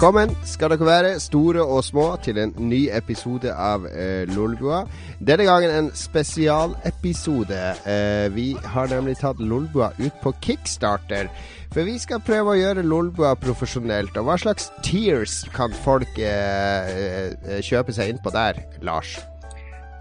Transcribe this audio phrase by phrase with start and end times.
[0.00, 4.78] Velkommen skal dere være, store og små, til en ny episode av eh, Lolbua.
[5.20, 7.58] Denne gangen en spesialepisode.
[7.84, 11.28] Eh, vi har nemlig tatt Lolbua ut på kickstarter.
[11.74, 14.16] For vi skal prøve å gjøre Lolbua profesjonelt.
[14.16, 19.18] Og hva slags tears kan folk eh, eh kjøpe seg inn på der, Lars?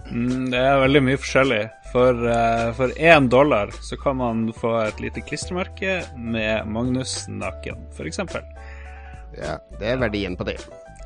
[0.08, 1.64] Mm, det er veldig mye forskjellig.
[1.92, 8.24] For uh, dollar så kan man få et lite klistremerke med Magnus naken, f.eks.
[9.38, 10.58] Ja, det er verdien på det.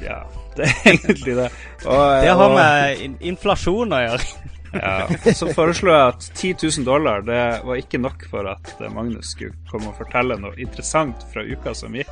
[0.02, 0.23] Ja,
[0.58, 1.49] det er egentlig det.
[1.85, 4.52] Og, det har med inflasjon å gjøre.
[4.74, 9.35] ja, Så foreslo jeg at 10 000 dollar det var ikke nok for at Magnus
[9.35, 12.10] skulle komme og fortelle noe interessant fra uka som gikk.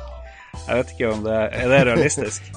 [0.52, 2.52] Jeg vet ikke om det er det realistisk.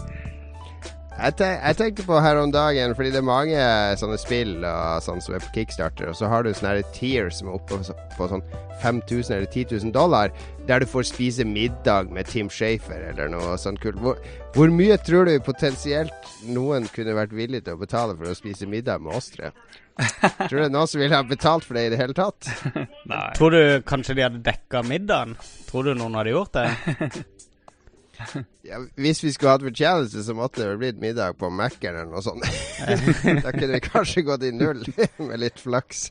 [1.16, 3.60] Jeg, te jeg, tenkte på her om dagen, fordi det er mange
[4.02, 7.48] sånne spill og sånn som er på kickstarter, og så har du sånne tears som
[7.48, 8.44] er oppe på, på sånn
[8.82, 10.34] 5000 eller 10 000 dollar,
[10.68, 14.02] der du får spise middag med Tim Shafer eller noe sånt kult.
[14.04, 14.20] Hvor,
[14.58, 18.68] hvor, mye tror du potensielt noen kunne vært villig til å betale for å spise
[18.68, 19.54] middag med oss tre?
[19.96, 22.50] Tror du det er noen som ville ha betalt for det i det hele tatt?
[23.12, 23.30] Nei.
[23.40, 25.38] Tror du kanskje de hadde dekka middagen?
[25.70, 27.24] Tror du noen hadde gjort det?
[28.66, 32.24] Ja, hvis vi skulle hatt fortjeneste, så måtte det blitt middag på Mækkern eller noe
[32.26, 32.46] sånt.
[33.46, 34.82] da kunne vi kanskje gått i null
[35.28, 36.08] med litt flaks.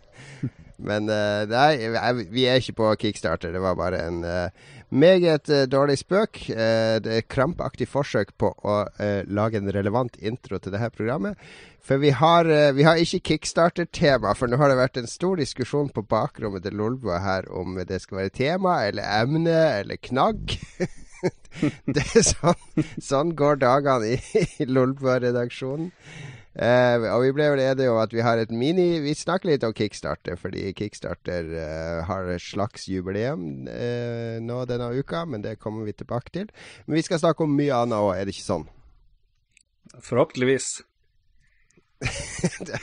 [0.84, 3.55] Men uh, nei, vi er ikke på kickstarter.
[3.55, 6.48] Det var bare en uh, meget uh, dårlig spøk.
[6.50, 8.80] er krampaktig forsøk på å
[9.27, 11.39] lage en relevant intro til dette programmet.
[11.84, 15.90] For vi har, vi har ikke kickstarter-tema, for nå har det vært en stor diskusjon
[15.92, 20.56] på bakrommet til Lolbua her om det skal være tema eller emne eller knagg.
[21.95, 25.92] det er sånn, sånn går dagene i, i Lolbua-redaksjonen.
[26.55, 29.64] Uh, og vi ble vel enige om at vi har et mini Vi snakker litt
[29.67, 35.58] om Kickstarter, fordi Kickstarter uh, har et slags jubileum uh, nå denne uka, men det
[35.58, 36.52] kommer vi tilbake til.
[36.86, 38.68] Men vi skal snakke om mye annet òg, er det ikke sånn?
[39.98, 40.77] Forhåpentligvis.
[42.68, 42.79] det,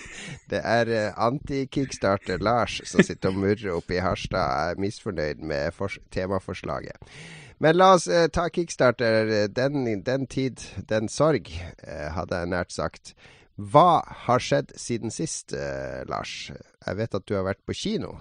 [0.52, 5.72] det, er anti-kickstarter Lars som sitter og murrer oppe i Harstad, er misfornøyd med
[6.12, 7.00] temaforslaget.
[7.62, 9.48] Men la oss eh, ta kickstarter.
[9.54, 11.52] Den, den, tid, den sorg,
[11.86, 13.14] eh, hadde jeg nært sagt.
[13.54, 16.50] Hva har skjedd siden sist, eh, Lars?
[16.50, 18.16] Jeg vet at du har vært på kino.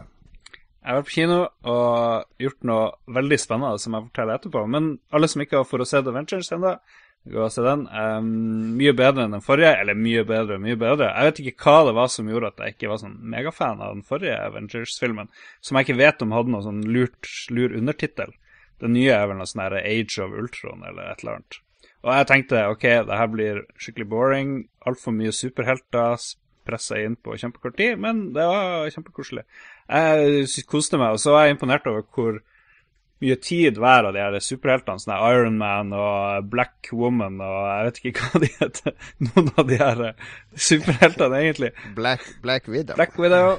[0.52, 1.38] Jeg har vært på kino
[1.72, 4.66] og gjort noe veldig spennende som jeg forteller etterpå.
[4.76, 6.74] Men alle som ikke har fått se Adventures ennå,
[7.32, 7.86] gå og se den.
[7.88, 8.28] Um,
[8.76, 9.72] mye bedre enn den forrige.
[9.80, 11.08] Eller mye bedre, mye bedre.
[11.14, 13.96] Jeg vet ikke hva det var som gjorde at jeg ikke var sånn megafan av
[13.96, 15.32] den forrige Avengers-filmen.
[15.64, 18.36] Som jeg ikke vet om hadde noe sånn lurt, lur undertittel.
[18.80, 21.60] Det nye er vel noe sånn Age of Ultron eller et eller annet.
[22.00, 24.54] Og jeg tenkte OK, det her blir skikkelig boring.
[24.88, 26.16] Altfor mye superhelter
[26.64, 29.44] pressa inn på kjempekort tid, men det var kjempekoselig.
[29.90, 32.40] Jeg koste meg, og så var jeg imponert over hvor
[33.20, 37.88] mye tid hver av de her superheltene, sånn Iron Man og Black Woman og jeg
[37.88, 40.04] vet ikke hva de heter, noen av de her
[40.68, 41.72] superheltene, egentlig.
[41.98, 42.96] Black, Black Widow.
[42.96, 43.58] Black Widow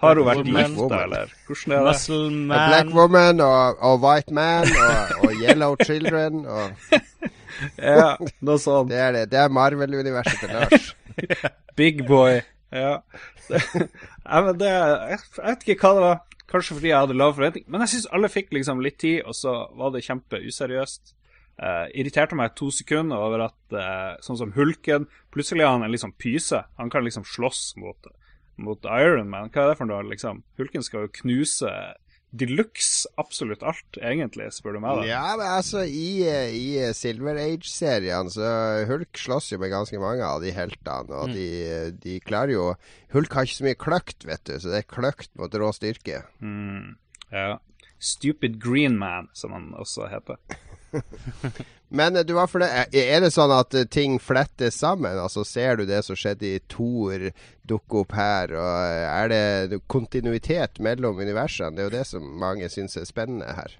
[0.00, 1.32] har hun vært gift, eller?
[1.46, 1.90] Hvordan er det?
[1.90, 2.70] Muscle Man.
[2.70, 6.70] Black Woman og, og White Man og, og, Yellow Children og
[7.76, 8.88] Ja, noe sånt.
[8.88, 9.26] Det er det.
[9.32, 10.86] Det er Marvel-universet til Lars.
[11.80, 12.38] Big boy.
[12.72, 13.00] Ja.
[14.30, 16.22] ja men det, jeg vet ikke hva det var.
[16.50, 17.66] Kanskje fordi jeg hadde lav forventning.
[17.68, 21.12] Men jeg syns alle fikk liksom litt tid, og så var det kjempeuseriøst.
[21.60, 25.92] Uh, irriterte meg to sekunder over at uh, sånn som Hulken Plutselig har han en
[25.92, 26.62] liksom pyse.
[26.80, 28.14] Han kan liksom slåss mot det
[28.62, 29.50] mot Iron Man.
[29.52, 30.44] Hva er det for noe, liksom?
[30.60, 31.72] Hulken skal jo knuse
[32.30, 35.00] de luxe absolutt alt, egentlig, spør du meg.
[35.00, 35.06] da.
[35.08, 36.22] Ja, men altså, i,
[36.54, 38.52] i Silver Age-serien så
[38.86, 41.34] Hulk slåss jo med ganske mange av de heltene, og mm.
[41.34, 41.48] de,
[42.04, 42.68] de, klarer jo
[43.16, 46.22] Hulk har ikke så mye kløkt, vet du, så det er kløkt mot rå styrke.
[46.38, 46.94] Mm.
[47.34, 47.58] Ja.
[47.98, 50.38] Stupid Green Man, som han også heter.
[51.90, 55.18] Men eh, du var er det sånn at eh, ting flettes sammen?
[55.18, 57.30] Altså Ser du det som skjedde i Thor
[57.66, 58.54] dukke opp her?
[58.54, 61.74] og eh, Er det kontinuitet mellom universene?
[61.76, 63.76] Det er jo det som mange syns er spennende her.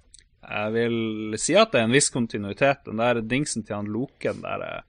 [0.51, 2.83] Jeg vil si at det er en viss kontinuitet.
[2.89, 4.83] Den der dingsen til han Loke, den der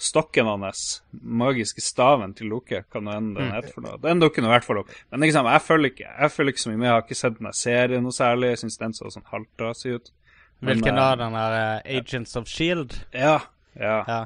[0.00, 3.54] stokken hans, magiske staven til Loke, kan nå hende den mm.
[3.56, 3.98] heter for noe.
[4.00, 4.94] Den dukker i hvert fall opp.
[5.10, 6.86] Men liksom, jeg følger ikke jeg følger ikke så mye med.
[6.86, 8.54] Jeg har ikke sett den serien noe særlig.
[8.54, 10.12] Jeg syns den så sånn halvtrasig ut.
[10.60, 11.14] Hvilken da?
[11.16, 12.98] Den der uh, Agents of Shield?
[13.14, 13.38] Ja.
[13.74, 14.04] Ja.
[14.06, 14.20] ja.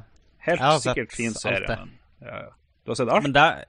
[0.45, 1.69] Helt sikkert fin serie.
[1.69, 2.53] Men, ja, ja.
[2.85, 3.23] Du har sett alt?
[3.23, 3.65] Men der,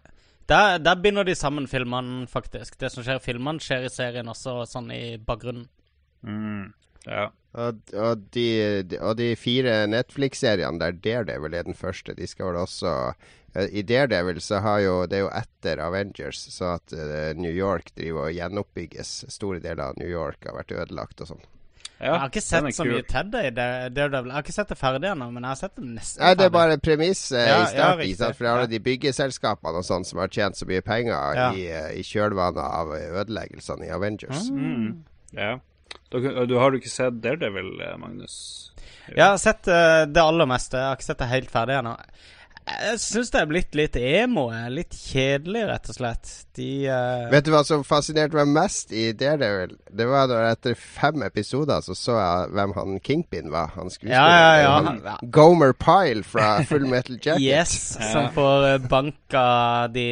[0.50, 2.80] der, der, binder de sammen filmene, faktisk.
[2.80, 5.70] Det som skjer i filmene, skjer i serien også, sånn i bakgrunnen.
[6.26, 6.74] Mm.
[7.06, 7.30] Ja.
[7.56, 8.50] Og, og, de,
[9.00, 13.86] og, de, fire Netflix-seriene der Daredevil er den første, de skal vel også uh, I
[13.88, 18.28] Daredevil så har jo Det er jo etter Avengers, så at uh, New York driver
[18.28, 19.14] og gjenoppbygges.
[19.32, 21.46] Store deler av New York har vært ødelagt og sånn.
[22.00, 24.28] Jeg har ikke sett så mye Ted i Daredevil.
[24.32, 26.46] Jeg har ikke sett det ferdig ennå, men jeg har sett det nesten Nei, det
[26.46, 26.56] er ferdig.
[26.58, 28.10] bare premisset Ja, i starten.
[28.20, 28.32] Ja?
[28.40, 31.48] For alle de byggeselskapene og sånn som har tjent så mye penger Ja.
[31.54, 34.50] i, eh, i kjølvannet av ødeleggelsene i Avengers.
[34.52, 35.04] Mm.
[35.32, 35.58] Ja.
[36.12, 38.72] Du, du har du ikke sett Daredevil, eh, Magnus?
[39.08, 40.78] Jeg har sett uh, det aller meste.
[40.78, 41.96] Jeg har ikke sett det helt ferdig ennå.
[42.66, 44.48] Jeg syns det er blitt litt emo.
[44.74, 46.32] Litt kjedelig, rett og slett.
[46.58, 47.28] De uh...
[47.30, 49.76] Vet du hva som fascinerte meg mest i Daredevil?
[49.96, 53.76] Det var da etter fem episoder så så jeg hvem han Kingpin var.
[53.76, 54.66] Han skuespilleren.
[54.66, 55.16] Ja, ja, ja.
[55.36, 57.44] Gomer Pyle fra Full Metal Jacket.
[57.46, 57.76] Yes,
[58.12, 59.46] som får eh, banka
[59.94, 60.08] de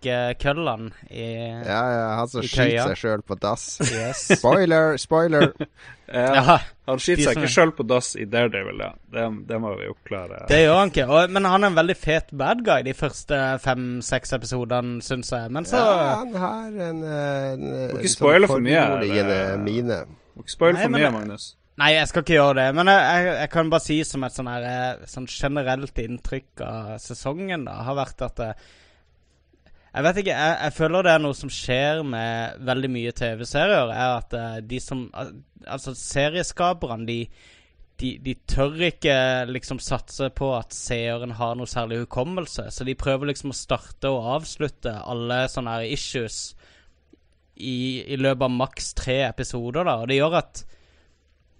[0.00, 1.24] sokkekøllene i
[1.66, 3.78] Ja, ja, han som skyter seg sjøl på dass.
[3.84, 4.26] Yes.
[4.40, 5.52] Spoiler, spoiler.
[6.10, 6.54] Ja, Ja,
[6.90, 8.88] han skyter seg ikke sjøl på dass i Daredevil, ja.
[9.14, 10.40] Det, det må vi oppklare.
[10.48, 11.04] det gjør han ikke.
[11.06, 15.52] Og, men han er en veldig fet bad guy de første fem-seks episodene, syns jeg.
[15.54, 17.62] Men så Ja, han har en, eh, en,
[17.92, 19.62] Må ikke spoile for mye, eller?
[19.62, 20.00] mine.
[20.34, 21.52] Må ikke spoile for mye, men, Magnus.
[21.78, 22.68] Nei, jeg skal ikke gjøre det.
[22.80, 26.90] Men jeg, jeg, jeg kan bare si som et sånn eh, sånn generelt inntrykk av
[27.06, 28.68] sesongen da, har vært at eh,
[29.90, 33.90] Jeg vet ikke, jeg, jeg føler det er noe som skjer med veldig mye TV-serier,
[33.90, 37.26] er at uh, de som uh, Altså, serieskaperne, de,
[38.00, 39.12] de, de tør ikke
[39.50, 44.08] liksom satse på at seeren har noe særlig hukommelse, så de prøver liksom å starte
[44.08, 46.38] og avslutte alle sånne her issues
[47.60, 49.98] i, i løpet av maks tre episoder, da.
[50.00, 50.64] Og det gjør at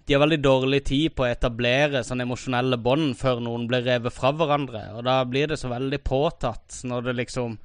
[0.05, 4.15] de har veldig dårlig tid på å etablere sånne emosjonelle bånd før noen blir revet
[4.15, 4.87] fra hverandre.
[4.97, 7.59] Og da blir det så veldig påtatt når det liksom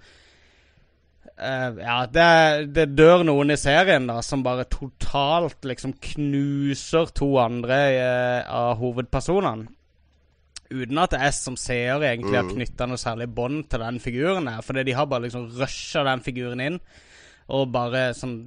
[1.38, 7.32] eh, Ja, det, det dør noen i serien da som bare totalt liksom knuser to
[7.42, 9.68] andre uh, av hovedpersonene.
[10.66, 12.56] Uten at jeg som seer egentlig har Mm.
[12.56, 14.48] knytta noe særlig bånd til den figuren.
[14.50, 16.80] her Fordi de har bare liksom rusha den figuren inn.
[17.48, 18.40] Og bare sånn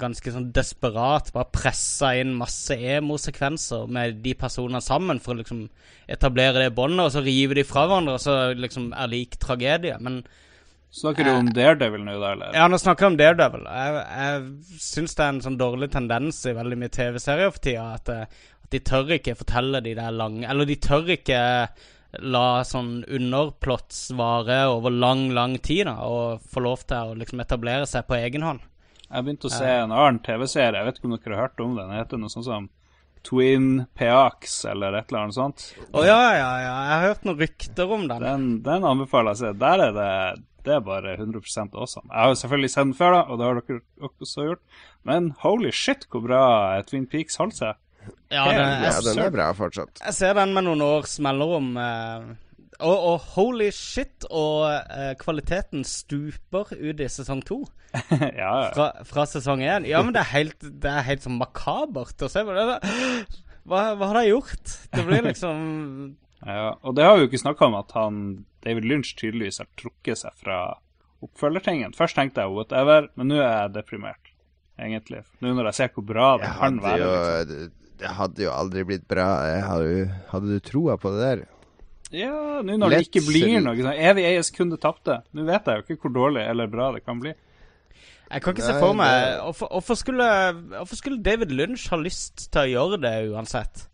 [0.00, 5.66] ganske sånn desperat bare pressa inn masse emo-sekvenser med de personene sammen for å liksom
[6.08, 9.98] etablere det båndet, og så rive de fra hverandre, og så liksom er lik tragedie.
[10.00, 10.22] Men
[10.90, 12.54] Snakker du om Daredevil nå, da, eller?
[12.56, 13.66] ja, nå snakker jeg om Daredevil.
[13.68, 17.88] Jeg, jeg syns det er en sånn dårlig tendens i veldig mye TV-serier for tida,
[17.98, 21.42] at, eh, at de tør ikke fortelle de der lange Eller de tør ikke
[22.22, 27.42] la sånn underplots vare over lang, lang tid, da, og få lov til å liksom
[27.44, 28.64] etablere seg på egen hånd.
[29.06, 31.76] Jeg begynte å se en annen TV-serie, jeg vet ikke om dere har hørt om
[31.76, 31.90] den.
[31.90, 32.70] Den heter noe sånt som
[33.26, 35.68] Twin Peaks, eller et eller annet sånt.
[35.92, 36.74] Å ja, ja, ja.
[36.88, 38.22] Jeg har hørt noen rykter om den.
[38.24, 39.52] Den, den anbefaler jeg å se.
[39.62, 40.10] Der er det
[40.66, 41.42] det er bare 100
[41.78, 42.08] awesome.
[42.10, 44.62] Jeg har jo selvfølgelig sett den før, da, og det har dere også gjort.
[45.06, 46.40] Men holy shit, hvor bra
[46.88, 47.78] Twin Peaks holdt seg.
[48.30, 50.02] Ja, det, Ja, den er bra fortsatt.
[50.04, 51.72] jeg ser den med noen års mellomrom.
[51.78, 52.34] Eh,
[52.76, 57.62] og, og holy shit, og uh, kvaliteten stuper ut i sesong to.
[58.10, 58.68] ja, ja.
[58.74, 59.86] Fra, fra sesong én.
[59.88, 62.52] Ja, men det er helt, det er helt sånn makabert å se på.
[62.52, 62.76] Det.
[63.66, 64.76] Hva, hva har de gjort?
[64.92, 65.64] Det blir liksom
[66.44, 66.74] ja.
[66.84, 68.20] Og det har vi jo ikke snakka om at han
[68.66, 70.58] David Lynch tydeligvis har trukket seg fra
[71.24, 71.94] oppfølgertingen.
[71.96, 74.32] Først tenkte jeg whatever, men nå er jeg deprimert,
[74.78, 75.22] egentlig.
[75.40, 76.98] Nå når jeg ser hvor bra det Jeg kan være.
[77.00, 77.50] jo, Liksom.
[77.50, 79.28] det, det hadde jo aldri blitt bra.
[79.48, 81.44] Jeg hadde, jo- hadde du troa på det der?
[82.14, 85.22] Ja, nå når det ikke blir noe sånn evig eies kunde tapte.
[85.34, 87.32] Nå vet jeg jo ikke hvor dårlig eller bra det kan bli.
[88.30, 90.28] Jeg kan ikke se for meg hvorfor, skulle,
[90.92, 93.86] skulle David Lynch ha lyst til å gjøre det uansett?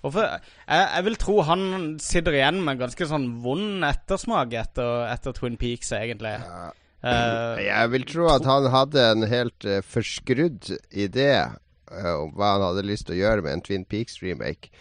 [0.00, 0.26] Hvorfor,
[0.66, 1.64] jeg, jeg vil tro han
[2.00, 6.36] sitter igjen med ganske sånn vond ettersmak etter, etter Twin Peaks, egentlig.
[7.00, 12.54] Eh, Jeg vil tro at han hadde en helt uh, forskrudd idé uh, om hva
[12.56, 14.72] han hadde lyst til å gjøre med en Twin Peaks-remake.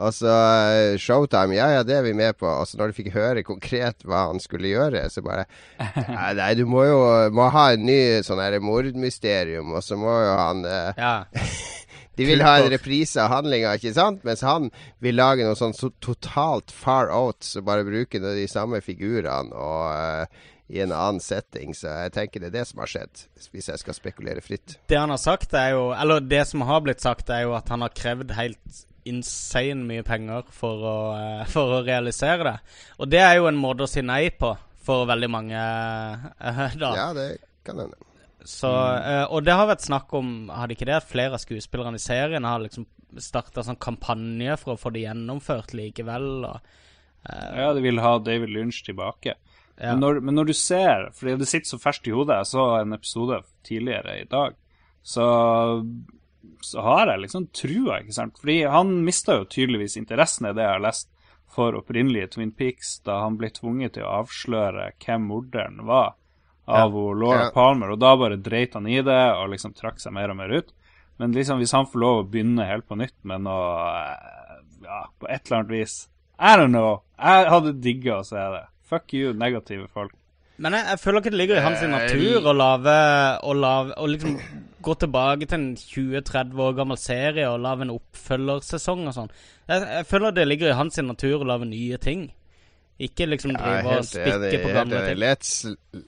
[0.00, 2.46] Altså, eh, Showtime, ja ja, det er vi med på.
[2.48, 5.44] Altså, når du fikk høre konkret hva han skulle gjøre, så bare
[6.38, 7.00] Nei, du må jo
[7.34, 10.64] må ha en ny sånn her mordmysterium, og så må jo han
[10.96, 11.14] ja.
[12.20, 14.24] De vil ha en reprise av handlinga, ikke sant?
[14.28, 14.68] Mens han
[15.00, 19.84] vil lage noe sånn så totalt far out, så bare bruke de samme figurene og
[19.88, 21.74] uh, i en annen setting.
[21.76, 23.24] Så jeg tenker det er det som har skjedd,
[23.54, 24.76] hvis jeg skal spekulere fritt.
[24.90, 27.68] Det han har sagt, er jo Eller det som har blitt sagt, er jo at
[27.72, 32.56] han har krevd helt insane mye penger for å, eh, for å realisere det.
[33.00, 36.94] Og det er jo en måte å si nei på for veldig mange, eh, da.
[36.96, 37.32] Ja, det
[37.66, 38.09] kan hende.
[38.44, 42.00] Så, eh, og det har vært snakk om Hadde ikke det at flere av skuespillerne
[42.00, 42.86] i serien har liksom
[43.20, 46.28] starta sånn kampanje for å få det gjennomført likevel?
[46.48, 46.70] Og,
[47.26, 49.34] uh, Ja, de vil ha David Lynch tilbake.
[49.76, 49.92] ja.
[49.92, 52.66] Men, når, men når du ser, fordi det sitter så ferskt i hodet, jeg så
[52.78, 54.56] en episode tidligere i dag,
[55.02, 55.26] så,
[56.64, 58.38] så har jeg liksom trua, ikke sant.
[58.40, 61.10] Fordi han mista jo tydeligvis interessen i det jeg har lest
[61.50, 66.14] for opprinnelige Twin Peaks, da han ble tvunget til å avsløre hvem morderen var
[66.68, 67.14] av Ja.
[67.14, 67.50] Laura Ja.
[67.54, 70.48] Palmer, og da bare dreit han i det og liksom trakk seg mer og mer
[70.50, 70.72] ut.
[71.18, 75.04] Men liksom hvis han får lov å begynne helt på nytt med noe eh, Ja,
[75.20, 76.08] på et eller annet vis
[76.40, 77.02] I don't know.
[77.20, 78.62] Jeg hadde digga å se det.
[78.88, 80.14] Fuck you, negative folk.
[80.56, 82.94] Men jeg, jeg føler ikke det ligger i hans Eh, natur å lage
[83.44, 84.38] å, lave, å liksom
[84.80, 89.30] gå tilbake til en 20-30 år gammel serie og lage en oppfølgersesong og sånn.
[89.68, 92.30] Jeg, jeg føler det ligger i hans natur å lage nye ting.
[93.00, 95.18] Ikke liksom drive ja, og spikke på gamle ting.
[95.22, 95.50] Let's,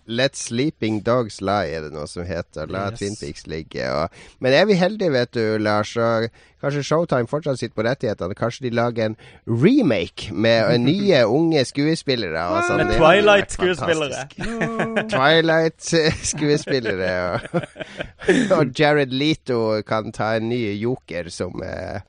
[0.07, 2.69] let sleeping dogs lie, er det noe som heter.
[2.69, 2.99] La Yes.
[3.01, 3.87] Twin Peaks ligge.
[3.89, 4.13] Og,
[4.45, 6.29] men er vi heldige, vet du, Lars, og
[6.61, 8.37] kanskje Showtime fortsatt sitter på rettighetene.
[8.37, 9.17] Kanskje de lager en
[9.49, 12.45] remake med nye, unge skuespillere.
[12.53, 12.85] Og sånn.
[12.85, 14.29] Med Twilight-skuespillere.
[15.17, 17.13] Twilight-skuespillere.
[17.43, 22.05] Og, og Jared Leto kan ta en ny joker som eh,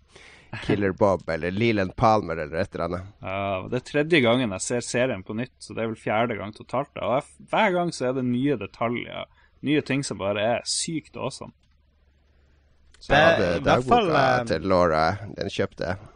[0.61, 3.09] Killer Bob eller Leland Palmer eller et eller annet.
[3.25, 6.37] Ja, det er tredje gangen jeg ser serien på nytt, så det er vel fjerde
[6.37, 6.91] gang totalt.
[6.93, 7.07] da.
[7.07, 9.25] Og jeg, hver gang så er det nye detaljer,
[9.65, 11.55] nye ting som bare er sykt awesome.
[13.03, 15.05] Så jeg hadde dagboka eh, til Laura.
[15.35, 16.12] Den kjøpte jeg.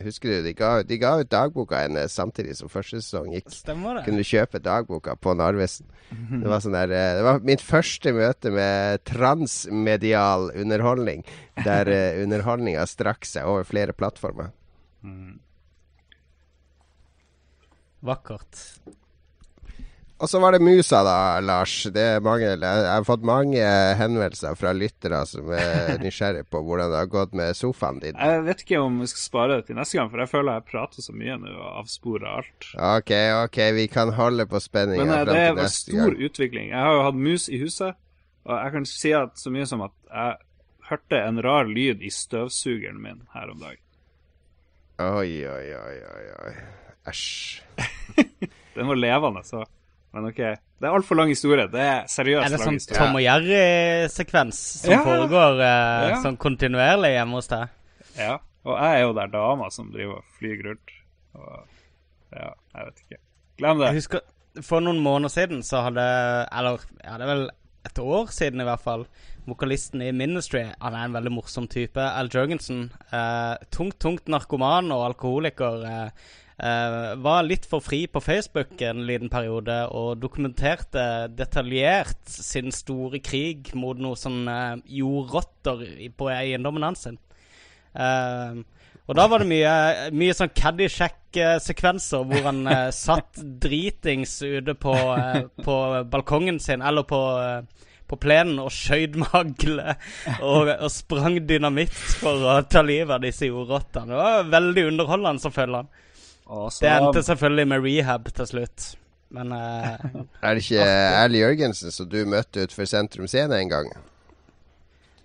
[0.00, 3.50] Husker du, de ga, de ga ut dagboka hennes samtidig som første sesong gikk.
[3.52, 4.04] Stemmer det?
[4.06, 5.90] Kunne du kjøpe dagboka på Narvesen.
[6.10, 11.24] Det var sånn der eh, Det var mitt første møte med transmedial underholdning.
[11.60, 14.54] Der uh, underholdninga strakk seg over flere plattformer.
[18.00, 18.64] Vakkert.
[20.20, 21.86] Og så var det Musa, da, Lars.
[21.94, 22.60] Det mange, jeg
[22.90, 23.62] har fått mange
[23.96, 28.18] henvendelser fra lyttere som er nysgjerrig på hvordan det har gått med sofaen din.
[28.20, 30.66] Jeg vet ikke om vi skal spare det til neste gang, for jeg føler jeg
[30.68, 32.68] prater så mye nå og avsporer alt.
[32.98, 33.14] OK,
[33.46, 36.20] OK, vi kan holde på spenninga Men til neste det Men det er stor gang.
[36.28, 36.68] utvikling.
[36.74, 37.96] Jeg har jo hatt mus i huset,
[38.44, 40.36] og jeg kan si at så mye som at jeg
[40.92, 43.80] hørte en rar lyd i støvsugeren min her om dagen.
[45.00, 46.54] Oi, oi, oi, oi, oi.
[47.08, 47.62] Æsj.
[48.76, 49.64] Den var levende, så
[50.12, 50.36] Men OK.
[50.80, 51.66] Det er altfor lang historie.
[51.70, 52.74] Det er seriøst lang historie.
[52.74, 52.96] Er det sånn.
[52.98, 55.02] Tom og Jerry-sekvens som Ja.
[55.04, 56.16] foregår eh, Ja.
[56.22, 57.68] sånn kontinuerlig hjemme hos deg?
[58.18, 58.38] Ja.
[58.64, 60.90] Og jeg er jo der dama som driver og flyr rundt.
[61.34, 61.66] Og
[62.32, 63.20] ja, jeg vet ikke.
[63.58, 63.86] Glem det.
[63.86, 64.20] Jeg husker
[64.62, 66.02] For noen måneder siden så hadde
[66.50, 67.50] Eller ja, det er vel
[67.86, 69.06] et år siden i hvert fall.
[69.46, 71.96] Vokalisten i Ministry Han er en veldig morsom type.
[72.00, 72.90] Al Jørgensen.
[73.12, 75.84] Eh, tungt, tungt narkoman og alkoholiker.
[75.86, 76.10] Eh,
[76.62, 83.18] eh, var litt for fri på Facebook en liten periode og dokumenterte detaljert sin store
[83.24, 87.06] krig mot noe sånn uh, jordrotter i- på eiendommen hans.
[87.10, 88.60] Eh,
[89.10, 89.70] og da var det mye,
[90.14, 95.76] mye sånn Caddyshack-sekvenser hvor han eh, satt dritings ute på, eh, på
[96.12, 99.96] balkongen sin, eller på, eh, på plenen, og skjøt med hagle
[100.42, 104.10] og, og sprang dynamitt for å ta livet av disse jordrottene.
[104.12, 106.06] Det var veldig underholdende, selvfølgelig.
[106.50, 108.86] Det endte selvfølgelig med rehab til slutt.
[109.30, 109.94] Men uh,
[110.42, 113.92] Er det ikke Erle Jørgensen som du møtte utenfor Sentrum Scene en gang?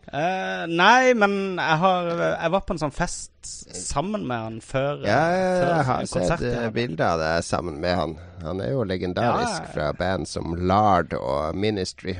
[0.06, 3.32] Uh, Nei, men jeg, har, jeg var på en sånn fest
[3.74, 7.98] sammen med han før, Ja, før jeg har sett eh, bilder av deg sammen med
[7.98, 8.14] han.
[8.46, 9.72] Han er jo legendarisk Ja.
[9.74, 12.20] fra band som Lard og Ministry.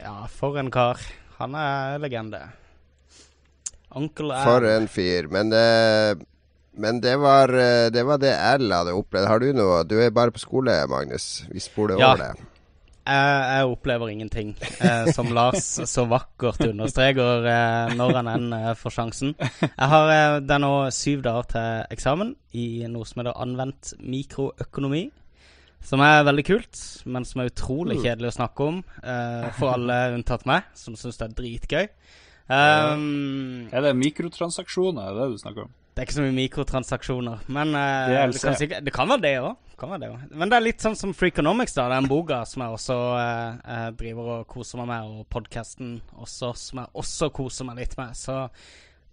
[0.00, 1.00] Ja, for en kar.
[1.36, 2.40] Han er legende.
[3.96, 5.28] Onkel er For en fyr.
[5.32, 6.16] Men, eh,
[6.76, 9.26] men det, var, eh, det var det L hadde opplevd.
[9.30, 11.44] Har du noe Du er bare på skole, Magnus.
[11.52, 12.12] Vi spoler Ja.
[12.14, 12.46] over det.
[13.06, 14.48] Jeg, jeg opplever ingenting,
[14.82, 19.34] eh, som Lars så vakkert understreker eh, når han enn eh, får sjansen.
[19.38, 23.92] Jeg har eh, Det er nå syv dager til eksamen i noe som heter anvendt
[24.02, 25.04] mikroøkonomi.
[25.86, 30.00] Som er veldig kult, men som er utrolig kjedelig å snakke om eh, for alle
[30.16, 31.86] unntatt meg, som syns det er dritgøy.
[32.50, 35.72] Um, Er det mikrotransaksjoner, er det det du snakker om?
[35.96, 39.30] Det er ikke så mye mikrotransaksjoner, men uh, det, kan sikkert, det kan være det
[39.40, 39.54] òg.
[40.36, 41.86] Men det er litt sånn som Freakonomics, da.
[41.88, 45.94] Den boka som jeg også uh, driver og koser meg med, og podkasten
[46.28, 48.12] som jeg også koser meg litt med.
[48.12, 48.42] Så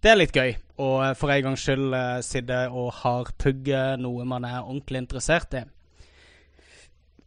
[0.04, 0.52] det er litt gøy.
[0.84, 5.64] Og for en gangs skyld uh, sitte og hardpugge noe man er ordentlig interessert i.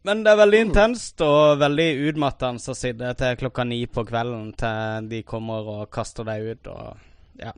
[0.05, 4.53] Men det er veldig intenst og veldig utmattende å sitte til klokka ni på kvelden
[4.61, 7.09] til de kommer og kaster deg ut og
[7.41, 7.57] ja.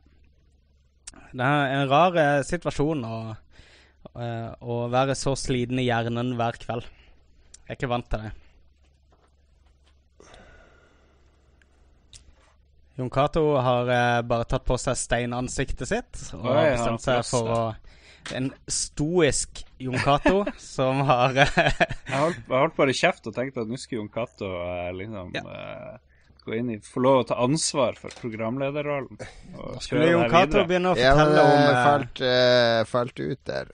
[1.32, 3.16] Det er en rar eh, situasjon å,
[4.16, 6.86] eh, å være så sliten i hjernen hver kveld.
[7.66, 8.30] Jeg er ikke vant til det.
[12.98, 17.52] Jon Cato har eh, bare tatt på seg steinansiktet sitt og Oi, bestemt seg for
[17.54, 17.60] å
[18.36, 20.40] En stoisk Jon Cato
[20.74, 24.10] som har eh, Jeg holdt, jeg holdt bare kjeft og tenkte at nå skulle Jon
[24.12, 25.44] Cato eh, liksom Ja.
[25.46, 25.94] eh,
[26.48, 29.20] gå inn i Få lov å ta ansvar for programlederrollen.
[29.58, 30.66] Og Skulle kjøre Jon det Cato videre.
[30.72, 33.72] begynne å Ja, men fortelle om Jeg eh, falt, uh, falt ut der.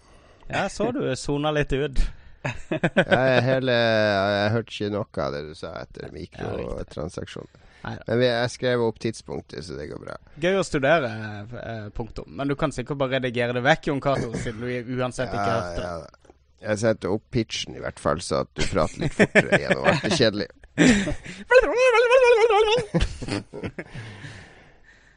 [0.50, 2.02] Ja, så du sona litt ut.
[2.44, 7.60] Jeg, hele, jeg hørte ikke noe av det du sa etter Ja, mikrotransaksjoner.
[7.84, 10.14] Men jeg skrev opp tidspunktet, så det går bra.
[10.40, 11.08] Gøy å studere,
[11.60, 12.28] eh, punktum.
[12.36, 15.56] Men du kan sikkert bare redigere det vekk, Jon Cato, siden du uansett ikke Ja,
[15.60, 15.88] hørte det.
[15.88, 16.20] ja.
[16.64, 20.04] Jeg setter opp pitchen, i hvert fall, så at du prater litt fortere gjennom alt
[20.06, 20.52] det kjedelige.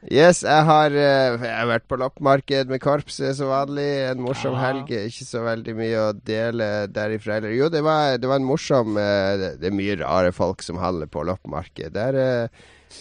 [0.08, 3.88] Yes, jeg har, eh, jeg har vært på loppemarked med korpset som vanlig.
[4.12, 4.60] En morsom Ja.
[4.68, 4.88] helg.
[4.94, 7.52] Ikke så veldig mye å dele derifra heller.
[7.58, 11.08] Jo, det var, det var en morsom eh, Det er mye rare folk som handler
[11.12, 11.92] på loppemarked.
[11.98, 12.48] Det er eh,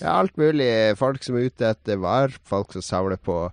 [0.00, 0.96] ja, alt mulig.
[0.98, 3.52] Folk som er ute etter varp, Folk som samler på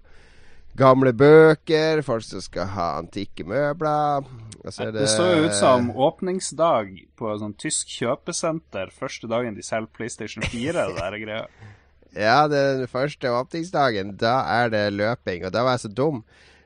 [0.78, 2.02] gamle bøker.
[2.06, 4.26] Folk som skal ha antikke møbler.
[4.64, 9.66] Er Det så jo ut som åpningsdag på et sånt tysk kjøpesenter første dagen de
[9.66, 10.74] selger PlayStation 4.
[10.74, 11.46] det der greia.
[12.14, 15.48] Ja, den første åpningsdagen, da er det løping.
[15.48, 16.20] Og da var jeg så dum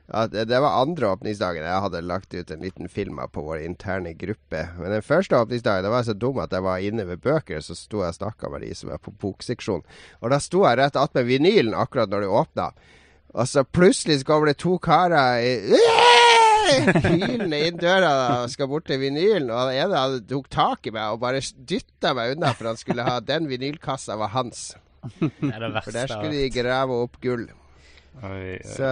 [0.08, 3.62] at det var andre åpningsdagen jeg hadde lagt ut en liten film av på vår
[3.64, 4.62] interne gruppe.
[4.76, 7.60] Men den første åpningsdagen da var jeg så dum at jeg var inne ved bøker,
[7.64, 9.84] så sto jeg og snakka med de som er på bokseksjon.
[10.20, 12.70] Og da sto jeg rett attmed vinylen akkurat når det åpna.
[13.34, 15.52] Og så plutselig så kommer det to karer i
[17.04, 18.10] hylende inn døra
[18.42, 19.50] og skal bort til vinylen.
[19.52, 22.80] Og den ene hadde tok tak i meg og bare dytta meg unna for han
[22.80, 24.70] skulle ha den vinylkassa var hans.
[25.20, 27.48] Det er det For der skulle de grave opp gull.
[28.18, 28.54] Oi, oi.
[28.66, 28.88] Så,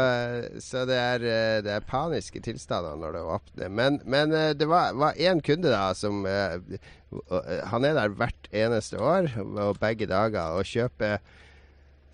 [0.63, 3.73] så det, er, eh, det er paniske tilstander når det åpner.
[3.73, 6.61] Men, men eh, det var, var én kunde da som eh,
[7.73, 11.19] Han er der hvert eneste år og begge dager og kjøper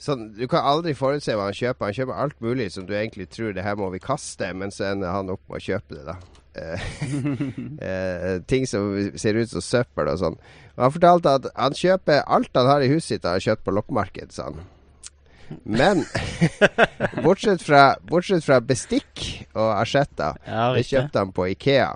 [0.02, 1.88] Sånn, Du kan aldri forutse hva han kjøper.
[1.88, 4.90] Han kjøper alt mulig som du egentlig tror det her må vi kaste, men så
[4.90, 6.16] ender han opp med å kjøpe det, da.
[6.58, 6.86] Eh,
[7.88, 10.38] eh, ting som ser ut som søppel og sånn.
[10.74, 13.64] Og Han fortalte at han kjøper alt han har i huset sitt, har han kjøpt
[13.68, 14.60] på loppemarked, sa han.
[15.68, 16.02] Men
[17.24, 21.92] bortsett, fra, bortsett fra bestikk og asjetter, Ja, det kjøpte han på Ikea.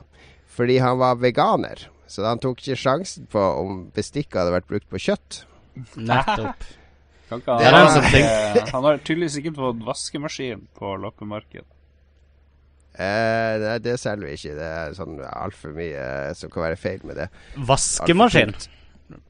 [0.56, 1.88] Fordi han var veganer.
[2.06, 5.42] Så han tok ikke sjansen på om bestikket hadde vært brukt på kjøtt.
[5.98, 6.68] Nettopp.
[7.26, 11.66] Kan ikke ha, han, en sånn han, han har tydeligvis ikke fått vaskemaskin på loppemarked.
[12.96, 14.54] Eh, nei, det selger vi ikke.
[14.56, 17.28] Det er sånn altfor mye eh, som kan være feil med det.
[17.68, 18.54] Vaskemaskin.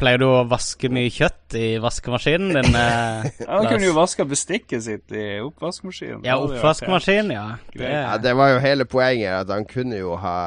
[0.00, 2.78] Pleier du å vaske mye kjøtt i vaskemaskinen din?
[2.80, 6.22] eh, Ja, han kunne jo vaska bestikket sitt i oppvaskmaskinen.
[6.24, 7.44] Ja, Det hadde jo vært oppvaskmaskin, ja.
[7.74, 10.38] Det, Ja, det var jo hele poenget, at han kunne jo ha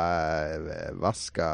[0.56, 1.50] eh, vaska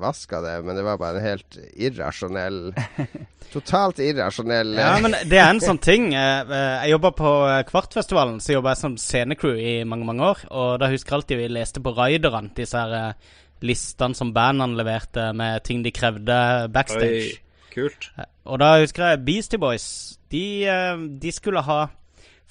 [0.00, 2.72] Vaska det, men det var bare en helt irrasjonell
[3.54, 6.08] Totalt irrasjonell ja, men det er en sånn ting.
[6.16, 10.26] eh, eh, Jeg jobba på eh, Kvartfestivalen, så jobba jeg som scenecrew i mange, mange
[10.26, 10.40] år.
[10.50, 14.74] Og da husker jeg alltid vi leste på Raiderne, disse her eh, listene som bandene
[14.80, 16.38] leverte med ting de krevde
[16.74, 17.36] backstage.
[17.36, 18.10] Oi, kult.
[18.50, 19.86] Og da husker jeg Beastie Boys.
[20.34, 21.84] De, eh, de skulle ha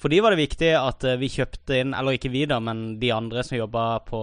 [0.00, 2.94] For de var det viktig at eh, vi kjøpte inn Eller ikke vi, da, men
[3.02, 4.20] de andre som jobba på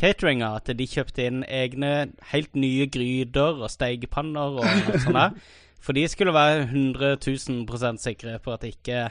[0.00, 0.54] cateringa.
[0.58, 5.36] At de kjøpte inn egne helt nye gryter og stekepanner og sånn der.
[5.84, 9.06] For de skulle være 100 000 sikre på at ikke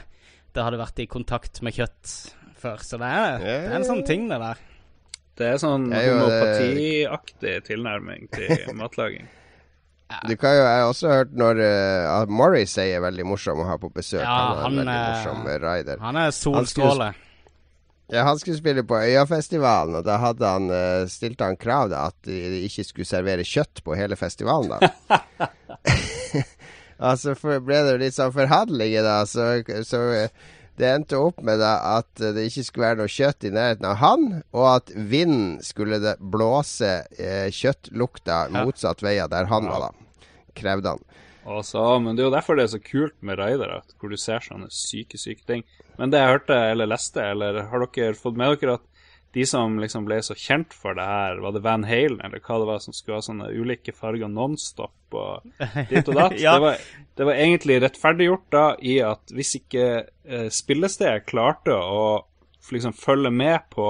[0.54, 2.12] det hadde vært i kontakt med kjøtt
[2.60, 2.82] før.
[2.86, 4.60] Så det er, det er en sånn ting, det der.
[5.40, 9.28] Det er sånn jo, homopatiaktig tilnærming til matlaging.
[10.26, 13.76] Du kan jo, Jeg har også hørt når uh, Morrissey er veldig morsom å ha
[13.78, 14.24] på besøk.
[14.24, 16.00] Ja, han er en veldig morsom eh, rider.
[16.02, 17.12] Han er solstråle.
[18.10, 22.08] Ja, Han skulle spille på Øyafestivalen, og da hadde han, eh, stilte han krav da,
[22.10, 24.72] at de ikke skulle servere kjøtt på hele festivalen.
[24.80, 25.20] da.
[27.10, 29.20] altså for, ble det litt sånn forhandlinger, da.
[29.30, 30.02] Så, så
[30.80, 33.98] det endte opp med da, at det ikke skulle være noe kjøtt i nærheten av
[34.00, 40.26] han, og at vinden skulle blåse eh, kjøttlukta motsatt vei av der han var, da.
[40.56, 41.04] Krevde han.
[41.50, 44.18] Og så, men det er jo derfor det er så kult med raidere, hvor du
[44.20, 45.64] ser sånne syke, syke ting.
[45.98, 48.86] Men det jeg hørte eller leste, eller har dere fått med dere at
[49.34, 52.56] de som liksom ble så kjent for det her, var det Van Halen, eller hva
[52.58, 55.46] det var, som skulle ha sånne ulike farger nonstop og
[55.90, 56.34] ditt og datt?
[56.44, 56.56] Ja.
[56.56, 56.80] det, var,
[57.18, 62.02] det var egentlig rettferdiggjort da i at hvis ikke eh, spillestedet klarte å
[62.70, 63.86] liksom følge med på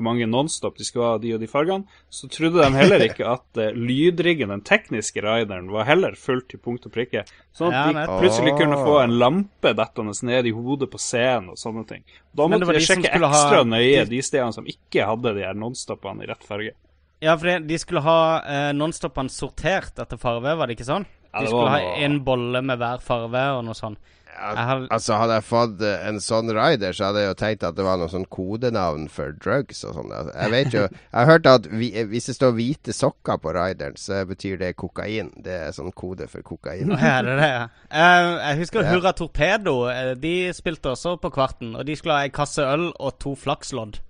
[0.00, 3.26] hvor mange nonstop de skulle ha de og de fargene, så trodde de heller ikke
[3.28, 7.26] at uh, lydriggen, den tekniske rideren, var heller fullt til punkt og prikke.
[7.52, 11.60] Sånn at de plutselig kunne få en lampe dettende ned i hodet på scenen og
[11.60, 12.02] sånne ting.
[12.32, 15.44] Da måtte de de sjekke ekstra ha- nøye de- de stedene som ikke hadde de
[15.44, 16.72] her nonstopene i rett farge.
[17.20, 21.04] Ja, for de skulle ha eh, nonstopene sortert etter farve, var det ikke sånn?
[21.36, 23.98] De skulle ha én en bolle med hver farve og noe sånt.
[24.38, 27.74] Har- altså Hadde jeg fått eh, en sånn rider, så hadde jeg jo tenkt at
[27.76, 30.12] det var noe sånn kodenavn for drugs og sånn.
[30.12, 33.40] Altså, Jeg vet jo Jeg har hørt at vi, eh, hvis det står hvite sokker
[33.42, 35.32] på rideren, så betyr det kokain.
[35.42, 36.90] Det er sånn kode for kokain.
[36.96, 37.50] Ja, det det?
[37.50, 37.64] ja?
[37.90, 38.92] Eh, jeg husker Ja.
[38.94, 39.74] Hurra Torpedo.
[40.20, 41.74] de spilte også på Kvarten.
[41.76, 44.00] Og de skulle ha ei kasse øl og to flakslodd.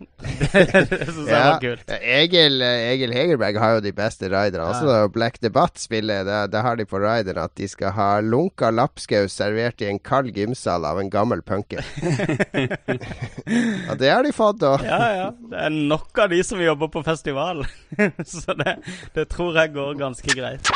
[0.00, 1.92] Det syns jeg Ja, var kult.
[2.00, 4.64] Egil, Egil Hegerberg har jo de beste riderne.
[4.70, 5.00] Også Ja.
[5.02, 8.70] da Black Debatt spiller, det, det har de på rideren at de skal ha lunka
[8.72, 11.84] lapskaus servert i en kald gymsal av en gammel punker.
[13.90, 14.74] og det har de fått, da.
[14.84, 15.28] Ja, ja.
[15.50, 17.64] Det er nok av de som jobber på festival.
[18.24, 18.76] Så det,
[19.14, 20.72] det tror jeg går ganske greit.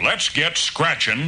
[0.00, 1.26] Let's get scratching.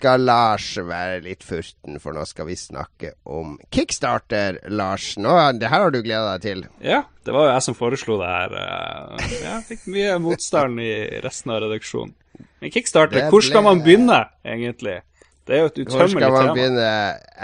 [0.00, 5.12] Skal Lars være litt furten, for nå skal vi snakke om Kickstarter, Lars.
[5.20, 6.64] Nå, det her har du gleda deg til.
[6.84, 8.56] Ja, det var jo jeg som foreslo det her.
[8.62, 10.90] eh, Jeg fikk mye motstand i
[11.24, 12.16] resten av redaksjonen.
[12.60, 15.00] Men kickstarter, hvor skal man begynne, egentlig?
[15.48, 16.90] Det er jo et utømmelig man tema.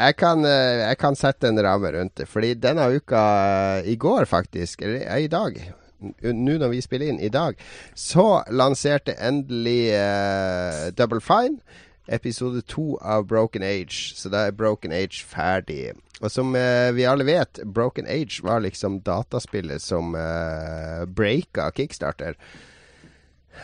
[0.06, 2.28] Jeg kan, eh, jeg kan sette en ramme rundt det.
[2.28, 3.24] Fordi denne uka,
[3.82, 5.60] eh, i går faktisk, eller i dag
[6.22, 7.56] nå når vi spiller inn i dag,
[7.96, 11.56] så lanserte endelig uh, Double Fine
[12.08, 14.12] episode to av Broken Age.
[14.16, 15.94] Så da er Broken Age ferdig.
[16.22, 22.38] Og som eh, vi alle vet, Broken Age var liksom dataspillet som eh, breaka Kickstarter.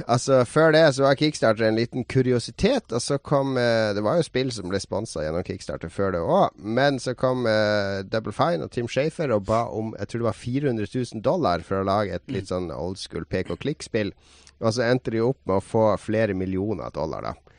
[0.07, 4.17] Altså, Før det så var Kickstarter en liten kuriositet, og så kom eh, Det var
[4.17, 8.33] jo spill som ble sponsa gjennom Kickstarter før det òg, men så kom eh, Double
[8.33, 11.83] Fine og Tim Shafer og ba om jeg tror det var 400 000 dollar for
[11.83, 14.15] å lage et litt sånn old school pek og klikk-spill.
[14.63, 17.52] Og så endte de opp med å få flere millioner dollar, da.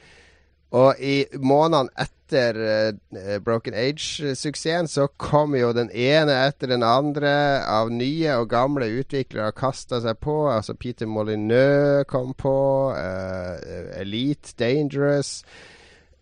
[0.73, 7.61] Og i månedene etter uh, Broken Age-suksessen så kom jo den ene etter den andre
[7.69, 10.47] av nye og gamle utviklere og kasta seg på.
[10.49, 12.55] Altså Peter Molyneux kom på.
[12.97, 15.43] uh, Elite Dangerous.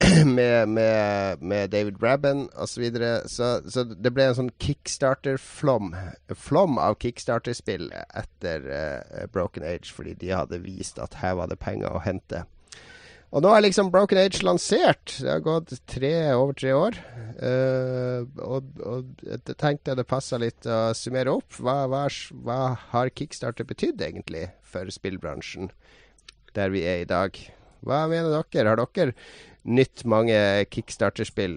[0.26, 2.68] Med, med, med David Rabben osv.
[2.74, 3.10] Så, videre.
[3.30, 5.92] så Så det ble en sånn kickstarter-flom.
[6.34, 11.60] Flom av kickstarter-spill etter uh, Broken Age, fordi de hadde vist at her var det
[11.62, 12.42] penger å hente.
[13.32, 15.14] Og nå er liksom Broken Age lansert.
[15.22, 16.98] Det har gått tre, over tre år.
[17.40, 21.56] Uh, og, og jeg tenkte det passa litt å summere opp.
[21.56, 22.04] Hva, hva,
[22.44, 22.60] hva
[22.92, 25.72] har Kickstarter betydd egentlig for spillbransjen
[26.58, 27.40] der vi er i dag?
[27.88, 28.74] Hva mener dere?
[28.74, 29.16] Har dere
[29.64, 30.36] nytt mange
[30.68, 31.56] Kickstarter-spill?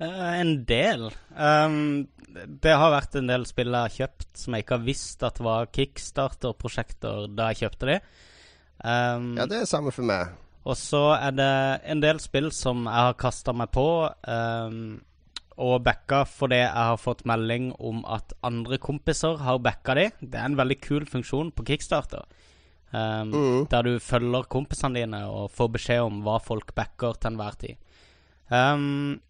[0.00, 1.08] Eh, en del.
[1.36, 5.24] Um, det har vært en del spill jeg har kjøpt som jeg ikke har visst
[5.26, 7.98] at var kickstarter-prosjekter da jeg kjøpte de.
[8.84, 10.36] Um, Ja, det er samme for meg.
[10.68, 11.52] Og så er det
[11.88, 14.98] en del spill som jeg har kasta meg på um,
[15.60, 20.06] og backa fordi jeg har fått melding om at andre kompiser har backa de.
[20.20, 22.28] Det er en veldig kul funksjon på Kickstarter.
[22.92, 23.66] Um, Mm.
[23.70, 27.76] Der du følger kompisene dine og får beskjed om hva folk backer til enhver tid.
[28.50, 29.20] Um,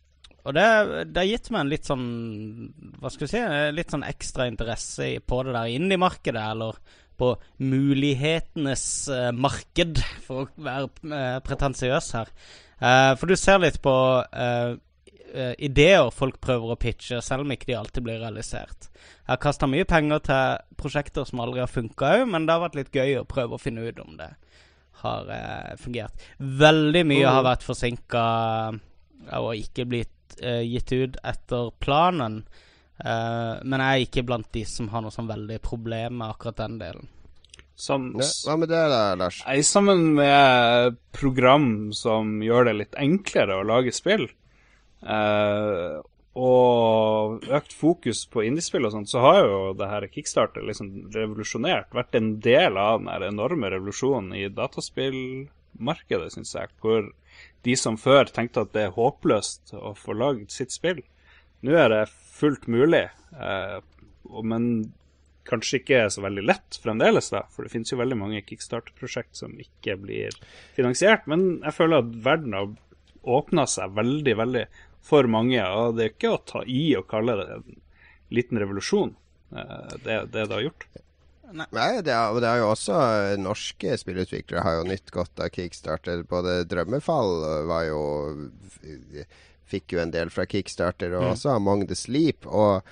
[0.49, 0.65] og det,
[1.13, 2.05] det har gitt meg en litt sånn
[3.03, 3.41] Hva skal vi si?
[3.77, 6.79] Litt sånn ekstra interesse på det der indie-markedet, eller
[7.21, 12.31] på mulighetenes eh, marked, for å være uh, pretensiøs her.
[12.81, 13.93] Eh, for du ser litt på
[14.33, 14.75] eh,
[15.35, 18.89] eh, ideer folk prøver å pitche, selv om ikke de alltid blir realisert.
[18.97, 22.65] Jeg har kasta mye penger til prosjekter som aldri har funka òg, men det har
[22.65, 24.31] vært litt gøy å prøve å finne ut om det
[25.05, 26.25] har eh, fungert.
[26.39, 27.35] Veldig mye Mm.
[27.35, 28.25] har vært forsinka
[29.37, 32.43] og ikke blitt eh, gitt ut etter planen.
[33.01, 36.61] Eh, men jeg er ikke blant de som har noe sånn veldig problem med akkurat
[36.61, 37.09] den delen.
[37.81, 39.41] Som, hva med det da, Lars?
[39.41, 44.27] Jeg, sammen med program som gjør det litt enklere å lage spill,
[45.01, 45.95] eh,
[46.41, 51.89] og økt fokus på indiespill og sånt, så har jo det her Kickstarter liksom revolusjonert.
[51.97, 56.71] Vært en del av den her enorme revolusjonen i dataspillmarkedet, syns jeg.
[56.85, 57.09] Hvor
[57.67, 61.01] de som før tenkte at det er håpløst å få lagd sitt spill,
[61.67, 62.05] nå er det
[62.41, 63.07] fullt mulig.
[63.37, 63.79] Eh,
[64.45, 64.67] men
[65.49, 69.57] kanskje ikke så veldig lett fremdeles, da, for det finnes jo veldig mange kickstarter-prosjekt som
[69.61, 70.37] ikke blir
[70.77, 71.27] finansiert.
[71.31, 72.73] Men jeg føler at verden har
[73.21, 74.65] åpna seg veldig, veldig
[75.05, 77.79] for mange, og det er ikke å ta i å kalle det en
[78.37, 79.15] liten revolusjon,
[79.57, 80.91] eh, det, det det har gjort.
[81.51, 81.67] Nei,
[82.07, 82.97] det er, det er jo også
[83.43, 86.23] norske spillutviklere har jo nytt godt av kickstarter.
[86.31, 87.33] Både Drømmefall
[87.67, 88.03] var jo
[89.71, 91.33] Fikk jo en del fra kickstarter, og Mm.
[91.37, 92.47] også Among the Sleep.
[92.47, 92.83] Og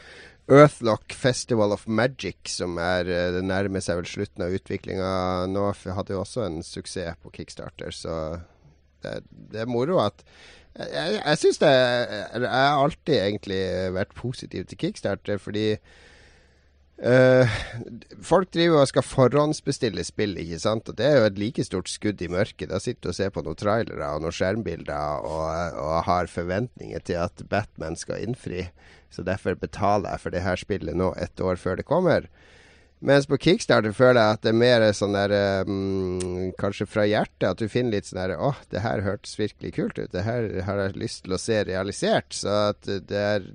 [0.48, 5.10] Earthlock Festival of Magic, som er eh, det nærmer seg vel slutten av utviklinga
[5.52, 8.14] nå, hadde jo også en suksess på kickstarter, så
[9.04, 10.24] det, det er moro at
[10.78, 13.60] Jeg, jeg, jeg syns det Jeg har alltid egentlig
[13.94, 15.76] vært positiv til kickstarter, fordi
[16.98, 17.58] Eh,
[18.26, 20.90] folk driver og skal forhåndsbestille spill, ikke sant.
[20.90, 22.72] Og det er jo et like stort skudd i mørket.
[22.72, 27.04] Da sitter du og ser på noen trailere og noen skjermbilder og, og har forventninger
[27.06, 28.66] til at Batman skal innfri.
[29.14, 32.26] Så derfor betaler jeg for det her spillet nå et år før det kommer.
[32.98, 35.30] Mens på Kickstarter føler jeg at det er mer sånn der
[35.68, 37.46] um, Kanskje fra hjertet.
[37.46, 40.10] At du finner litt sånn der Å, det her hørtes virkelig kult ut.
[40.10, 42.34] Det her har jeg lyst til å se realisert.
[42.34, 43.46] Så at det er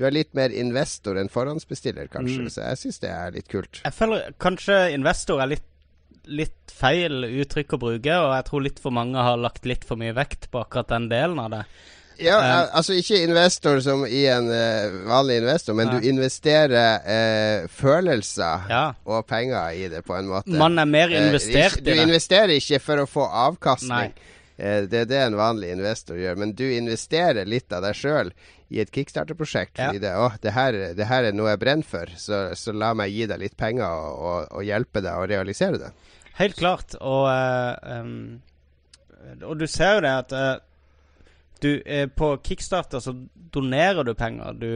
[0.00, 2.46] du er litt mer investor enn forhåndsbestiller, kanskje.
[2.46, 2.50] Mm.
[2.54, 3.82] Så jeg syns det er litt kult.
[3.84, 5.66] Jeg føler kanskje investor er litt,
[6.30, 10.00] litt feil uttrykk å bruke, og jeg tror litt for mange har lagt litt for
[10.00, 11.64] mye vekt på akkurat den delen av det.
[12.20, 15.94] Ja, Um, altså ikke investor som i en uh, vanlig investor, men Ja.
[16.00, 18.82] du investerer uh, følelser Ja.
[19.08, 20.52] og penger i det, på en måte.
[20.52, 21.94] Man er mer Eh, investert uh, i det.
[21.96, 24.12] Du investerer ikke for å få avkastning.
[24.12, 24.36] Nei.
[24.60, 26.36] Eh, det er det en vanlig investor gjør.
[26.36, 28.32] Men du investerer litt av deg sjøl
[28.70, 29.78] i et kickstarter-prosjekt.
[29.78, 29.90] Ja.
[29.90, 32.92] Fordi det, å, det, her, det her er noe jeg brenner for, så, så la
[32.98, 35.92] meg gi deg litt penger og, og, og hjelpe deg å realisere det.
[36.40, 36.96] Helt klart.
[37.00, 38.40] Og, uh, um,
[39.44, 40.56] og du ser jo det at uh,
[41.60, 43.12] du eh, På Kickstarter så
[43.52, 44.54] donerer du penger.
[44.56, 44.72] Du,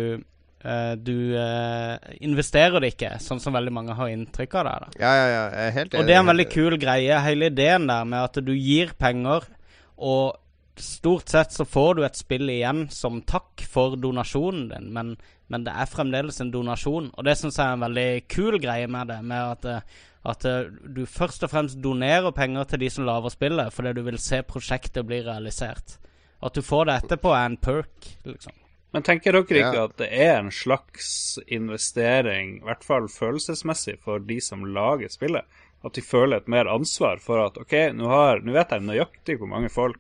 [1.01, 4.75] du uh, investerer det ikke, sånn som veldig mange har inntrykk av det.
[4.83, 4.91] da.
[5.01, 5.45] Ja, ja, ja.
[5.63, 8.53] helt helt Og det er en veldig kul greie, hele ideen der med at du
[8.53, 9.49] gir penger,
[9.97, 10.37] og
[10.81, 15.15] stort sett så får du et spill igjen som takk for donasjonen din, men,
[15.49, 17.11] men det er fremdeles en donasjon.
[17.15, 20.45] Og det syns jeg er en veldig kul greie med det, med at, eh, at
[20.49, 24.19] eh, du først og fremst donerer penger til de som lager spillet, fordi du vil
[24.19, 25.99] se prosjektet bli realisert.
[26.45, 28.53] At du får det etterpå, er en perk, liksom.
[28.95, 29.85] Men tenker dere ikke Ja.
[29.89, 35.45] at det er en slags investering, i hvert fall følelsesmessig, for de som lager spillet?
[35.85, 39.39] At de føler et mer ansvar for at OK, nå har- nå vet jeg nøyaktig
[39.39, 39.99] hvor mange folk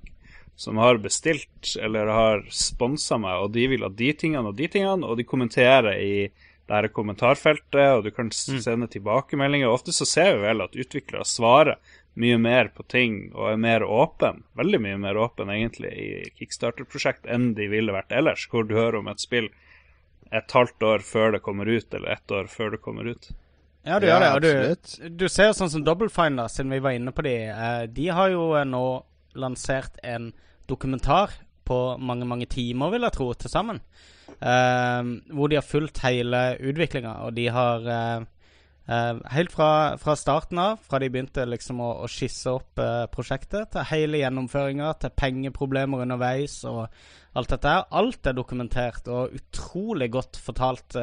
[0.56, 4.68] som har bestilt eller har sponsa meg, og de vil ha de tingene og de
[4.70, 6.16] tingene, og de kommenterer i
[6.64, 9.68] det her kommentarfeltet, og du kan sende sende tilbakemeldinger.
[9.68, 11.76] Ofte så ser vi vel at utviklere svarer
[12.14, 17.26] mye mer på ting og er mer åpen, veldig mye mer åpen egentlig i Kickstarter-prosjekt
[17.26, 19.50] enn de ville vært ellers, hvor du hører om et spill
[20.34, 23.28] et halvt år før det kommer ut, eller ett år før det kommer ut.
[23.84, 24.30] Ja, du Ja, gjør det.
[24.34, 24.42] Og
[25.10, 27.34] du, du ser jo sånn som Double Finder, siden vi var inne på de.
[27.52, 28.84] Eh, de har jo eh, nå
[29.34, 30.32] lansert en
[30.70, 33.80] dokumentar på mange, mange timer, vil jeg tro, til sammen.
[34.34, 38.24] Eh, hvor de har fulgt hele utviklinga, og de har eh,
[38.88, 43.04] eh, Helt fra, fra starten av, fra de begynte liksom å, å skisse opp eh,
[43.12, 46.84] prosjektet, til hele gjennomføringa, til pengeproblemer underveis og
[47.34, 47.88] alt dette her.
[47.90, 50.94] Alt er dokumentert og utrolig godt fortalt.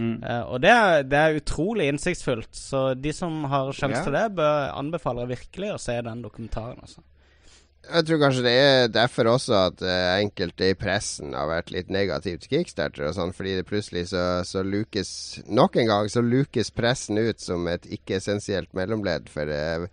[0.00, 0.22] Mm.
[0.48, 4.06] Og det er, det er utrolig innsiktsfullt, så de som har sjanse yeah.
[4.06, 6.78] til det, bør anbefale virkelig å se den dokumentaren.
[6.80, 7.02] Altså.
[7.80, 11.88] Jeg tror kanskje det er derfor også at eh, enkelte i pressen har vært litt
[11.90, 16.22] negative til kickstarter og sånn, fordi det plutselig så, så lukes Nok en gang så
[16.22, 19.30] lukes pressen ut som et ikke-essensielt mellomledd.
[19.32, 19.88] For eh,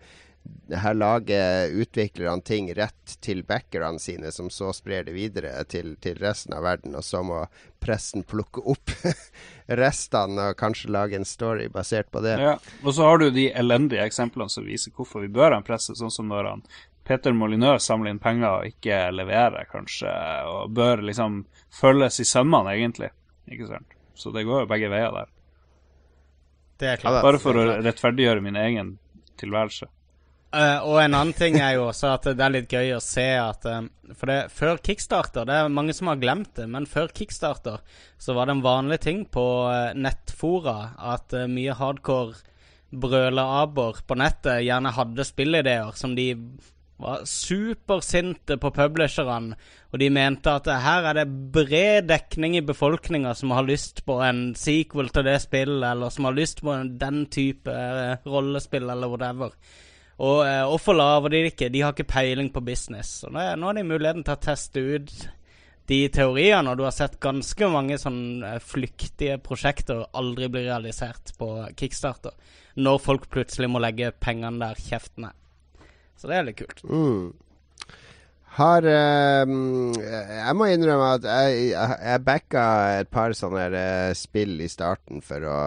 [0.68, 6.20] her lager utviklerne ting rett til backerne sine, som så sprer det videre til, til
[6.20, 7.40] resten av verden, og så må
[7.82, 8.92] pressen plukke opp
[9.80, 12.36] restene og kanskje lage en story basert på det.
[12.42, 12.58] Ja.
[12.84, 15.96] Og så har du de elendige eksemplene som viser hvorfor vi bør ha en presse,
[15.96, 16.68] sånn som når han
[17.08, 20.12] Peter Molyneux samler inn penger og ikke leverer, kanskje,
[20.48, 21.42] og bør liksom
[21.72, 23.10] følges i sømmene, egentlig.
[23.48, 23.94] Ikke sant?
[24.18, 25.30] Så det går jo begge veier der.
[26.78, 27.22] Det er klart.
[27.24, 28.98] Bare for å rettferdiggjøre min egen
[29.40, 29.88] tilværelse.
[30.48, 33.24] Uh, og en annen ting er jo også at det er litt gøy å se
[33.36, 33.82] at eh,
[34.16, 37.82] For det, før kickstarter Det er mange som har glemt det, men før kickstarter
[38.16, 42.40] så var det en vanlig ting på uh, nettfora at uh, mye hardcore
[42.88, 46.30] brøleaber på nettet gjerne hadde spillideer som de
[46.98, 49.56] var supersinte på publisherne,
[49.92, 54.18] og de mente at her er det bred dekning i befolkninga som har lyst på
[54.26, 58.90] en sequel til det spillet, eller som har lyst på en, den type eh, rollespill,
[58.90, 59.54] eller whatever.
[60.18, 61.70] Og eh, hvorfor lager de det ikke?
[61.70, 63.22] De har ikke peiling på business.
[63.24, 65.28] Og nå, nå har de muligheten til å teste ut
[65.88, 71.36] de teoriene, og du har sett ganske mange sånne eh, flyktige prosjekter aldri bli realisert
[71.38, 72.34] på kickstarter.
[72.82, 75.37] Når folk plutselig må legge pengene der kjeften er.
[76.18, 76.82] Så det er litt kult.
[76.84, 77.28] Mm.
[78.58, 82.64] Har ehm, Jeg må innrømme at jeg, jeg, backa
[83.04, 85.58] et par sånne eh, spill i starten for å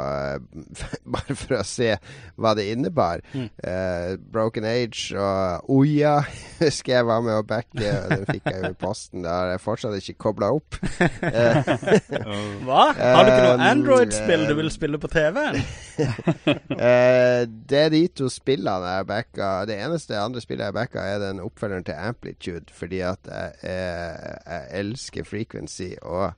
[1.15, 1.93] Bare for å se
[2.41, 3.21] hva det innebar.
[3.35, 3.47] Mm.
[3.61, 6.17] Uh, Broken Age og Oya
[6.61, 7.85] husker jeg var med å backe.
[7.85, 9.25] og Den fikk jeg jo i posten.
[9.25, 10.79] Da har jeg fortsatt ikke kobla opp.
[11.01, 11.71] Eh,
[12.65, 12.83] Hva?
[12.97, 15.57] Har du ikke noe Um, Android-spill du eh, vil spille på TV-en?
[16.01, 19.49] uh, det er de to spillene jeg backa.
[19.69, 24.39] Det eneste andre spillet jeg backa, er den oppfølgeren til Amplitude, fordi at jeg, jeg,
[24.45, 25.93] jeg elsker frequency.
[26.01, 26.33] Og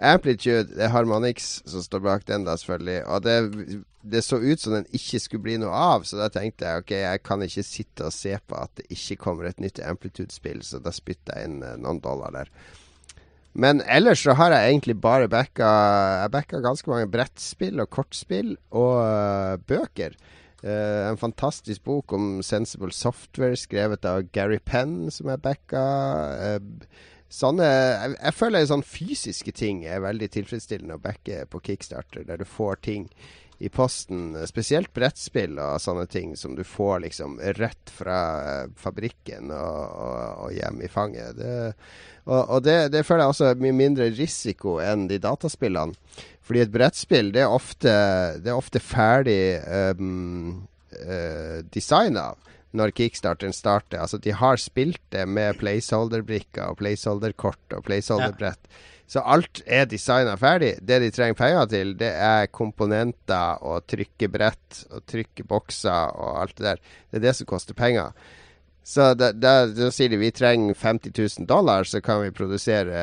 [0.00, 3.00] Amplitude, det er Harmonix som står bak den, da, selvfølgelig.
[3.04, 3.36] Og det,
[4.00, 6.94] det så ut som den ikke skulle bli noe av, så da tenkte jeg ok,
[7.02, 10.80] jeg kan ikke sitte og se på at det ikke kommer et nytt Amplitude-spill, så
[10.80, 12.52] da spytter jeg inn eh, noen dollar der.
[13.52, 15.68] Men ellers så har jeg egentlig bare backa
[16.22, 20.14] Jeg backa ganske mange brettspill og kortspill og uh, bøker.
[20.62, 25.84] Eh, en fantastisk bok om Sensible Software skrevet av Gary Penn, som er backa.
[26.36, 26.96] Eh,
[27.30, 32.42] sånne jeg, jeg føler sånne fysiske ting er veldig tilfredsstillende å backe på Kickstarter, der
[32.42, 33.08] du får ting
[33.60, 34.34] i posten.
[34.48, 40.46] Spesielt brettspill og sånne ting som du får liksom rett fra eh, fabrikken og, og,
[40.46, 41.36] og hjem i fanget.
[41.40, 41.54] Det,
[42.24, 45.96] og, og det, det føler jeg også er mye mindre risiko enn de dataspillene.
[46.50, 47.90] Fordi et brettspill, det er ofte,
[48.42, 49.38] det er ofte ferdig
[49.94, 50.64] um,
[50.98, 52.32] uh, designa
[52.74, 54.00] når kickstarteren starter.
[54.02, 58.66] Altså de har spilt det med placeholder-brikker og placeholder-kort og placeholder-brett.
[59.10, 60.72] Så alt er designa ferdig.
[60.82, 66.66] Det de trenger penger til, det er komponenter og trykkebrett og trykkebokser og alt det
[66.66, 66.84] der.
[67.10, 68.10] Det er det som koster penger.
[68.82, 73.02] Så da, da, da sier de vi trenger 50 000 dollar, så kan vi produsere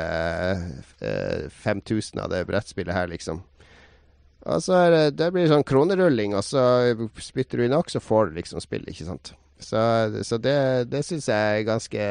[1.00, 3.44] eh, 5000 av det brettspillet her, liksom.
[4.48, 6.64] Og så er det, det blir sånn kronerulling, og så
[7.24, 9.34] spytter du inn nok, så får du liksom spill, ikke sant.
[9.60, 9.80] Så,
[10.28, 10.58] så det,
[10.92, 12.04] det syns jeg er ganske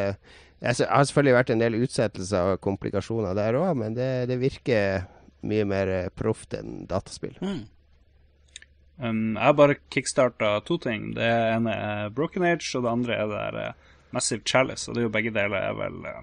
[0.75, 5.07] sy- har selvfølgelig vært en del utsettelser og komplikasjoner der òg, men det, det virker
[5.47, 7.37] mye mer eh, proft enn dataspill.
[7.45, 7.65] Mm.
[8.99, 11.11] Um, jeg har bare kickstarta to ting.
[11.17, 14.89] Det ene er Broken Age, og det andre er det der eh, Massive Chalice.
[14.89, 16.23] Og det er jo begge deler er vel uh,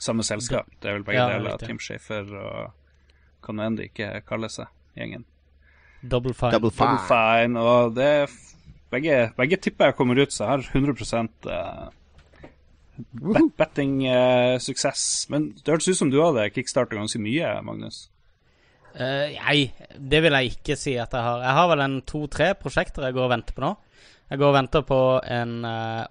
[0.00, 0.70] samme selskap.
[0.80, 1.68] Det er vel begge Ja, deler av riktig.
[1.68, 5.26] Tim Shafer og hva nå enn de ikke kaller seg, gjengen.
[6.00, 6.54] Double fine.
[6.56, 7.04] Double Double fine.
[7.10, 8.36] Fine, og det er
[8.92, 11.88] begge, begge tipper jeg kommer ut, så jeg har 100 uh,
[13.12, 15.26] bet betting-suksess.
[15.30, 18.06] Men det hørtes ut som du hadde kickstarta ganske mye, Magnus.
[18.98, 19.58] Eh, nei,
[19.94, 21.42] det vil jeg ikke si at jeg har.
[21.44, 23.74] Jeg har vel en to-tre prosjekter jeg går og venter på nå.
[24.28, 25.00] Jeg går og venter på
[25.32, 26.02] en uh,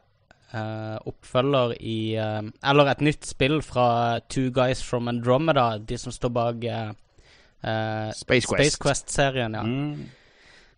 [0.56, 6.34] uh, oppfølger i Eller et nytt spill fra Two Guys From Andromeda, de som står
[6.34, 6.66] bak
[8.18, 8.80] Space Quest-serien.
[8.82, 9.64] Quest-serien, ja.
[9.66, 10.08] Mm.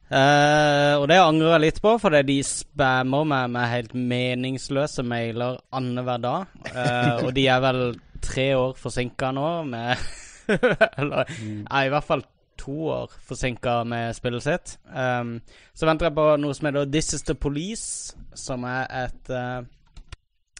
[0.10, 6.24] Og det angrer jeg litt på, fordi de spammer meg med helt meningsløse mailer annenhver
[6.24, 6.56] dag.
[7.28, 7.84] Og de er vel
[8.26, 10.08] tre år forsinka nå med
[11.00, 12.26] Eller er i hvert fall
[12.60, 14.76] to år forsinka med spillet sitt.
[14.92, 15.38] Um,
[15.74, 19.64] så venter jeg på noe som heter This Is The Police, som er et uh,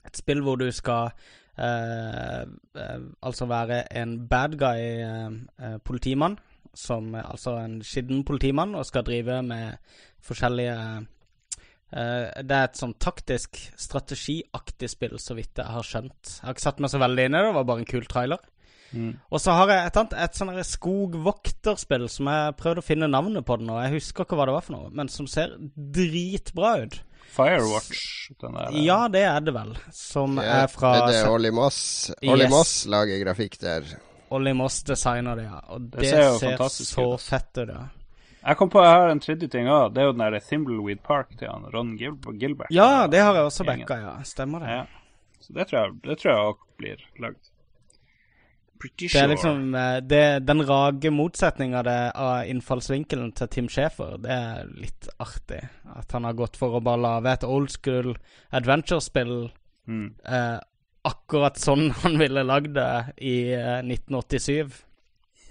[0.08, 1.12] Et spill hvor du skal
[1.60, 2.43] uh,
[2.80, 6.39] uh, altså være en bad guy eh, eh, politimann
[6.73, 11.08] som er altså en skitten politimann og skal drive med forskjellige
[11.89, 16.36] Uh, Det er et sånn taktisk, strategiaktig spill, så vidt jeg har skjønt.
[16.36, 18.06] Jeg har ikke satt meg så veldig inn i det, det var bare en kul
[18.06, 18.43] trailer.
[18.93, 19.12] Mm.
[19.30, 23.45] Og så har jeg et annet Et sånn skogvokterspill som jeg prøvde å finne navnet
[23.45, 23.78] på det nå.
[23.84, 26.99] Jeg husker ikke hva det var for noe, men som ser dritbra ut.
[27.30, 28.71] Firewatch, den der.
[28.73, 29.75] eh, Ja, det er det vel.
[29.93, 32.12] Som Ja, er fra det er Olli Moss.
[32.25, 32.49] Olli Yes.
[32.52, 33.84] Moss lager grafikk der.
[34.31, 35.62] Olli Moss designer det, ja.
[35.69, 37.87] Og Det det, ser jo ser, så ut, fett ut, ja.
[38.48, 39.94] Jeg kom på jeg har en tredje ting òg.
[39.94, 42.71] Det er jo den der Thimbleweed Park til han Ron Gil Gilbert.
[42.71, 44.13] Ja, det har jeg også backa, ja.
[44.23, 44.69] Stemmer det.
[44.69, 44.85] Ja.
[45.42, 47.50] Så det tror jeg, det tror jeg også blir lagd.
[48.80, 51.82] Pretty Det er liksom eh, det, Den rage motsetninga
[52.15, 55.60] av innfallsvinkelen til Tim Schäfer, det er litt artig.
[56.00, 58.15] At han har gått for å bare lage et old school
[58.52, 59.50] adventure-spill
[59.90, 60.12] Mm.
[60.21, 60.60] eh,
[61.10, 64.69] akkurat sånn han ville lagd det i eh, 1987.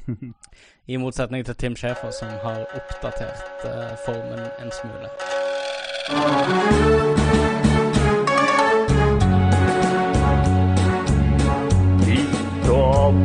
[0.88, 5.10] I motsetning til Tim Schäfer, som har oppdatert eh, formen en smule.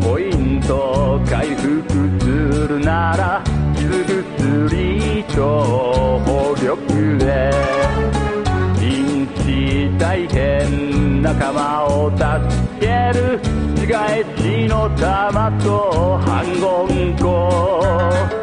[0.01, 1.83] ポイント回復
[2.21, 2.27] す
[2.67, 3.43] るなら
[3.75, 7.51] 傷薬と補力で
[8.79, 12.23] ピンチ大変仲間を助
[12.79, 13.41] ける
[13.77, 16.45] 違えしの玉と半
[16.87, 18.42] 言語。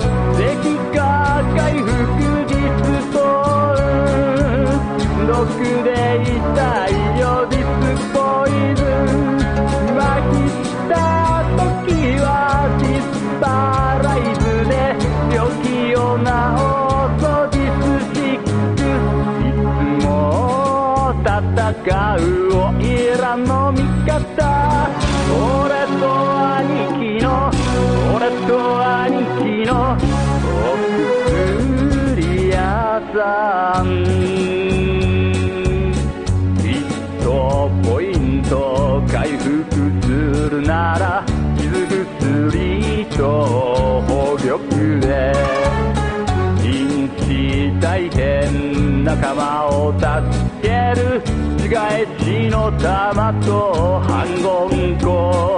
[52.83, 55.49] 다마토 항공권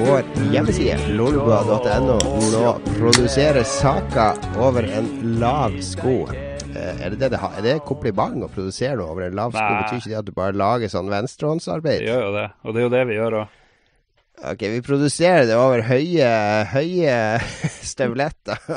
[0.00, 2.16] vår hjemmeside lolbua.no
[2.54, 5.10] nå produserer saker over en
[5.40, 6.14] lav sko.
[6.30, 7.54] Eh, Er det det det har?
[7.58, 9.66] Er det kompliment å produsere noe over en lav sko?
[9.82, 12.04] Betyr ikke det at du bare lager sånn venstrehåndsarbeid?
[12.04, 13.56] Det gjør jo det, og det er jo det vi gjør òg.
[14.40, 16.28] Ok, vi produserer det over høye,
[16.72, 17.16] høye
[17.92, 18.60] støvletter.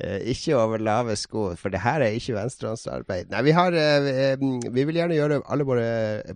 [0.00, 3.26] Eh, ikke over lave sko, for det her er ikke venstrehåndsarbeid.
[3.34, 5.88] Nei, vi har eh, vi- Vi vil gjerne gjøre alle våre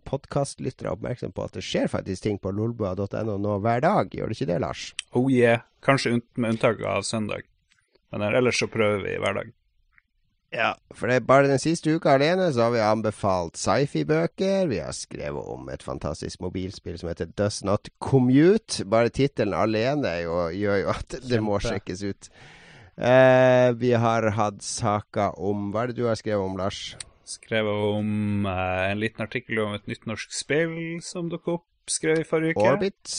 [0.04, 4.12] podkastlyttere oppmerksom på at det skjer faktisk ting på lolbua.no nå hver dag.
[4.12, 4.82] Gjør det ikke det, Lars?
[5.16, 5.64] Oh yeah.
[5.80, 7.46] Kanskje med unntak av søndag.
[8.12, 9.48] Men ellers så prøver vi hver dag.
[10.54, 14.68] Ja, for det er bare den siste uka alene så har vi anbefalt sci-fi-bøker.
[14.70, 18.86] Vi har skrevet om et fantastisk mobilspill som heter Does Not Commute.
[18.86, 22.30] Bare tittelen alene jo, gjør jo at det må sjekkes ut.
[22.94, 26.94] Eh, vi har hatt saker om Hva er det du har skrevet om, Lars?
[27.26, 31.66] Skrevet om eh, en liten artikkel om et nytt norsk spill som dukket opp.
[31.90, 32.68] Skrev i forrige uke.
[32.70, 33.16] Orbit.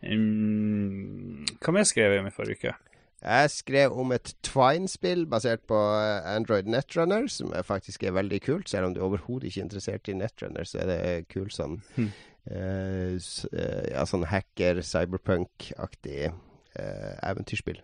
[0.00, 2.78] Um, hva mer skrev jeg om i forrige uke?
[3.20, 8.70] Jeg skrev om et Twine-spill basert på eh, Android Netrunner, som faktisk er veldig kult.
[8.72, 12.08] Selv om du overhodet ikke er interessert i Netrunner, så er det kult sånn Hmm.
[12.50, 17.82] uh, eh, Ja, sånn hacker, cyberpunk-aktig uh, eventyrspill.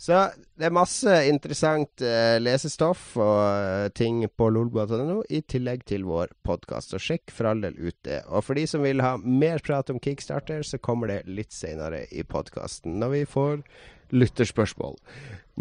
[0.00, 0.18] Så
[0.56, 2.00] det er masse interessant
[2.40, 6.92] lesestoff og ting på lolbua.no, i tillegg til vår podkast.
[6.92, 8.22] Så sjekk for all del ut det.
[8.32, 12.06] Og for de som vil ha mer prat om Kickstarter, så kommer det litt senere
[12.08, 13.60] i podkasten, når vi får
[14.14, 14.98] lytterspørsmål.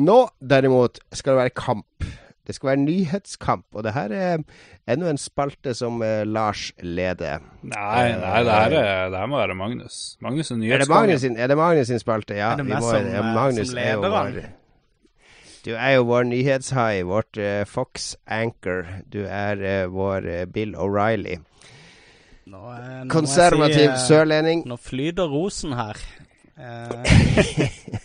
[0.03, 2.05] Nå derimot skal det være kamp.
[2.43, 4.41] Det skal være nyhetskamp, og det her er
[4.91, 7.39] enda en spalte som eh, Lars leder.
[7.63, 10.17] Nei, nei det, her er, det her må være Magnus.
[10.21, 11.37] Magnus er nyhetskongen.
[11.37, 12.35] Er det Magnus sin spalte?
[12.35, 12.51] Ja.
[12.51, 14.41] Er det meg som, eh, Magnus som er jo leder vår
[15.63, 18.91] Du er jo vår nyhetshai, vårt eh, Fox Anchor.
[19.13, 21.39] Du er eh, vår eh, Bill O'Reilly.
[22.43, 24.67] Nå, eh, nå Konservativ si, eh, sørlending.
[24.67, 26.03] Nå flyter rosen her.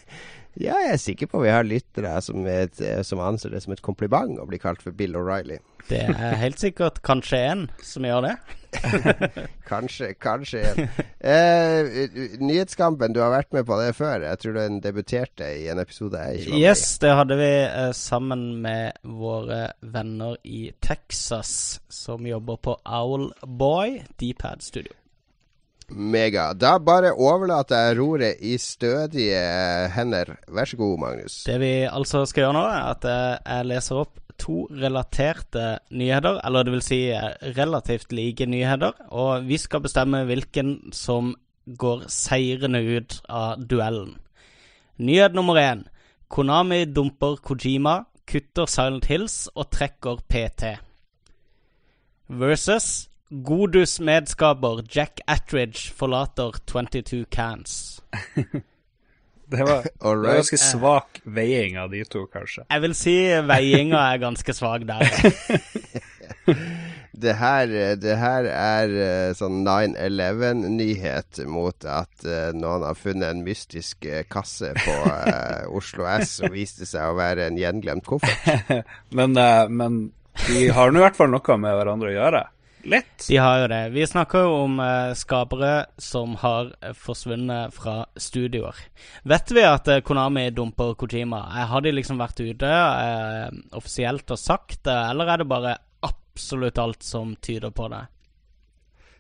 [0.59, 3.83] Ja, jeg er sikker på vi har lyttere som, et, som anser det som et
[3.85, 5.61] kompliment å bli kalt for Bill O'Reilly.
[5.89, 8.35] det er helt sikkert kanskje en som gjør det.
[9.69, 10.89] Kanskje, kanskje en.
[11.25, 14.27] eh, nyhetskampen, du har vært med på det før.
[14.29, 16.61] Jeg tror den debuterte i en episode jeg ikke.
[16.61, 24.03] Yes, det hadde vi eh, sammen med våre venner i Texas som jobber på Owlboy
[24.21, 24.98] Dpad Studio.
[25.89, 26.53] Mega.
[26.53, 29.41] Da bare overlater jeg roret i stødige
[29.95, 30.35] hender.
[30.53, 31.43] Vær så god, Magnus.
[31.49, 36.65] Det vi altså skal gjøre nå, er at jeg leser opp to relaterte nyheter, eller
[36.65, 37.01] det vil si
[37.59, 41.35] relativt like nyheter, og vi skal bestemme hvilken som
[41.79, 44.15] går seirende ut av duellen.
[44.99, 45.85] Nyhet nummer én.
[46.29, 50.77] Konami dumper Kojima, kutter Silent Hills og trekker PT.
[52.29, 58.03] Versus Godus medskaper Jack Attridge forlater 22 Cans.
[59.51, 62.67] Det var, det var ganske svak veiing av de to, kanskje.
[62.69, 63.15] Jeg vil si
[63.49, 65.07] veiinga er ganske svak der.
[67.25, 73.41] det her, det her er eh, sånn 9-11-nyhet mot at eh, noen har funnet en
[73.47, 74.99] mystisk eh, kasse på
[75.81, 78.85] Oslo S og viste seg å være en gjenglemt koffert.
[79.17, 80.01] Men, eh, men
[80.45, 82.47] de har nå i hvert fall noe med hverandre å gjøre.
[82.85, 83.25] Litt.
[83.29, 83.81] De har jo det.
[83.93, 88.77] Vi snakker jo om eh, skapere som har eh, forsvunnet fra studioer.
[89.29, 91.41] Vet vi at eh, Konami dumper Kojima?
[91.59, 95.75] Eh, har de liksom vært ute eh, offisielt og sagt det, eller er det bare
[96.07, 98.05] absolutt alt som tyder på det?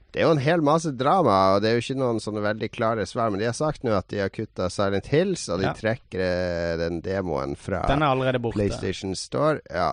[0.08, 2.70] Det er jo en hel masse drama, og det er jo ikke noen sånne veldig
[2.72, 3.28] klare svar.
[3.28, 5.74] Men de har sagt nå at de har kutta Silent Hills, og de Ja.
[5.76, 8.56] trekker eh, den demoen fra Den er borte.
[8.56, 9.60] PlayStation Store.
[9.68, 9.90] Ja.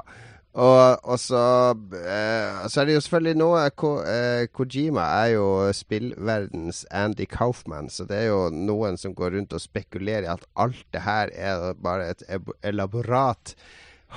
[0.55, 5.47] Og, og så, eh, så er det jo selvfølgelig noe Ko, eh, Kojima er jo
[5.75, 10.45] spillverdens Andy Kaufman, så det er jo noen som går rundt og spekulerer i at
[10.55, 12.23] alt det her er bare et
[12.63, 13.51] elaborat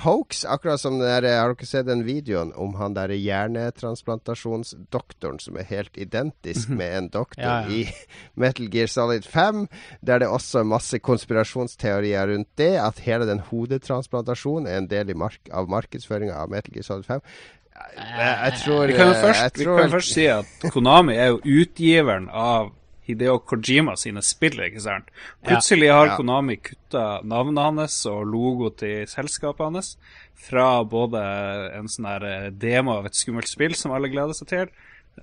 [0.03, 0.45] hoax.
[0.45, 5.63] Akkurat som den der, Har dere sett den videoen om han der hjernetransplantasjonsdoktoren som er
[5.69, 7.69] helt identisk med en doktor Ja, ja.
[7.69, 7.87] i
[8.41, 9.67] Metal Gear Solid 5,
[10.01, 15.09] der det også er masse konspirasjonsteorier rundt det, at hele den hodetransplantasjonen er en del
[15.09, 17.19] i mark av markedsføringa av Metal Gear Solid 5.
[17.95, 21.15] Jeg, jeg tror Vi kan jo eh, først, vi tror, kan først si at Konami
[21.15, 22.71] er jo utgiveren av
[23.09, 25.09] Hideo Kojima sine spill, ikke sant?
[25.45, 26.13] Plutselig har.
[26.19, 29.95] Konami kutta navnet hans og logo til selskapet hans
[30.39, 31.21] fra både
[31.75, 34.69] en sånn her eh, demo av et skummelt spill som alle gleder seg til,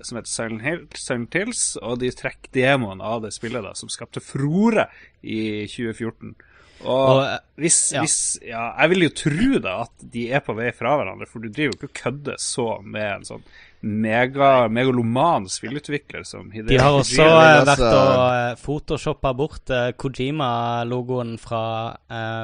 [0.05, 3.89] som heter Silent Hill- Silent Hills, og de trekker demoen av det spillet da, som
[3.89, 4.85] skapte furore
[5.23, 6.35] i 2014.
[6.83, 8.03] Og, Og, eh, hvis, ja.
[8.05, 11.41] hvis Ja, jeg vil jo tro da at de er på vei fra hverandre, for
[11.41, 13.47] du driver jo ikke og kødder så med en sånn
[13.87, 17.43] mega, megaloman spillutvikler som Hideo De har også Kojima.
[17.43, 21.63] eh, vært altså- og uh, photoshoppa bort uh, Kojima-logoen fra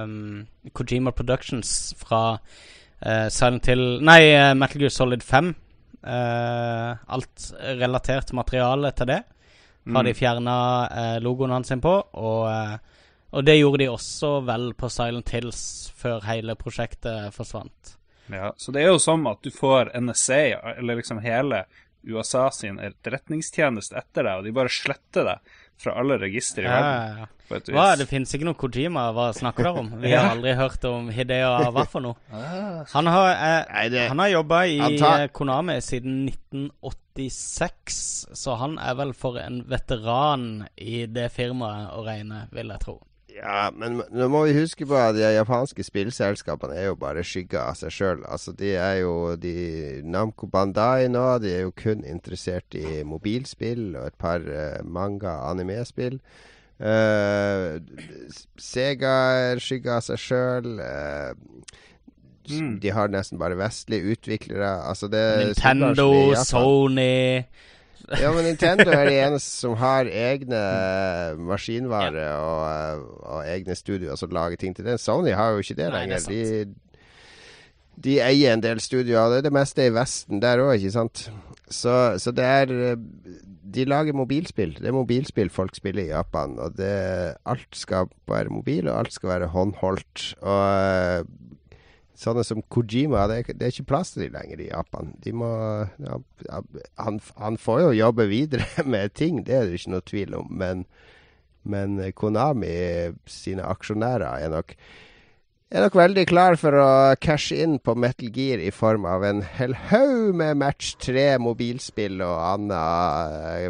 [0.04, 5.54] um, Kojima Productions fra uh, Silent Hill Nei, Metal Gear Solid 5.
[6.04, 7.46] Eh, alt
[7.80, 9.22] relatert materiale til det
[9.96, 10.56] har de fjerna
[10.92, 11.94] uh, logoen hans på.
[12.14, 12.80] Og,
[13.32, 17.96] og det gjorde de også vel på Silent Hills før hele prosjektet forsvant.
[18.32, 20.42] Ja, så det er jo som at du får NSA,
[20.78, 21.66] eller liksom hele
[22.08, 25.40] USA sin etterretningstjeneste etter deg, og de bare sletter deg
[25.84, 26.92] fra alle registre i verden.
[26.94, 27.28] ja, ja.
[27.48, 29.90] På et Hva, det finnes ikke noe Kojima, hva snakker dere om?
[30.04, 30.22] Vi Ja.
[30.24, 32.16] har aldri hørt om Hideo hva for noe.
[32.94, 38.96] Han har, eh, han har jobba i tar- eh, Konami siden 1986, så han er
[39.00, 42.96] vel for en veteran i det firmaet å regne, vil jeg tro.
[43.34, 47.64] Ja, men nå må vi huske på at de japanske spillselskapene er jo bare skygger
[47.64, 48.22] av seg sjøl.
[48.30, 49.56] Altså, de er jo de
[50.06, 56.20] Namco Bandai nå, de er jo kun interessert i mobilspill og et par uh, manga-anime-spill.
[56.78, 57.82] Uh,
[58.62, 59.16] Sega
[59.50, 60.70] er skygga av seg sjøl.
[62.44, 62.78] Mm.
[62.84, 64.76] De har nesten bare vestlige utviklere.
[64.92, 67.42] Altså det Nintendo, Sony
[68.22, 70.62] ja, men Nintendo er de eneste som har egne
[71.50, 75.00] maskinvarer maskinvare og, og egne studioer som lager ting til det.
[75.02, 76.66] Sony har jo ikke det Nei, det er lenger.
[76.68, 80.96] de, de eier en del studioer, det er det meste i Vesten der òg, ikke
[80.96, 81.28] sant.
[81.70, 82.98] Så, så det er
[83.74, 84.76] De lager mobilspill.
[84.78, 86.60] Det er mobilspill folk spiller i Japan.
[86.62, 86.92] Og det,
[87.50, 90.36] alt skal være mobil, og alt skal være håndholdt.
[90.42, 91.26] Og
[92.20, 95.16] Sånne som Kojima, det er, det er ikke plass til de lenger i Japan.
[95.34, 95.50] Må
[95.98, 96.20] ja,
[97.02, 100.52] han, han får jo jobbe videre med ting, det er det ikke noe tvil om.
[100.62, 100.86] Men,
[101.66, 102.76] men Konami
[103.26, 104.76] sine aksjonærer er nok
[105.80, 109.40] er nok veldig klar for å cashe inn på Metal Gear i form av en
[109.58, 112.82] hel haug med Match 3 mobilspill og anna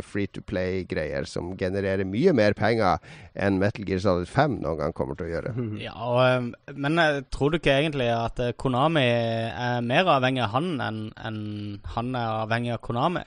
[0.03, 2.99] free to play-greier som genererer mye mer penger
[3.39, 5.53] enn Metal Gear Solid 5 noen gang kommer til å gjøre.
[5.85, 10.43] Ja, og, eh, Men eh, tror du ikke egentlig at eh, Konami er mer avhengig
[10.43, 11.39] av han enn enn
[11.95, 13.23] han er avhengig av Konami?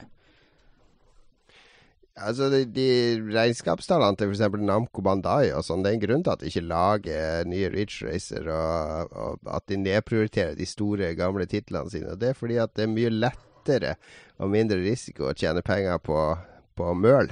[2.16, 2.88] Altså, de, de
[3.28, 4.44] regnskapstallene til f.eks.
[4.64, 8.06] Namco Bandai og sånn, det er en grunn til at de ikke lager nye Ridge
[8.08, 12.14] Racer, og, og at de nedprioriterer de store, gamle titlene sine.
[12.14, 13.96] Og Det er fordi at det er mye lettere
[14.40, 16.22] og mindre risiko å tjene penger på,
[16.80, 17.28] på møl,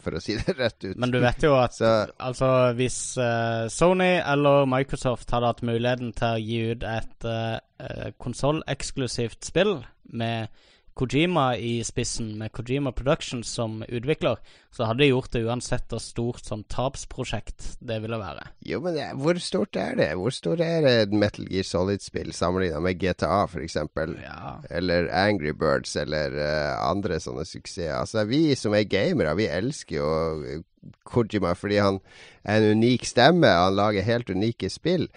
[0.00, 0.96] for å si det rett ut.
[0.96, 2.48] Men du vet jo at Så altså,
[2.80, 9.44] hvis uh, Sony eller Microsoft hadde hatt muligheten til å gi ut et uh, konsolleksklusivt
[9.52, 10.48] spill med
[10.94, 14.36] Kojima i spissen, med Kojima Productions som utvikler,
[14.70, 18.44] så hadde de gjort det uansett hvor stort sånn tapsprosjekt det ville være.
[18.68, 20.10] Jo, men det, hvor stort er det?
[20.20, 23.78] Hvor stort er et Metal Gear Solid-spill sammenlignet med GTA, f.eks.?
[24.20, 24.56] Ja.
[24.68, 27.94] Eller Angry Birds, eller uh, andre sånne suksesser.
[27.96, 30.10] Altså, vi som er gamere, vi elsker jo
[30.44, 30.64] eh,
[31.08, 32.02] Kojima fordi han
[32.44, 33.48] er en unik stemme.
[33.48, 35.08] Han lager helt unike spill.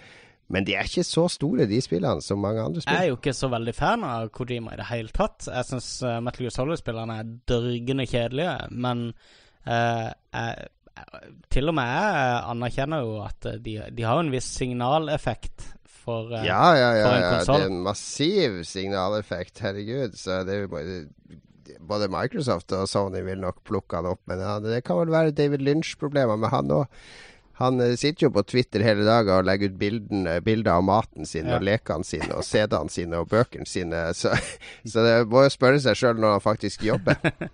[0.52, 3.34] Men de er ikke så store, de spillene, som mange andre Jeg er jo ikke
[3.34, 5.48] så veldig fan av Kojima i det hele tatt.
[5.50, 9.08] Jeg syns uh, Metal Gear Solid-spillerne er dørgende kjedelige, men
[9.66, 10.68] uh, jeg,
[11.52, 15.66] til og med jeg anerkjenner jo at eh, de, de har en viss signaleffekt
[16.06, 17.08] for uh, Ja, ja, ja.
[17.08, 17.42] for en ja.
[17.42, 20.14] Det er en massiv signaleffekt, herregud.
[20.16, 21.02] Så det er bare
[21.86, 25.34] både Microsoft og Sony vil nok plukke han opp, men ja, det kan vel være
[25.36, 27.02] David Lynch-problemer med han òg.
[27.58, 30.82] Han eh, sitter jo på Twitter hele dagen og legger ut bilden, eh, bilder av
[30.84, 31.56] maten sin Ja.
[31.56, 34.02] og lekene sine og CD-ene sine og bøkene sine.
[34.14, 34.34] Så,
[34.90, 37.16] så det må jo spørre seg sjøl når han faktisk jobber.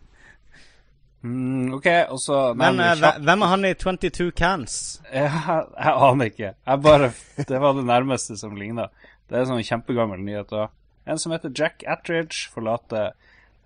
[1.22, 2.80] Mm, OK, og så Men
[3.22, 4.72] hvem er han i 22 Cans?
[5.12, 6.48] jeg, jeg aner ikke.
[6.66, 7.12] Jeg bare,
[7.46, 8.88] det var det nærmeste som ligna.
[9.30, 10.50] Det er sånn kjempegammel nyhet.
[10.50, 10.72] også.
[11.06, 13.12] En som heter Jack Attridge, forlater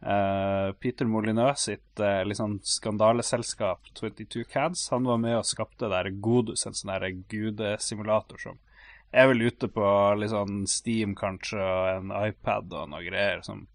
[0.06, 4.86] eh, Peter Molyneux sitt litt sånn skandaleselskap 22 Cans.
[4.94, 8.62] Han var med og skapte der Godus, en sånn der gudesimulator som
[9.16, 9.86] er vel ute på
[10.28, 13.42] sånn Steam kanskje, og en iPad og noe greier.
[13.42, 13.66] som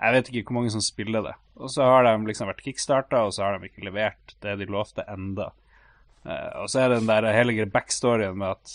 [0.00, 1.34] Jeg vet ikke hvor mange som spiller det.
[1.56, 4.70] Og så har de liksom vært kickstarta, og så har de ikke levert det de
[4.70, 5.52] lovte enda.
[6.24, 8.70] Uh, og så er det den der hele backstoryen med at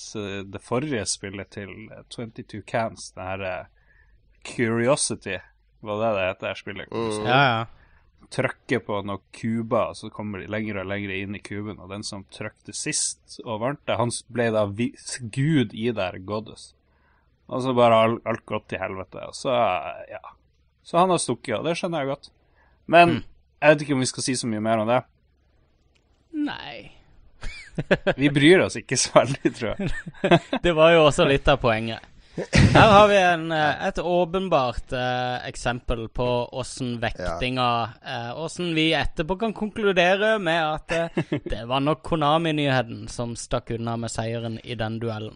[0.54, 3.96] det forrige spillet til eh, 22 Cans, den her eh,
[4.46, 5.40] Curiosity,
[5.86, 6.92] var det det heter, det spillet?
[6.92, 7.28] Mm.
[7.28, 8.26] Ja, ja.
[8.36, 12.04] trykker på noen kuber, så kommer de lenger og lenger inn i kuben, og den
[12.06, 16.74] som trykte sist og vant det, han ble da gud i der goddess.
[17.50, 19.56] Og så bare alt, alt gått til helvete, og så,
[20.12, 20.22] ja.
[20.86, 22.30] Så han har stukket, og det skjønner jeg godt.
[22.90, 23.22] Men
[23.62, 25.02] jeg vet ikke om vi skal si så mye mer om det.
[26.40, 26.92] Nei.
[28.18, 29.92] Vi bryr oss ikke så veldig, tror jeg.
[30.66, 32.04] Det var jo også litt av poenget.
[32.74, 37.70] Her har vi en, eh, et åpenbart eh, eksempel på åssen vektinga
[38.06, 43.76] eh, Åssen vi etterpå kan konkludere med at eh, det var nok Konami-nyheten som stakk
[43.78, 45.36] unna med seieren i den duellen.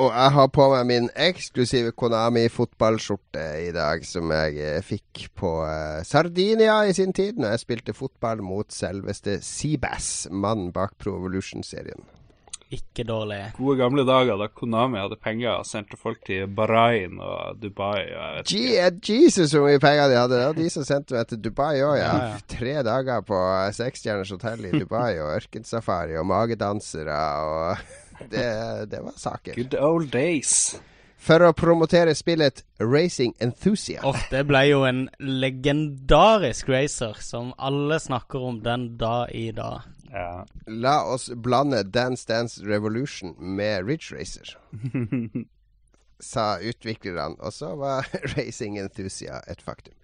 [0.00, 5.50] Og jeg har på meg min eksklusive Konami-fotballskjorte i dag, som jeg eh, fikk på
[5.66, 11.18] eh, Sardinia i sin tid, når jeg spilte fotball mot selveste Seabass, mannen bak Pro
[11.18, 12.06] Evolution-serien.
[12.70, 13.38] Ikke dårlig.
[13.56, 18.12] Gode gamle dager da Konami hadde penger og sendte folk til Bahrain og Dubai og
[18.12, 19.16] jeg vet ikke.
[19.24, 20.36] Jesus, hvor mye penger de hadde!
[20.36, 22.12] Det var de som sendte meg til Dubai òg, ja.
[22.14, 22.44] Ja, ja.
[22.54, 23.40] Tre dager på
[23.74, 27.18] seksstjerners hotell i Dubai, og ørkensafari og magedansere
[27.48, 27.82] og
[28.32, 28.46] det,
[28.92, 29.58] det var saker.
[29.58, 30.78] Good old days.
[31.20, 34.06] For å promotere spillet Racing Enthusiast.
[34.08, 39.84] Oh, det ble jo en legendarisk racer som alle snakker om den dag i dag.
[40.12, 40.44] Ja.
[40.66, 44.58] La oss blande Dance Dance Revolution med Ridge Racer.
[46.20, 47.36] Sa utviklerne.
[47.38, 49.94] Og så var Racing Enthusia et faktum.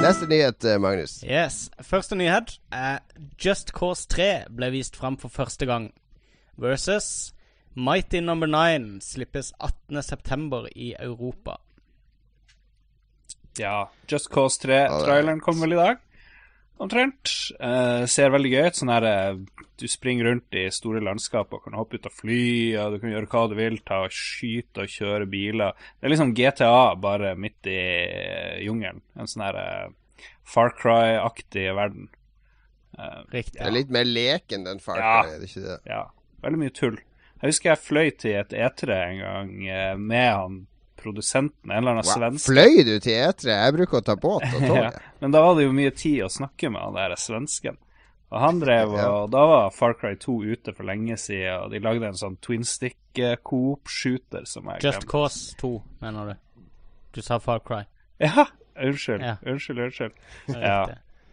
[0.00, 1.20] Neste nyhet, eh, Magnus.
[1.24, 1.70] Yes.
[1.82, 2.98] Første nyhet er
[3.44, 5.90] Just Cause 3 ble vist fram for første gang.
[6.60, 7.32] Versus
[7.74, 10.68] Mighty Number 9 slippes 18.9.
[10.74, 11.58] i Europa.
[13.58, 13.90] ja.
[14.08, 15.96] Just Cause 3-traileren kom vel i dag,
[16.80, 17.32] omtrent.
[17.60, 18.76] Uh, ser veldig gøy ut.
[18.80, 22.42] Sånn her uh, Du springer rundt i store landskap og kan hoppe ut av fly,
[22.82, 23.80] og du kan gjøre hva du vil.
[23.86, 25.76] Ta og skyte og kjøre biler.
[25.96, 29.00] Det er liksom GTA, bare midt i eh, jungelen.
[29.16, 32.10] En sånn her uh, Far Cry-aktig verden.
[33.00, 33.32] Riktig.
[33.32, 33.60] Riktig.
[33.62, 35.12] Det er litt mer leken den Far Ja.
[35.22, 35.76] Cry, er det ikke det?
[35.88, 36.02] Ja,
[36.42, 36.98] veldig mye tull.
[37.40, 40.58] Jeg husker jeg fløy til et E3 en gang eh, med han
[41.00, 42.16] produsenten, en eller annen Wow.
[42.18, 42.52] svenske.
[42.52, 43.46] Fløy du til E3?
[43.54, 44.76] Jeg bruker å ta båt og tog.
[44.76, 44.90] Ja,
[45.22, 47.78] men da var det jo mye tid å snakke med han der svensken.
[48.30, 49.06] Og han drev, Ja.
[49.10, 52.36] og da var Far Cry 2 ute for lenge siden, og de lagde en sånn
[52.44, 55.10] twin stick eh, coop-shooter som jeg Just glemte.
[55.10, 55.70] Cause 2,
[56.04, 56.62] mener du?
[57.16, 57.80] Du sa Far Cry.
[58.22, 58.44] Ja,
[58.76, 59.24] unnskyld.
[59.24, 59.34] Ja.
[59.50, 60.12] Unnskyld, unnskyld.
[60.52, 60.82] Ja.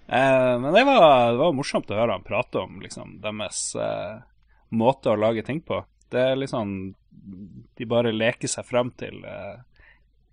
[0.07, 4.15] Eh, men det var, det var morsomt å høre han prate om liksom, deres eh,
[4.69, 5.83] måte å lage ting på.
[6.11, 6.95] Det er liksom
[7.77, 9.57] De bare leker seg frem til eh,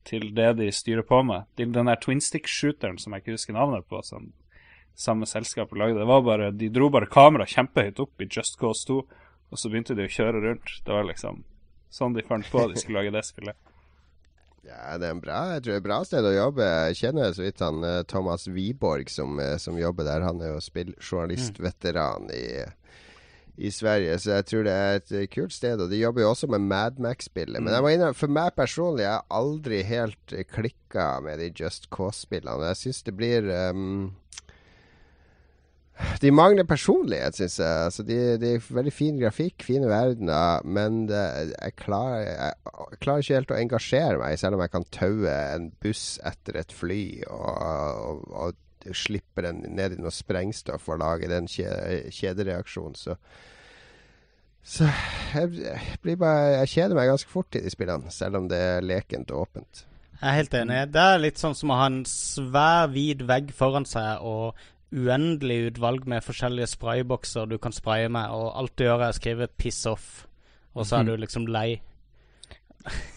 [0.05, 1.49] til det de styrer på med.
[1.57, 4.33] Den der twin stick-shooteren som jeg ikke husker navnet på, som
[4.95, 5.99] samme selskap lagde.
[5.99, 9.01] Det var bare, De dro bare kameraet kjempehøyt opp i Just Cause 2,
[9.51, 10.81] og så begynte de å kjøre rundt.
[10.85, 11.43] Det var liksom
[11.95, 13.57] sånn de fant på at de skulle lage det spillet.
[14.65, 16.69] Ja, det er en bra, jeg tror det er et bra sted å jobbe.
[16.89, 20.25] Jeg kjenner så vidt han eh, Thomas Wiborg som, eh, som jobber der.
[20.25, 22.47] Han er jo spilljournalistveteran i,
[23.57, 25.81] i Sverige, så jeg tror det er et eh, kult sted.
[25.81, 27.63] Og de jobber jo også med Madmax-spillet.
[27.63, 31.53] Men jeg må innrømme, for meg personlig, jeg har aldri helt eh, klikka med de
[31.61, 32.73] Just Cause-spillene.
[32.73, 34.13] Jeg syns det blir um
[36.19, 37.85] De mangler personlighet, syns jeg.
[37.87, 41.23] Altså, de, de er veldig fin grafikk, fine verdener, men det,
[41.55, 45.37] jeg, klarer, jeg, jeg klarer ikke helt å engasjere meg, selv om jeg kan taue
[45.55, 48.59] en buss etter et fly og, og, og
[48.93, 52.95] slippe den ned i noe sprengstoff og lage den kje- kjedereaksjonen.
[52.99, 53.17] Så,
[54.61, 54.91] så
[55.33, 58.85] jeg, blir bare, jeg kjeder meg ganske fort i de spillene, selv om det er
[58.85, 59.87] lekent og åpent.
[60.21, 60.77] Jeg er helt enig.
[60.95, 64.55] Det er litt sånn som å ha en svær, hvit vegg foran seg og
[64.95, 69.17] uendelig utvalg med forskjellige spraybokser du kan spraye med, og alt du gjør er å
[69.17, 70.25] skrive 'piss off',
[70.75, 71.81] og så er du liksom lei.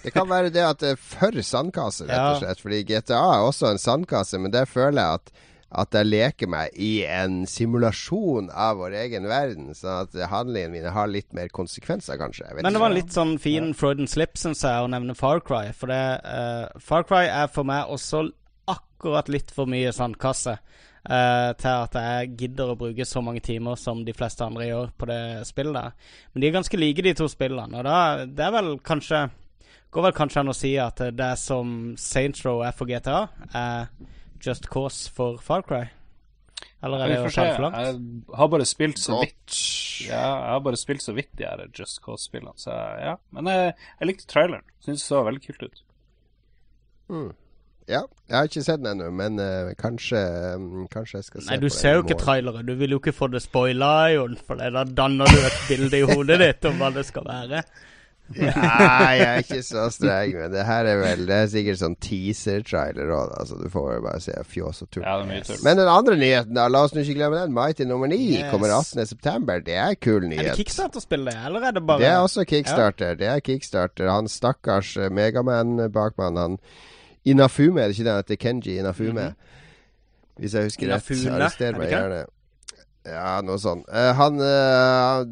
[0.04, 2.62] Det kan være det at det er for sandkasse, rett og slett.
[2.64, 5.32] Fordi GTA er også en sandkasse, men der føler jeg at,
[5.68, 9.74] at jeg leker meg i en simulasjon av vår egen verden.
[9.76, 12.48] Sånn at handlingene mine har litt mer konsekvenser, kanskje.
[12.56, 15.74] Men det var en litt sånn fin Freudian slip, syns jeg, å nevne Far Cry.
[15.76, 18.30] For det uh, Far Cry er for meg også
[18.72, 20.56] akkurat litt for mye sandkasse.
[21.08, 24.90] Uh, til at jeg gidder å bruke så mange timer som de fleste andre gjør
[25.00, 26.16] på det spillet der.
[26.32, 27.80] Men de er ganske like, de to spillene.
[27.80, 29.28] Og da, det er vel kanskje
[29.88, 33.22] Går vel kanskje an å si at det som Saints Row er for GTA,
[33.56, 33.86] er
[34.46, 35.86] Just Cause for Far Cry?
[36.84, 37.78] Eller er det ta for langt?
[37.78, 39.58] Jeg har bare spilt så vidt
[40.06, 42.72] Ja, jeg har bare spilt så vidt de her Just Cause-spillene, så
[43.02, 43.16] ja.
[43.34, 44.66] Men jeg, jeg likte traileren.
[44.86, 45.84] Syns det så veldig kult ut.
[47.88, 50.20] Ja, jeg har ikke sett den ennå, men uh, kanskje,
[50.60, 52.68] um, kanskje jeg skal se Nei, du på den ser jo ikke traileren.
[52.68, 56.10] Du vil jo ikke få det spoila, Jon, for da danner du et bilde i
[56.10, 57.64] hodet ditt om hva det skal være.
[58.36, 61.96] Nei, jeg er ikke så streng, men det her er vel Det er sikkert sånn
[62.04, 63.56] teaser-trailer òg, altså.
[63.62, 65.06] Du får vel bare se fjås og tull.
[65.06, 65.16] Ja.
[65.64, 67.56] Men den andre nyheten, da, la oss nå ikke glemme den.
[67.56, 68.52] Mighty nummer 9 Yes.
[68.52, 69.64] kommer 18.9.
[69.70, 70.44] Det er kul nyhet.
[70.44, 70.58] Er det.
[70.60, 73.16] Kickstarter-spill, det, eller er det bare Det er også kickstarter.
[73.16, 74.12] Det er kickstarter.
[74.12, 76.58] Han stakkars eh, Megaman-bakmann, han
[77.28, 78.36] Inafume, er det ikke det han heter?
[78.44, 79.34] Kenji Inafume.
[80.38, 81.10] Hvis jeg husker rett.
[81.10, 81.34] Mhm.
[81.36, 82.26] Arrester er meg gjerne.
[83.08, 83.88] Ja, noe sånt.
[83.88, 85.24] Uh, han uh,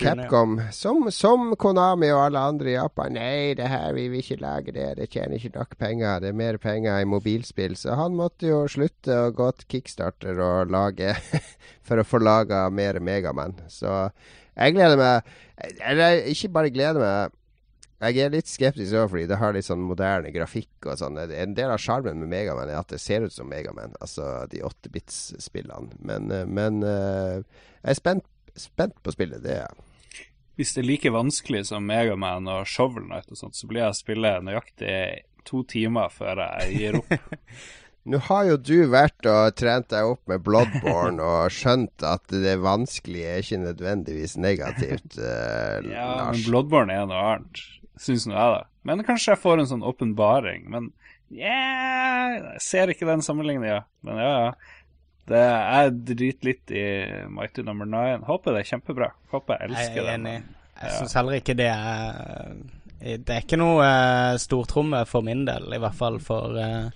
[0.00, 4.40] Capcom, som, som Konami og alle andre i Japan Nei, det her, vi vil ikke
[4.40, 4.88] lage det.
[4.98, 6.20] Det tjener ikke nok penger.
[6.22, 7.76] Det er mer penger i mobilspill.
[7.76, 11.14] Så han måtte jo slutte å gå til kickstarter og lage
[11.86, 13.56] For å få laga mer Megaman.
[13.72, 13.90] Så
[14.54, 15.30] jeg gleder meg
[15.84, 17.36] Eller ikke bare gleder meg.
[18.00, 21.18] Jeg er litt skeptisk òg, fordi det har litt sånn moderne grafikk og sånn.
[21.20, 24.62] En del av sjarmen med Megaman er at det ser ut som Megaman, altså de
[24.64, 25.98] 8-bits-spillene.
[26.00, 27.42] Men, eh, men eh,
[27.82, 28.24] jeg er spent,
[28.56, 29.84] spent på spillet, det er jeg.
[30.60, 33.92] Hvis det er like vanskelig som Megaman og Shovel Knight og sånt, så blir jeg
[33.92, 34.96] å spille nøyaktig
[35.48, 37.14] to timer før jeg gir opp.
[38.10, 42.56] Nå har jo du vært og trent deg opp med Bloodborne og skjønt at det
[42.64, 47.60] vanskelige er ikke nødvendigvis negativt, eh, Ja, men Bloodborne er noe annet,
[48.00, 48.66] syns nå jeg, da.
[48.88, 50.66] Men kanskje jeg får en sånn åpenbaring.
[50.72, 50.90] Men
[51.28, 53.82] yeah, jeg ser ikke den sammenligninga.
[54.06, 54.52] Men ja, ja.
[55.30, 56.84] Det er drit litt i
[57.30, 58.24] Mighty Number Nine.
[58.26, 59.12] Håper det er kjempebra.
[59.30, 60.06] Håper jeg elsker det.
[60.06, 60.38] Jeg er enig.
[60.40, 60.56] Den.
[60.80, 62.54] Jeg syns heller ikke det er
[63.00, 66.88] Det er ikke noe uh, stortromme for min del, i hvert fall for eh,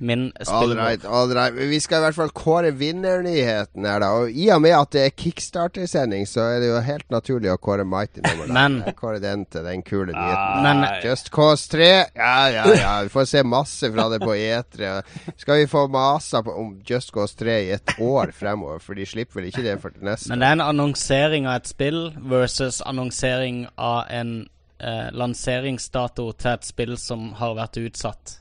[0.00, 1.54] min All right, all right.
[1.54, 4.08] Vi skal i hvert fall kåre vinnernyheten her, da.
[4.22, 7.58] Og i og med at det er kickstarter-sending, så er det jo helt naturlig å
[7.60, 8.46] kåre Mighty nummer.
[8.52, 10.56] Men- Jeg kårer den til den kule nyheten.
[10.56, 11.90] Ah, Men- Just Cause 3.
[12.16, 13.02] Ja, ja, ja.
[13.02, 15.02] Vi får se masse fra det på E3.
[15.36, 18.78] Skal vi få masa på, om Just Cause 3 i et år fremover?
[18.80, 21.56] For de slipper vel ikke det for det neste Men det er en annonsering av
[21.60, 24.48] et spill versus annonsering av en
[24.80, 28.38] eh, lanseringsdato til et spill som har vært utsatt.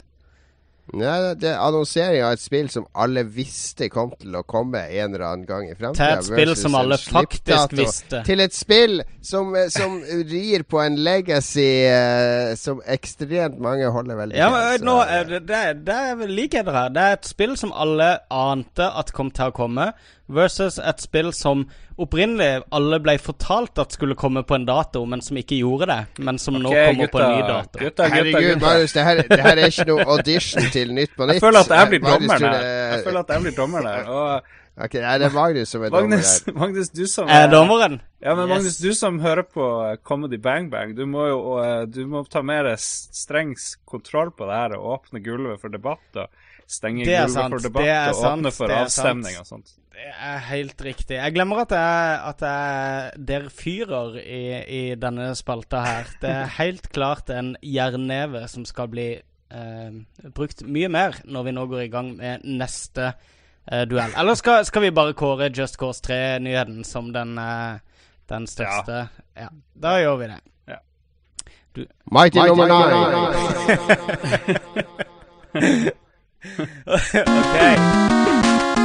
[0.98, 5.14] Nei, det er annonsering av et spill som alle visste kom til å komme en
[5.14, 6.00] eller annen gang i fremtiden.
[6.00, 8.22] Til et spill som alle faktisk visste.
[8.26, 14.18] Til et spill som, eh, som rir på en legacy uh, som ekstremt mange holder
[14.24, 16.94] veldig Ja, men nå, er det, det, det er likheter her.
[16.96, 19.92] Det er et spill som alle ante at kom til å komme,
[20.30, 21.66] versus et spill som
[22.00, 26.00] opprinnelig alle ble fortalt at skulle komme på en dato, men som ikke gjorde det.
[26.24, 27.80] Men som nå kommer kommer på en ny gutta, dato.
[27.80, 28.66] Gutta, gutta, Herregud, gutta.
[28.66, 31.40] Marius, det her, det her er ikke noe audition til Nytt på Nytt.
[31.40, 32.58] Jeg føler at jeg blir dommer her.
[32.94, 34.10] Jeg føler at jeg blir dommeren her.
[34.16, 36.54] Og Ok, nei, det er Magnus som er dommer Magnus, her.
[36.56, 37.98] Magnus, du som Er dommeren?
[38.24, 38.52] Ja, men Yes.
[38.54, 42.22] Magnus, du som hører på eh, Comedy Bang Bang, du må jo eh, du må
[42.32, 43.52] ta mer streng
[43.90, 46.32] kontroll på det her og åpne gulvet for debatt og
[46.70, 49.44] stenge er gulvet sant, for debatt er og sant, åpne for er avstemning sant.
[49.44, 49.76] og sånt.
[50.00, 51.16] Det er helt riktig.
[51.18, 56.08] Jeg glemmer at jeg, at jeg der fyrer i, i denne spalta her.
[56.22, 59.92] Det er helt klart en jernneve som skal bli eh,
[60.32, 64.16] brukt mye mer når vi nå går i gang med neste eh, duell.
[64.16, 67.84] Eller skal, skal vi bare kåre Just Cause 3-nyheten som den, eh,
[68.32, 69.10] den største?
[69.36, 69.52] Ja.
[69.76, 70.40] Da gjør vi det.
[72.08, 72.88] Mighty nummer nine.
[76.88, 78.79] OK.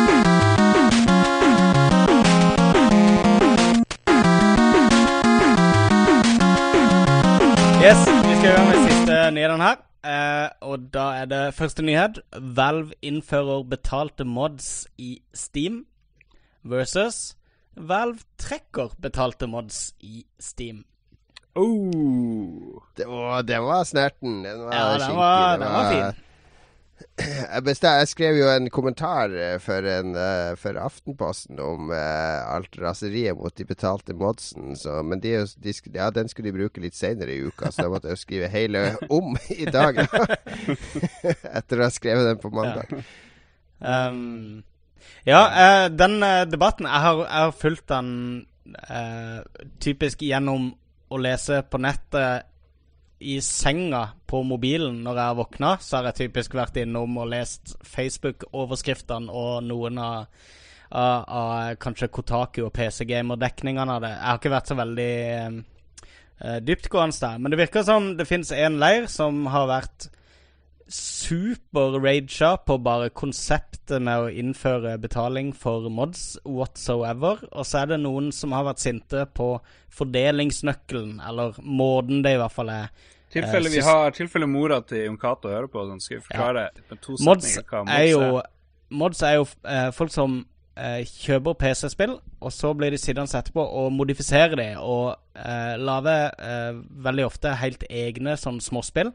[9.53, 9.83] Den her.
[10.05, 12.21] Eh, og da er det første nyhet.
[12.33, 15.85] Valve innfører betalte mods i Steam
[16.65, 17.37] versus
[17.77, 20.85] Valve trekker betalte mods i Steam.
[21.55, 22.81] Oh.
[22.97, 24.45] Det, var, var snerten.
[24.45, 26.23] Den var Ja, den var, den var fin.
[27.19, 33.39] Jeg, skrev jo en kommentar eh, for, en, eh, for Aftenposten om eh, alt raseriet
[33.39, 34.75] mot de betalte modsen.
[34.79, 37.93] Så, men de, de, ja, den skulle de bruke litt seinere i uka, så da
[37.93, 38.85] måtte jeg jo skrive hele
[39.19, 40.05] om i dag.
[41.59, 42.95] Etter å ha skrevet den på mandag.
[43.79, 44.63] Um,
[45.27, 48.11] ja, den debatten Jeg har, jeg har fulgt den
[48.89, 49.43] uh,
[49.83, 50.71] typisk gjennom
[51.11, 52.54] å lese på nettet
[53.19, 55.71] i senga på mobilen når jeg har våkna.
[55.81, 60.27] Så har jeg typisk vært innom og lest Facebook-overskriftene og noen av,
[60.91, 64.13] av, av kanskje Kotaku og PC Gamer-dekningene av det.
[64.17, 67.41] Jeg har ikke vært så veldig eh, dyptgående der.
[67.41, 70.11] Men det virker som det finnes en leir som har vært
[70.89, 77.41] super-raga på bare konseptet med å innføre betaling for mods whatsoever.
[77.53, 79.55] Og så er det noen som har vært sinte på
[79.95, 82.89] fordelingsnøkkelen, eller måten det i hvert fall er.
[83.35, 86.69] Tilfelle Eh, vi har tilfelle mora til Jon Cato hører på, så skal vi forklare
[86.91, 88.43] med to Mods hva er jo,
[88.95, 89.39] mods er.
[89.41, 90.37] jo eh, folk som
[90.77, 96.37] eh, kjøper PC-spill, og så blir de sittende etterpå og modifisere de, og eh, lager
[96.39, 99.11] eh, veldig ofte helt egne sånn småspill.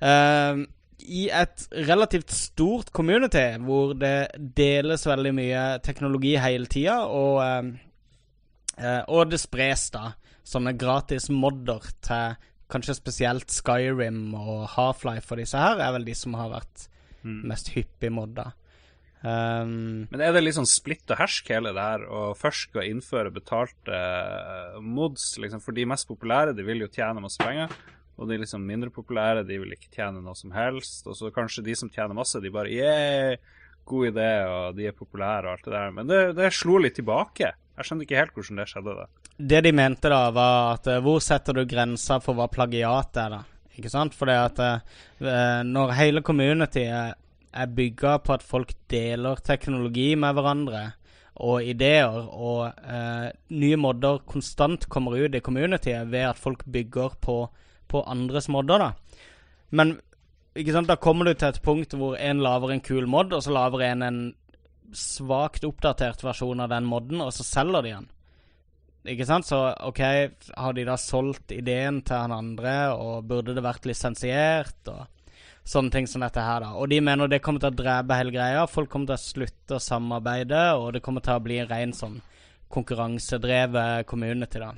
[0.00, 0.62] Eh,
[1.02, 7.72] I et relativt stort community hvor det deles veldig mye teknologi hele tida, og, eh,
[8.78, 12.38] eh, og det spres da sånne gratis modder til
[12.72, 16.88] kanskje spesielt Skyrim og Half-Life og disse her, er vel de som har vært
[17.22, 18.52] mest hyppig modda.
[19.22, 22.88] Um, Men er det litt sånn splitt og hersk hele det her, og først skal
[22.90, 25.36] innføre betalte eh, mods?
[25.38, 27.70] liksom, For de mest populære de vil jo tjene masse penger,
[28.20, 31.06] og de liksom mindre populære de vil ikke tjene noe som helst.
[31.08, 33.36] Og så kanskje de som tjener masse, de bare yeah,
[33.88, 35.94] god idé, og de er populære og alt det der.
[35.96, 37.54] Men det, det slo litt tilbake.
[37.72, 38.98] Jeg skjønner ikke helt hvordan det skjedde.
[39.00, 39.08] da.
[39.52, 43.38] det de mente da, var at eh, hvor setter du grensa for hva plagiat er,
[43.38, 43.42] da?
[43.72, 44.14] Ikke sant?
[44.14, 47.18] For det at eh, når hele communityet
[47.52, 50.82] er bygga på at folk deler teknologi med hverandre
[51.42, 57.16] og ideer, og eh, nye modder konstant kommer ut i communityet ved at folk bygger
[57.24, 57.36] på,
[57.92, 59.28] på andres modder, da.
[59.72, 59.96] Men
[60.58, 63.44] ikke sant, da kommer du til et punkt hvor en lager en kul mod, og
[63.44, 64.22] så lager en en
[64.92, 68.10] svakt oppdatert versjon av den modden, og så selger de den.
[69.12, 69.48] Ikke sant?
[69.48, 70.00] Så OK,
[70.54, 75.08] har de da solgt ideen til han andre, og burde det vært lisensiert, og
[75.64, 76.74] sånne ting som dette her, da.
[76.78, 78.66] Og de mener det kommer til å drepe hele greia.
[78.70, 81.96] Folk kommer til å slutte å samarbeide, og det kommer til å bli en ren
[81.96, 82.20] sånn
[82.72, 84.72] konkurransedrevet community, da.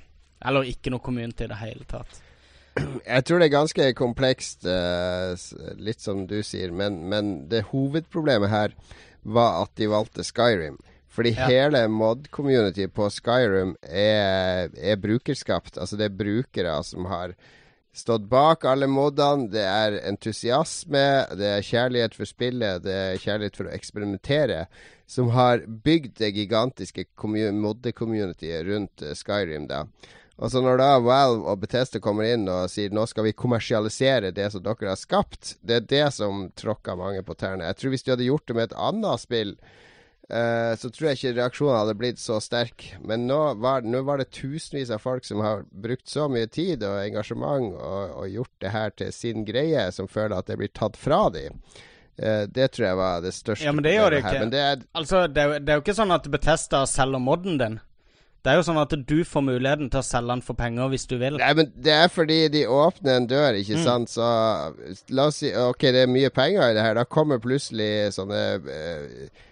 [0.45, 2.24] Eller ikke noe community i det hele tatt.
[3.07, 5.35] Jeg tror det er ganske komplekst, eh,
[5.79, 8.75] litt som du sier, men, men det hovedproblemet her
[9.23, 10.79] var at de valgte Skyrim.
[11.15, 11.47] Fordi Ja.
[11.47, 15.79] hele mod-community på Skyrim er, er brukerskapt.
[15.79, 17.37] Altså det er brukere som har
[17.95, 19.47] stått bak alle modene.
[19.53, 21.05] Det er entusiasme,
[21.39, 24.65] det er kjærlighet for spillet, det er kjærlighet for å eksperimentere,
[25.07, 29.69] som har bygd det gigantiske commu- modde-communityet rundt eh, Skyrim.
[29.71, 29.85] da.
[30.43, 34.33] Og så når da Valve og Bethesda kommer inn og sier nå skal vi kommersialisere
[34.35, 37.69] det som dere har skapt, det er det som tråkker mange på tærne.
[37.71, 39.53] Jeg tror hvis de hadde gjort det med et annet spill,
[40.29, 42.89] eh, så tror jeg ikke reaksjonen hadde blitt så sterk.
[43.07, 46.83] Men nå var, nå var det tusenvis av folk som har brukt så mye tid
[46.83, 50.75] og engasjement og, og gjort det her til sin greie, som føler at det blir
[50.75, 51.63] tatt fra dem.
[52.15, 54.45] Uh, det tror jeg var det største Ja, men det gjør det ikke.
[54.53, 57.57] Det er, Altså, det er, jo- det er jo ikke sånn at Betesta selger modden
[57.59, 57.81] din.
[58.45, 61.07] Det er jo sånn at du får muligheten til å selge den for penger hvis
[61.09, 61.39] du vil.
[61.41, 64.13] Nei, men det er fordi de åpner en dør, ikke sant.
[64.13, 64.27] Så
[65.17, 66.99] la oss si OK, det er mye penger i det her.
[66.99, 69.45] Da kommer plutselig sånne eh,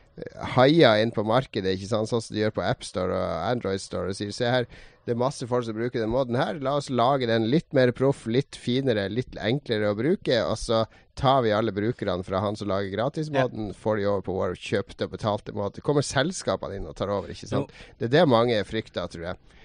[0.59, 2.11] haier inn på markedet, ikke sant.
[2.11, 4.69] Sånn som de gjør på AppStore og Android Store og sier se her,
[5.07, 6.61] det er masse folk som bruker den måten her.
[6.63, 10.37] La oss lage den litt mer proff, litt finere, litt enklere å bruke.
[10.45, 10.85] Og så
[11.15, 15.09] tar vi alle brukerne fra han som lager gratismåten, får de over på vår kjøpte
[15.09, 15.85] og betalte måte.
[15.85, 17.73] kommer selskapene inn og tar over, ikke sant.
[17.99, 19.62] Det er det mange frykter, tror jeg.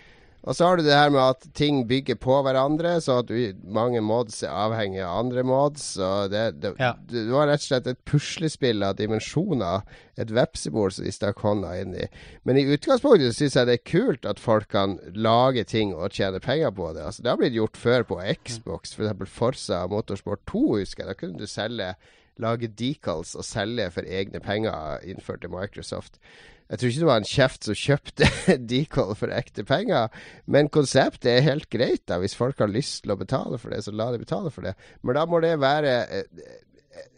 [0.48, 3.36] Og så har du det her med at ting bygger på hverandre, så at du,
[3.68, 5.86] mange mods er avhengig av andre mods.
[6.00, 6.94] Og det, det, Ja.
[7.10, 9.82] det var rett og slett et puslespill av dimensjoner,
[10.16, 12.08] et vepsebol som de stakk hånda inn i.
[12.48, 16.40] Men i utgangspunktet syns jeg det er kult at folk kan lage ting og tjene
[16.40, 17.04] penger på det.
[17.10, 19.28] Altså, det har blitt gjort før på Xbox, f.eks.
[19.34, 21.12] Forsa Motorsport 2, husker jeg.
[21.12, 21.92] Da kunne du selge
[22.38, 26.20] lage decals og selge for egne penger innført til Microsoft.
[26.68, 28.28] Jeg tror ikke det var en kjeft som kjøpte
[28.70, 30.09] Decol for ekte penger.
[30.45, 32.03] Men konseptet er helt greit.
[32.09, 34.68] da Hvis folk har lyst til å betale for det, så la de betale for
[34.68, 34.74] det.
[35.01, 36.26] Men da må det være eh,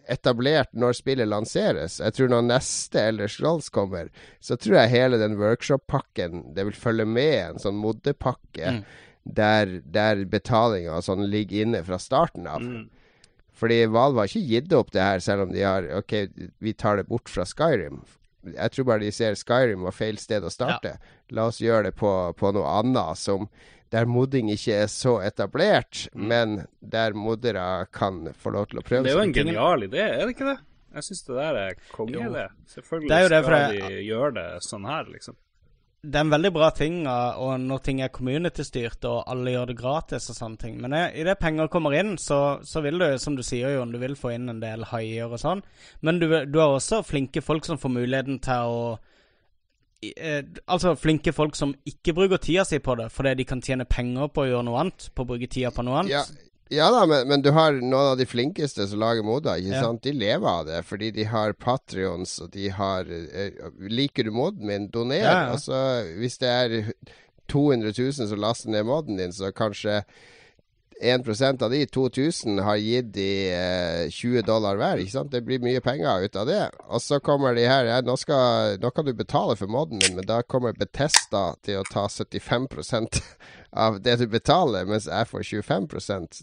[0.09, 1.99] etablert når spillet lanseres.
[2.01, 4.09] Jeg tror når neste Elders Rolls kommer,
[4.41, 8.83] så tror jeg hele den workshop-pakken Det vil følge med en sånn moddepakke Mm.
[9.23, 12.61] der, der betalinga og sånn ligger inne fra starten av.
[13.59, 16.13] Fordi Valve har ikke gitt opp det her, selv om de har OK,
[16.63, 17.99] vi tar det bort fra Skyrim.
[18.43, 20.97] Jeg tror bare de ser Skyrim var feil sted å starte.
[21.35, 23.49] La oss gjøre det på, på noe annet som
[23.91, 29.03] der modding ikke er så etablert, men der moddere kan få lov til å prøve
[29.07, 30.59] Det er jo en genial idé, er det ikke det?
[30.93, 32.47] Jeg syns det der er konge, det.
[32.69, 35.35] Selvfølgelig Det er jo det, skal det- de gjøre det sånn her, liksom.
[35.99, 39.75] Det er en veldig bra ting og når ting er community-styrt og alle gjør det
[39.81, 40.77] gratis og sånne ting.
[40.79, 43.91] Men idet i det penger kommer inn, så, så vil du, som du sier, Jon,
[43.91, 45.63] du vil få inn en del haier og sånn.
[45.99, 48.81] Men du, du har også flinke folk som får muligheten til å
[50.07, 50.39] eh,
[50.71, 54.31] Altså flinke folk som ikke bruker tida si på det fordi de kan tjene penger
[54.31, 55.09] på å gjøre noe annet.
[55.11, 56.15] På å bruke tida på noe annet.
[56.15, 59.73] Ja, ja da, men, men du har noen av de flinkeste som lager moder, ikke
[59.75, 59.81] Ja.
[59.87, 60.03] sant?
[60.05, 63.51] De lever av det, fordi de har Patrions, og de har eh,
[63.89, 65.23] Liker du moden min, doner.
[65.23, 65.51] Ja, ja.
[65.55, 65.79] Altså,
[66.19, 66.93] hvis det er
[67.49, 70.03] 200 000 som laster ned moden din, så kanskje
[71.01, 74.99] 1% av de, 2000, har gitt de eh, 20 dollar hver.
[74.99, 75.31] ikke sant?
[75.31, 76.61] Det blir mye penger ut av det.
[76.89, 80.17] Og så kommer de her ja, nå, skal, nå kan du betale for moden min,
[80.19, 83.21] men da kommer Betesta til å ta 75%
[83.85, 85.87] av det du betaler, mens jeg får 25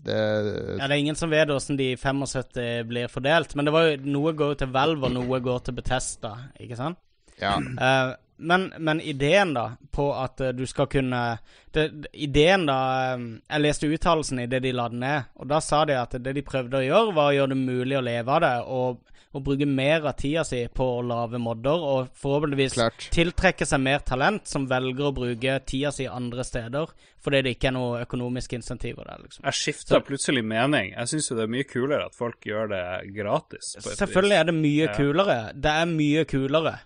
[0.06, 3.54] Det Ja, Det er ingen som vet hvordan de 75 blir fordelt.
[3.54, 7.02] Men det var jo noe går til Valve, og noe går til Betesta, ikke sant?
[7.36, 7.58] Ja.
[7.60, 11.38] Eh, men, men ideen da på at eh, du skal kunne
[11.72, 12.78] det, Ideen da
[13.14, 16.16] eh, Jeg leste uttalelsen i det de la den ned, og da sa de at
[16.20, 19.02] det de prøvde å gjøre, var å gjøre det mulig å leve av det, og,
[19.36, 23.06] og bruke mer av tida si på å lage modder, og forhåpentligvis Klart.
[23.12, 26.92] tiltrekke seg mer talent som velger å bruke tida si andre steder,
[27.24, 29.44] fordi det ikke er noe økonomiske insentiver der, liksom.
[29.48, 30.92] Jeg skifta plutselig mening.
[30.94, 32.84] Jeg syns jo det er mye kulere at folk gjør det
[33.16, 33.72] gratis.
[33.82, 34.94] på et Selvfølgelig er det mye Ja.
[34.96, 35.38] kulere.
[35.54, 36.76] Det er mye kulere.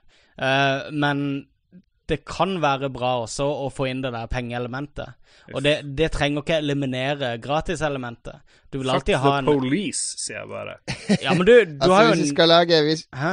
[0.41, 1.25] Eh, men
[2.11, 5.15] det kan være bra også å få inn det der pengeelementet.
[5.55, 8.43] Og det, det trenger ikke eliminere gratiselementet.
[8.71, 10.77] Du vil Fuck alltid ha en Fuck the police, sier jeg bare.
[11.25, 13.33] Ja, men du, du Altså, har jo hvis vi skal lage hvis, Hæ?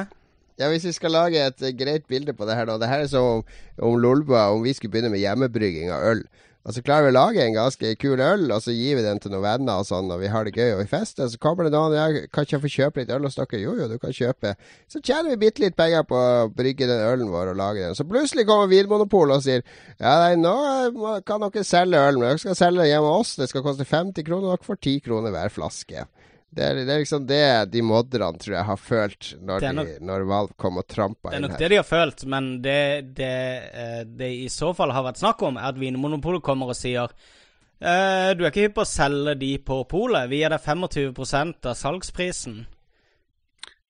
[0.58, 3.04] Ja, hvis vi skal lage et eh, greit bilde på det her nå Det her
[3.06, 3.44] er som om,
[3.86, 6.24] om Lolba, Om vi skulle begynne med hjemmebrygging av øl.
[6.68, 9.32] Altså Klarer vi å lage en ganske kul øl, og så gir vi den til
[9.32, 11.72] noen venner og sånn, og vi har det gøy og vi fester, så kommer det
[11.72, 13.62] noen ja, Kan ikke jeg få kjøpe litt øl hos dere?
[13.62, 14.52] Jo, jo, du kan kjøpe.
[14.92, 17.96] Så tjener vi bitte litt penger på å brygge den ølen vår og lage den.
[17.96, 22.34] Så plutselig kommer Vinmonopolet og sier ja, nei, nå eh, kan dere selge øl, men
[22.34, 23.40] dere skal selge den hjemme hos oss.
[23.40, 26.04] Det skal koste 50 kroner, og dere får 10 kroner hver flaske.
[26.50, 27.42] Det er, det er liksom det
[27.74, 31.38] de modderne tror jeg har følt når, nok, de, når Valve kom og trampa Det
[31.42, 32.78] er nok det de har følt, men det,
[33.18, 33.34] det,
[33.74, 37.12] eh, det i så fall har vært snakk om, er at Vinmonopolet kommer og sier
[37.12, 40.32] eh, Du er ikke hypp på å selge de på polet.
[40.32, 42.64] Vi gir deg 25% av salgsprisen.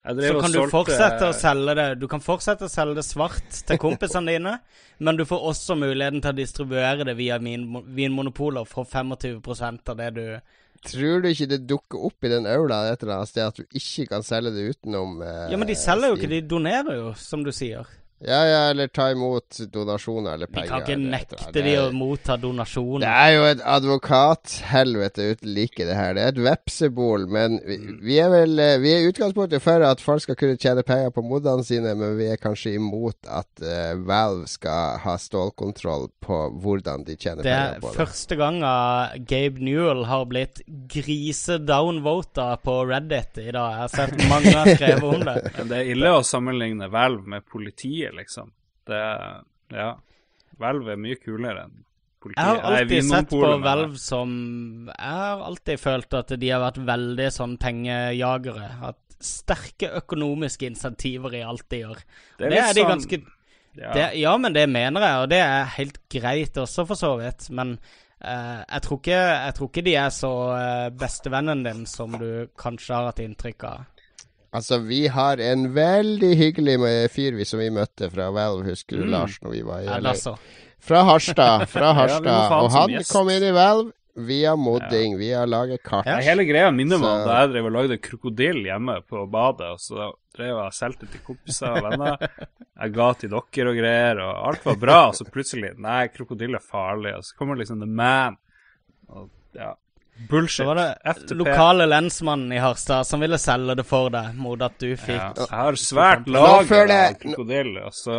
[0.08, 3.80] Så kan du fortsette å selge det Du kan fortsette å selge det svart til
[3.86, 4.54] kompisene dine,
[5.04, 9.12] men du får også muligheten til å distribuere det via Vin- Vinmonopolet og få 25
[9.92, 10.24] av det du
[10.86, 13.64] Tror du ikke det dukker opp i den aula et eller annet sted at du
[13.80, 17.08] ikke kan selge det utenom eh, Ja, men de selger jo ikke, de donerer jo,
[17.18, 17.88] som du sier.
[18.20, 22.34] Ja, ja, eller ta imot donasjoner eller Vi kan ikke eller nekte de å motta
[22.40, 23.04] donasjoner.
[23.04, 26.16] Det er jo et advokathelvete uten like, det her.
[26.16, 27.28] Det er et vepsebol.
[27.30, 30.58] Men vi, vi er vel eh, Vi er i utgangspunktet for at folk skal kunne
[30.58, 35.14] tjene penger på modene sine, men vi er kanskje imot at uh, Valve skal ha
[35.20, 37.94] stålkontroll på hvordan de tjener Det penger er på det.
[37.94, 38.60] Det er første gang
[39.30, 43.78] Gabe Newell har blitt grisedownvota på Reddit i dag.
[43.78, 45.38] Jeg har sett mange har skrevet om det.
[45.58, 48.52] Men det er ille å sammenligne Valve med politiet, liksom.
[48.86, 49.02] Det
[49.70, 49.94] Ja.
[50.58, 51.84] Valve er mye kulere enn
[52.20, 52.36] politiet.
[52.42, 53.96] Jeg har Nei, alltid sett på Hvelv.
[53.98, 58.70] Som Jeg har alltid følt at de har vært veldig sånn pengejagere.
[58.82, 62.02] At sterke økonomiske insentiver i alt de gjør.
[62.38, 63.22] Det er Det er de sånn- ganske
[63.76, 63.92] Ja.
[63.92, 67.50] det, Ja, men det mener jeg, og det er helt greit også, for så vidt.
[67.50, 67.78] Men
[68.20, 72.48] eh, jeg, tror ikke, jeg tror ikke de er så eh, bestevennen din som du
[72.58, 73.86] kanskje har hatt inntrykk av.
[74.58, 76.76] Altså, vi har en veldig hyggelig
[77.14, 79.12] fyr vi som vi møtte fra Valve, husker du, Mm.
[79.14, 80.14] Lars, når vi var i Ja, LA?
[80.88, 81.68] Fra Harstad.
[81.68, 82.26] Fra Ja, Harstad.
[82.32, 83.12] ja, og han gjest.
[83.12, 86.06] kom inn i Valve via modding, via å lage kart.
[86.10, 86.16] Ja.
[86.26, 89.68] Hele greia minner meg om da jeg drev og lagde krokodill hjemme på badet.
[89.76, 92.16] Og så drev jeg og solgte til kompiser og venner.
[92.82, 94.96] Jeg ga til dere og greier, og alt var bra.
[95.12, 97.14] Og så plutselig Nei, krokodill er farlig.
[97.14, 98.36] Og så kommer liksom The Man.
[99.14, 99.70] Og ja.
[100.30, 100.64] Bullshit.
[100.64, 101.34] Så var det FTP.
[101.38, 105.30] lokale lensmannen i Harstad som ville selge det for deg mot at du fikk Ja,
[105.44, 108.18] jeg har svært Nå føler av krokodille, og så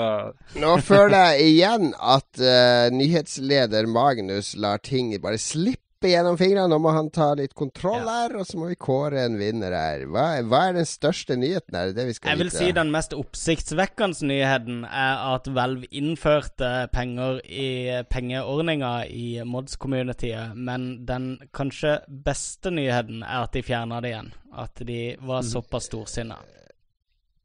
[0.61, 6.69] Nå føler jeg igjen at uh, nyhetsleder Magnus lar ting bare slippe gjennom fingrene.
[6.71, 10.05] Nå må han ta litt kontroll her, og så må vi kåre en vinner her.
[10.07, 11.91] Hva, hva er den største nyheten her?
[11.91, 12.57] Det vi skal Jeg vil vite.
[12.57, 17.67] si den mest oppsiktsvekkende nyheten er at Valve innførte penger i
[18.09, 24.31] pengeordninga i mods-communityet, men den kanskje beste nyheten er at de fjerna det igjen.
[24.55, 25.49] At de var Mhm.
[25.51, 26.37] såpass storsinna.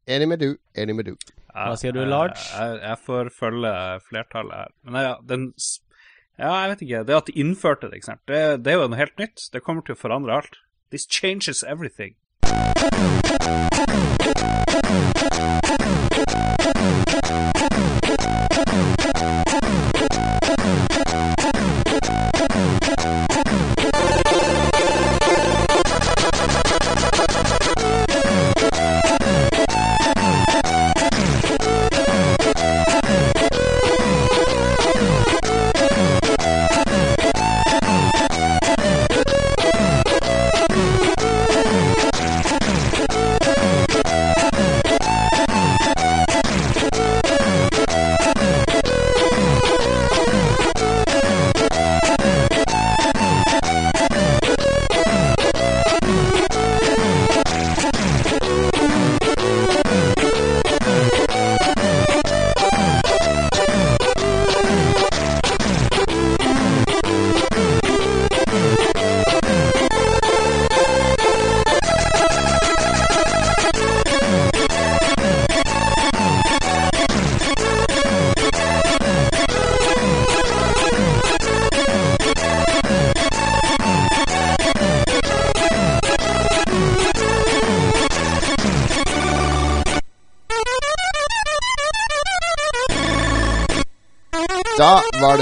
[0.07, 1.15] Enig med du, enig med du.
[1.55, 2.35] Hva sier du, Large?
[2.51, 3.71] Jeg, jeg får følge
[4.09, 4.67] flertallet her.
[4.83, 5.53] Men ja, den
[6.37, 7.03] Ja, jeg vet ikke.
[7.07, 8.17] Det at de innførte det, ikke?
[8.27, 9.47] Det, det er jo noe helt nytt.
[9.53, 10.59] Det kommer til å forandre alt.
[10.91, 12.15] This changes everything.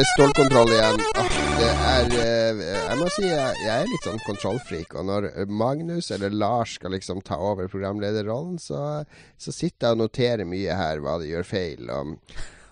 [0.03, 1.01] Det stålkontroll igjen.
[1.15, 4.95] Ah, det er eh, Jeg må si jeg, jeg er litt sånn kontrollfreak.
[4.99, 9.05] Og når Magnus eller Lars skal liksom ta over programlederrollen, så,
[9.39, 11.87] så sitter jeg og noterer mye her hva de gjør feil.
[11.93, 12.17] Og,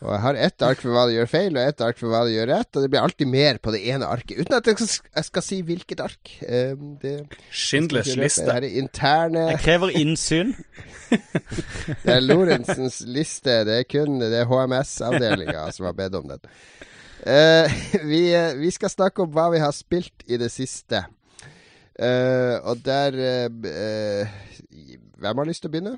[0.01, 2.25] og jeg har ett ark for hva de gjør feil, og ett ark for hva
[2.27, 2.71] de gjør rett.
[2.73, 5.47] Og det blir alltid mer på det ene arket, uten at jeg skal, jeg skal
[5.47, 6.35] si hvilket ark.
[6.43, 6.75] Eh,
[7.05, 7.15] det,
[7.47, 8.49] Schindlers liste.
[8.49, 10.55] Det er interne Jeg krever innsyn.
[12.03, 13.61] Det er Lorentzens liste.
[13.67, 16.47] Det er kun det er HMS-avdelinga som har bedt om den.
[17.21, 21.05] Eh, vi, eh, vi skal snakke om hva vi har spilt i det siste.
[22.01, 23.13] Uh, og der
[25.21, 25.97] Hvem har lyst til å begynne?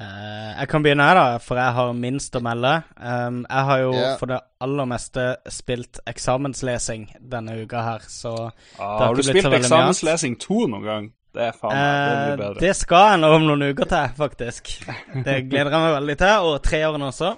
[0.00, 2.72] Eh, jeg kan begynne her, da, for jeg har minst å melde.
[2.96, 4.14] Um, jeg har jo yeah.
[4.16, 9.22] for det aller meste spilt eksamenslesing denne uka her, så Ah, Det har har du
[9.28, 11.10] spilt eksamenslesing to noen gang?
[11.36, 14.72] Det er faen meg det Eh, det skal jeg nå om noen uker til, faktisk.
[15.26, 16.48] Det gleder jeg meg veldig til.
[16.48, 17.34] Og treårene også,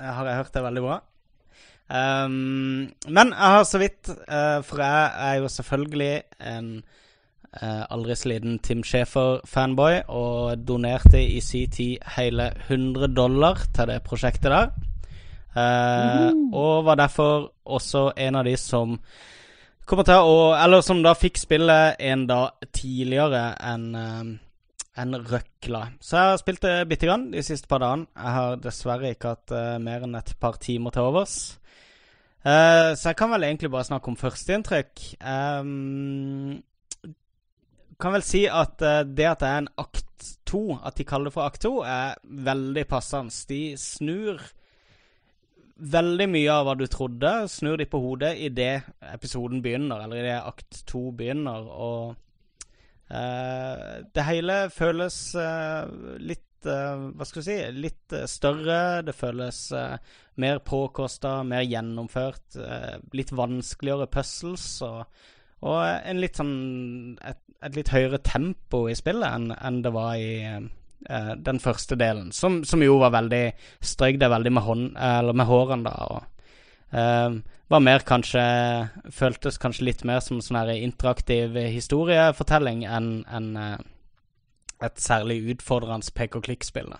[0.00, 0.98] har jeg hørt er veldig bra.
[1.88, 6.66] Um, men jeg har så vidt, uh, for jeg er jo selvfølgelig en
[7.62, 13.88] uh, aldri så liten Tim Schäfer-fanboy, og donerte i sin tid hele 100 dollar til
[13.88, 14.70] det prosjektet der.
[15.56, 18.98] Eh, Og var derfor også en av de som
[19.86, 24.38] kommer til å Eller som da fikk spillet en dag tidligere enn
[24.98, 25.84] enn Røkla.
[26.00, 28.06] Så jeg har spilt det bitte grann de siste par dagene.
[28.16, 31.58] Jeg har dessverre ikke hatt mer enn et par timer til overs.
[32.48, 35.02] Eh, så jeg kan vel egentlig bare snakke om førsteinntrykk.
[35.20, 36.60] Um,
[38.00, 41.28] kan vel si at uh, det at det er en akt to, at de kaller
[41.28, 43.34] det for akt to, er veldig passende.
[43.50, 44.40] De snur
[45.78, 50.40] veldig mye av hva du trodde, snur de på hodet idet episoden begynner, eller idet
[50.40, 52.16] akt to begynner, og
[53.12, 55.84] uh, Det hele føles uh,
[56.22, 59.02] litt Hva skal vi si Litt eh, større.
[59.06, 59.98] Det føles eh,
[60.42, 62.56] mer påkosta, mer gjennomført.
[62.56, 65.04] eh, litt vanskeligere puzzles og,
[65.66, 70.14] og en litt sånn et, et litt høyere tempo i spillet enn en det var
[70.16, 73.44] i eh, den første delen, som, som jo var veldig
[73.80, 74.90] strøyk det veldig med, hånd,
[75.34, 75.94] med hårene, da.
[76.10, 76.38] Og
[76.94, 78.42] uh, var mer kanskje
[79.14, 83.78] Føltes kanskje litt mer som sånn her interaktiv historiefortelling enn en, eh,
[84.84, 86.92] et særlig utfordrende pek-og-klikk-spill.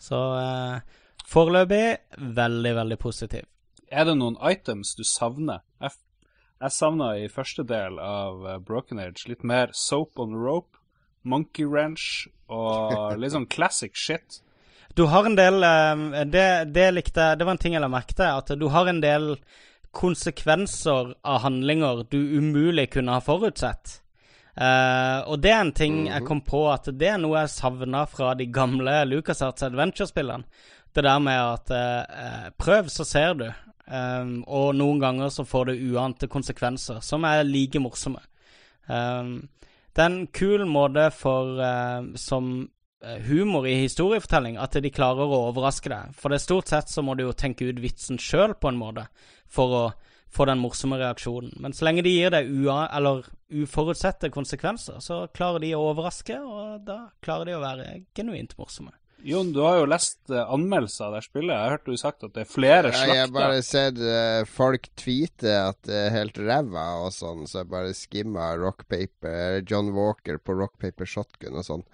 [0.00, 1.84] Så eh, foreløpig
[2.18, 3.48] veldig, veldig positiv.
[3.90, 5.64] Er det noen items du savner?
[5.82, 5.96] Jeg,
[6.62, 10.78] jeg savna i første del av eh, Broken Age litt mer Soap on Rope,
[11.22, 14.40] Monkey Ranch og litt sånn classic shit.
[14.96, 18.16] Du har en del eh, det, det likte Det var en ting jeg la merke
[18.16, 18.40] til.
[18.40, 19.34] At du har en del
[19.90, 24.00] konsekvenser av handlinger du umulig kunne ha forutsett.
[24.56, 28.04] Eh, og det er en ting jeg kom på at det er noe jeg savna
[28.10, 30.46] fra de gamle LucasArts Adventure-spillene.
[30.90, 33.46] Det der med at eh, prøv, så ser du.
[33.90, 38.20] Um, og noen ganger så får det uante konsekvenser, som er like morsomme.
[38.86, 39.48] Um,
[39.90, 42.68] det er en kul måte for uh, som
[43.26, 46.14] humor i historiefortelling at de klarer å overraske deg.
[46.14, 48.78] For det er stort sett så må du jo tenke ut vitsen sjøl på en
[48.78, 49.06] måte
[49.50, 49.84] for å
[50.30, 51.52] få den morsomme reaksjonen.
[51.62, 56.38] Men så lenge de gir deg ua eller uforutsette konsekvenser, så klarer de å overraske,
[56.38, 58.94] og da klarer de å være genuint morsomme.
[59.22, 61.52] Jon, du har jo lest eh, anmeldelser av det spillet.
[61.52, 64.46] Jeg har hørt du sagt at det er flere Ja, jeg har bare sett uh,
[64.48, 69.60] folk tweete at det er helt ræva og sånn, så jeg bare skimma Rock Paper,
[69.68, 71.84] John Walker på Rock Paper Shotgun og sånn.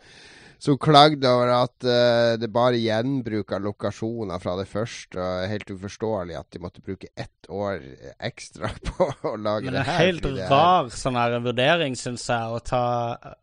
[0.59, 5.21] Som klagde over at uh, det bare gjenbruk av lokasjoner fra det første.
[5.21, 7.83] Og helt uforståelig at de måtte bruke ett år
[8.25, 10.13] ekstra på å lage Men det det er her.
[10.13, 12.85] Men det er- helt rar sånn her vurdering, syns jeg, å ta,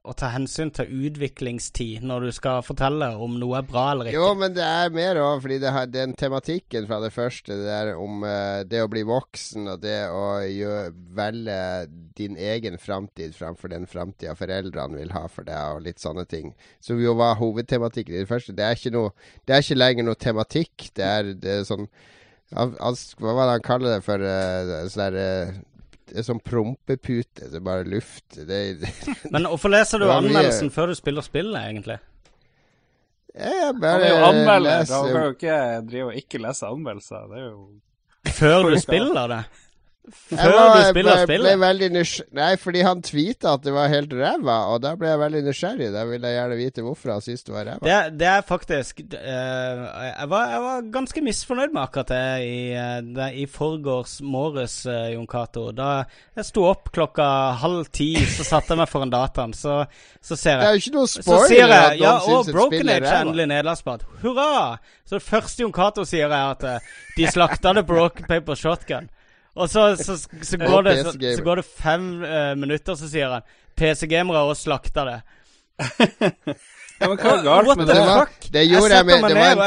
[0.03, 4.19] å ta hensyn til utviklingstid når du skal fortelle om noe er bra eller ikke.
[4.19, 7.73] Jo, men det er mer òg, fordi det har, den tematikken fra det første, det
[7.77, 11.59] er om uh, det å bli voksen og det å gjøre, velge
[12.17, 16.53] din egen framtid framfor den framtida foreldrene vil ha for deg, og litt sånne ting.
[16.83, 18.55] Som jo var hovedtematikken i det første.
[18.55, 19.11] Det er ikke, noe,
[19.47, 20.89] det er ikke lenger noe tematikk.
[20.95, 21.87] Det er, det er sånn
[22.53, 24.21] han- han- Hva var det han kaller det for?
[24.21, 25.19] Uh, sånn der
[25.49, 25.53] uh,
[26.13, 27.47] det er sånn prompepute.
[27.49, 28.25] Det er bare luft.
[28.35, 28.47] Det,
[28.81, 28.89] det,
[29.33, 31.99] Men hvorfor leser du mye- anmeldelsen før du spiller spillet, egentlig?
[33.33, 34.69] jeg bare jo anmelde.
[34.69, 35.55] leser- Han kan jo ikke
[35.89, 37.23] drive og ikke lese anmeldelser.
[37.31, 39.39] Det er jo Før du spiller det?
[40.03, 41.59] Jeg Før var- du jeg spiller ble, ble spillet?
[41.59, 45.19] veldig nysg- Nei, fordi han tweeta at det var helt ræva, og da ble jeg
[45.21, 45.87] veldig nysgjerrig.
[45.93, 47.79] Da ville jeg gjerne vite hvorfor han syntes det var ræva.
[47.87, 52.73] Det, det er faktisk uh, jeg, var, jeg var ganske misfornøyd med akkurat det i,
[52.75, 55.71] eh, det, i forgårs morges, uh, Jon Cato.
[55.71, 56.03] Da
[56.35, 57.29] jeg sto opp klokka
[57.63, 59.85] halv ti, så satte jeg meg foran dataen, så,
[60.19, 62.27] så ser Det er jeg jo ikke noe Så spoiler jeg at ja, noen og
[62.43, 63.21] syns et Broken spill er ræva.
[63.23, 64.03] endelig nederlandsblad.
[64.21, 64.77] Hurra!
[65.07, 69.07] Så det første Jon Cato sier, er at uh, de slakta det Broken Paper Shotgun.
[69.53, 73.35] Og så, så, så, går, det, så, så går det fem uh, minutter, så sier
[73.35, 73.45] han
[73.77, 75.19] PC-gamere har slakter det.
[77.03, 77.97] Ja, men hva er galt What med det?
[78.07, 78.47] Fuck?
[78.53, 79.63] det gjorde jeg med- det var ned, en og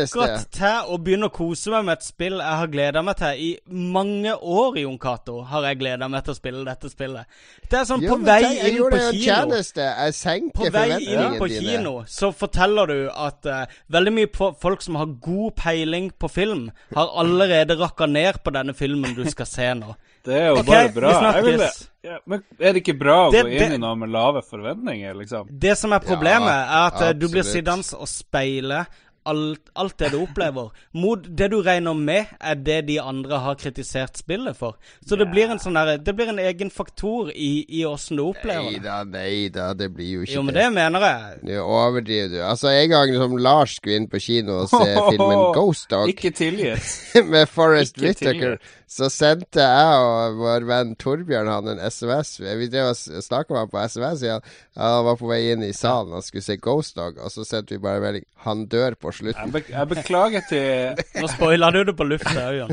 [0.00, 3.02] jeg skal akkurat til å begynne å kose meg med et spill jeg har gleda
[3.06, 3.40] meg til.
[3.40, 3.50] I
[3.94, 7.24] mange år, Jon Cato, har jeg gleda meg til å spille dette spillet.
[7.70, 9.24] Det er sånn Jo, på vei jeg inn gjorde på en kino.
[9.24, 9.86] tjeneste.
[10.04, 11.60] Jeg senker På vei inn på dine.
[11.60, 16.70] kino så forteller du at uh, veldig mye folk som har god peiling på film,
[16.94, 19.94] har allerede rakka ned på denne filmen du skal se nå.
[20.24, 21.12] Det er jo okay, bare vi bra.
[21.34, 21.60] Jeg vil,
[22.04, 24.42] ja, men er det ikke bra å Det- gå inn det- i noe med lave
[24.42, 25.46] forventninger, liksom?
[25.58, 27.18] Det som er problemet, Ja, er at absolutt.
[27.20, 28.86] du blir sittende og speile
[29.28, 33.58] alt, alt det du opplever, mot det du regner med er det de andre har
[33.60, 34.78] kritisert spillet for.
[35.06, 38.24] Så det blir en sånn der, Det blir en egen faktor i, i åssen du
[38.24, 38.84] opplever Nei det.
[38.86, 41.38] da, nei da, det blir jo ikke Jo, men det mener jeg.
[41.44, 42.38] Du overdriver du.
[42.46, 46.32] Altså, en gang som Lars skulle inn på kino og se filmen Ghost Dog Ikke
[46.34, 46.90] tilgitt.
[47.32, 48.58] med Forest Whittaker,
[48.90, 52.38] så sendte jeg og vår venn Torbjørn han en SMS.
[52.40, 54.24] Vi drev og snakka med han på SMS.
[54.26, 54.40] Ja.
[54.80, 57.76] Han var på vei inn i salen og skulle se Ghost Dog, og så sendte
[57.76, 61.94] vi bare melding 'Han dør på Jeg, be jeg beklager til Nå spoiler du det
[61.98, 62.70] på lufta òg, Jan.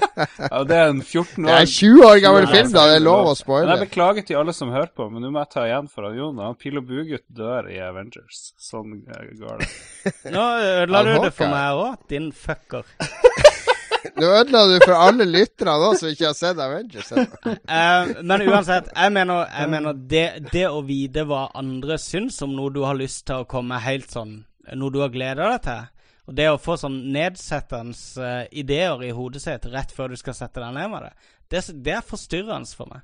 [0.52, 2.84] ja, Det er en 14 år Det er år 20 år gammel film, da!
[2.90, 3.70] Det er lov å Men spoile.
[3.74, 6.18] jeg beklager til alle som hører på, men nå må jeg ta igjen for han
[6.18, 6.42] Jon.
[6.44, 8.42] Han Pil og Bugutt dør i Avengers.
[8.62, 9.70] Sånn eh, går det.
[10.34, 12.86] Nå ødela du det for meg òg, din fucker.
[14.18, 17.10] Nå ødela du for alle lytterne nå som ikke har sett Avengers.
[17.12, 22.54] Eh, men uansett, jeg mener, jeg mener det, det å vite hva andre syns om
[22.56, 24.38] noe du har lyst til å komme helt sånn
[24.76, 25.86] Noe du har gleda deg til,
[26.28, 27.96] og det å få sånn nedsettende
[28.26, 31.12] eh, ideer i hodet sitt rett før du skal sette deg ned med det,
[31.48, 33.00] det, det er forstyrrende for meg.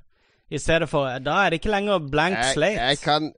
[0.53, 2.83] I stedet for Da er det ikke lenger blank Jeg, slate.
[2.91, 3.31] jeg kan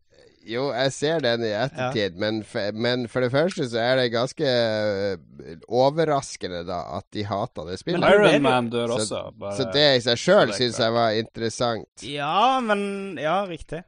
[0.47, 4.09] Jo, jeg ser den i ettertid, men, for, men for det første så er det
[4.13, 7.99] ganske øh, overraskende da at de hata det spillet.
[8.03, 9.21] Men Iron Man dør Så- også.
[9.39, 12.03] Bare, Så det i seg sjøl syns jeg var interessant.
[12.03, 13.83] Ja, men Ja, riktig.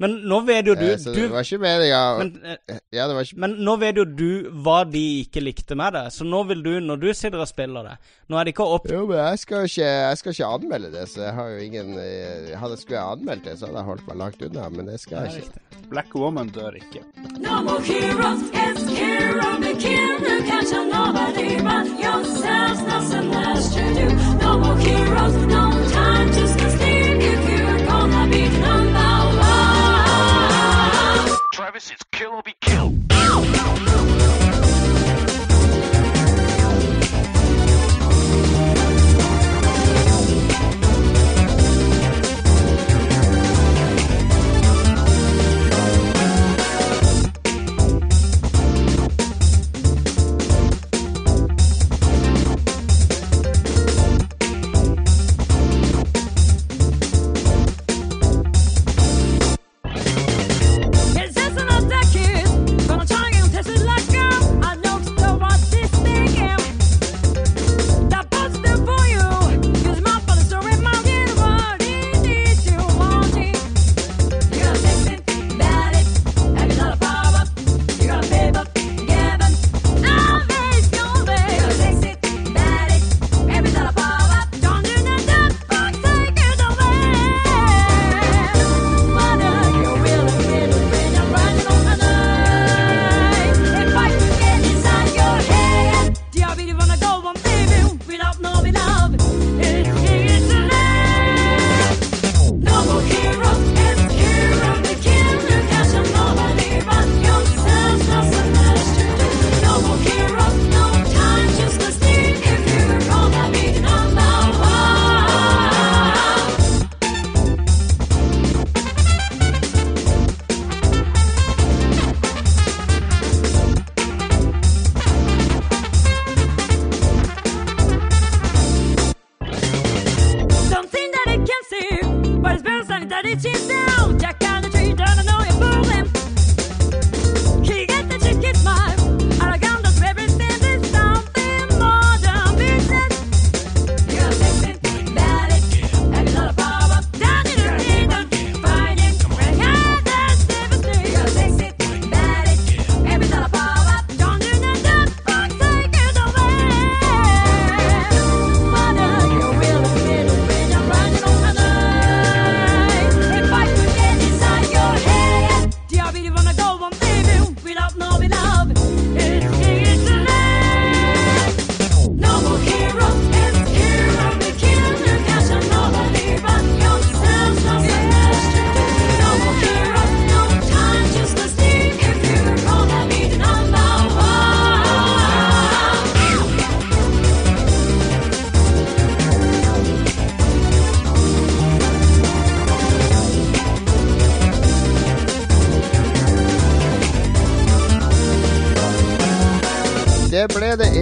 [0.00, 3.06] Men nå vet jo du, Eh, så det du var ikke meninga men, eh, Ja,
[3.08, 6.24] det var ikke Men nå vet jo du hva de ikke likte med det, så
[6.24, 7.96] nå vil du, når du sitter og spiller det
[8.28, 10.92] Nå er det ikke opp Jo, men jeg skal jo ikke, jeg skal ikke anmelde
[10.94, 13.90] det, så jeg har jo ingen eh, Hadde Skulle jeg anmeldt det, så hadde jeg
[13.92, 15.60] holdt meg langt unna, men det skal jeg ikke.
[15.92, 17.02] Black Woman dør ikke.
[17.38, 20.46] No more heroes, it's hero, Kira McKinnon.
[20.46, 24.06] Catch nobody but yourselves, nothing else to do.
[24.42, 27.20] No more heroes, no time to sustain.
[27.20, 28.91] If you're gonna be number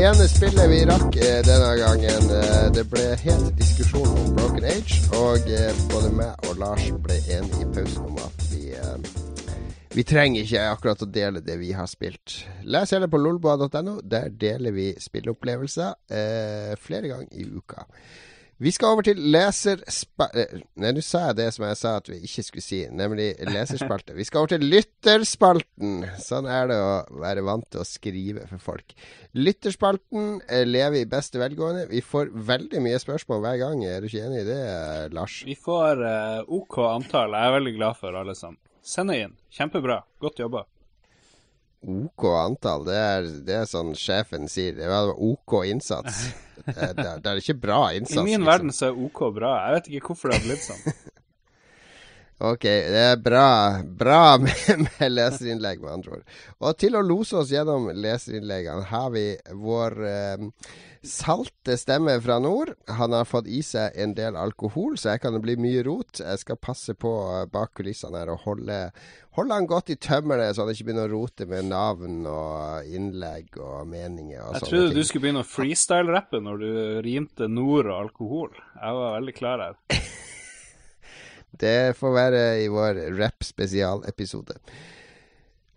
[0.01, 2.31] ene spillet vi rakk eh, denne gangen.
[2.33, 7.19] Eh, det ble het diskusjon om Broken Age, og eh, både meg og Lars ble
[7.29, 8.71] enige i pausen om at vi
[9.91, 12.39] vi trenger ikke akkurat å dele det vi har spilt.
[12.63, 13.99] Les heller på lolboa.no.
[14.07, 17.80] Der deler vi spilleopplevelser flere ganger i uka.
[18.61, 20.27] Vi skal over til leserspa...
[20.37, 20.51] eh,
[20.81, 24.13] Nei, nå sa det som jeg sa at vi ikke skulle si, nemlig leserspalte.
[24.19, 26.03] Vi skal over til lytterspalten.
[26.21, 26.91] Sånn er det å
[27.23, 28.93] være vant til å skrive for folk.
[29.33, 31.87] Lytterspalten eh, lever i beste velgående.
[31.89, 33.85] Vi får veldig mye spørsmål hver gang.
[33.89, 35.41] Er du ikke enig i det, eh, Lars?
[35.49, 37.33] Vi får uh, OK antall.
[37.41, 38.61] Jeg er veldig glad for alle sammen.
[38.85, 39.35] Send det inn.
[39.57, 40.03] Kjempebra.
[40.21, 40.67] Godt jobba.
[41.81, 44.77] OK antall, det er, det er sånn sjefen sier.
[44.77, 46.29] Det var OK innsats.
[46.61, 48.21] Det, det, det er ikke bra innsats.
[48.21, 48.47] I min liksom.
[48.47, 49.55] verden så er OK bra.
[49.65, 50.83] Jeg vet ikke hvorfor det har blitt sånn.
[52.41, 56.37] Ok, det er bra, bra med, med leserinnlegg, med andre ord.
[56.65, 59.25] Og til å lose oss gjennom leserinnleggene har vi
[59.61, 60.47] vår eh,
[61.07, 62.73] salte stemmer fra nord.
[62.87, 66.21] Han har fått i seg en del alkohol, så her kan det bli mye rot.
[66.21, 68.79] Jeg skal passe på eh, bak kulissene her og holde,
[69.39, 73.57] holde han godt i tømmeret, så han ikke begynner å rote med navn og innlegg
[73.63, 76.71] og meninger og Jeg trodde trodde du skulle begynne å freestyle-rappe når du
[77.09, 78.55] rimte nord og alkohol.
[78.77, 79.79] Jeg var veldig klar her.
[81.61, 84.61] Det får være i vår rap-spesialepisode.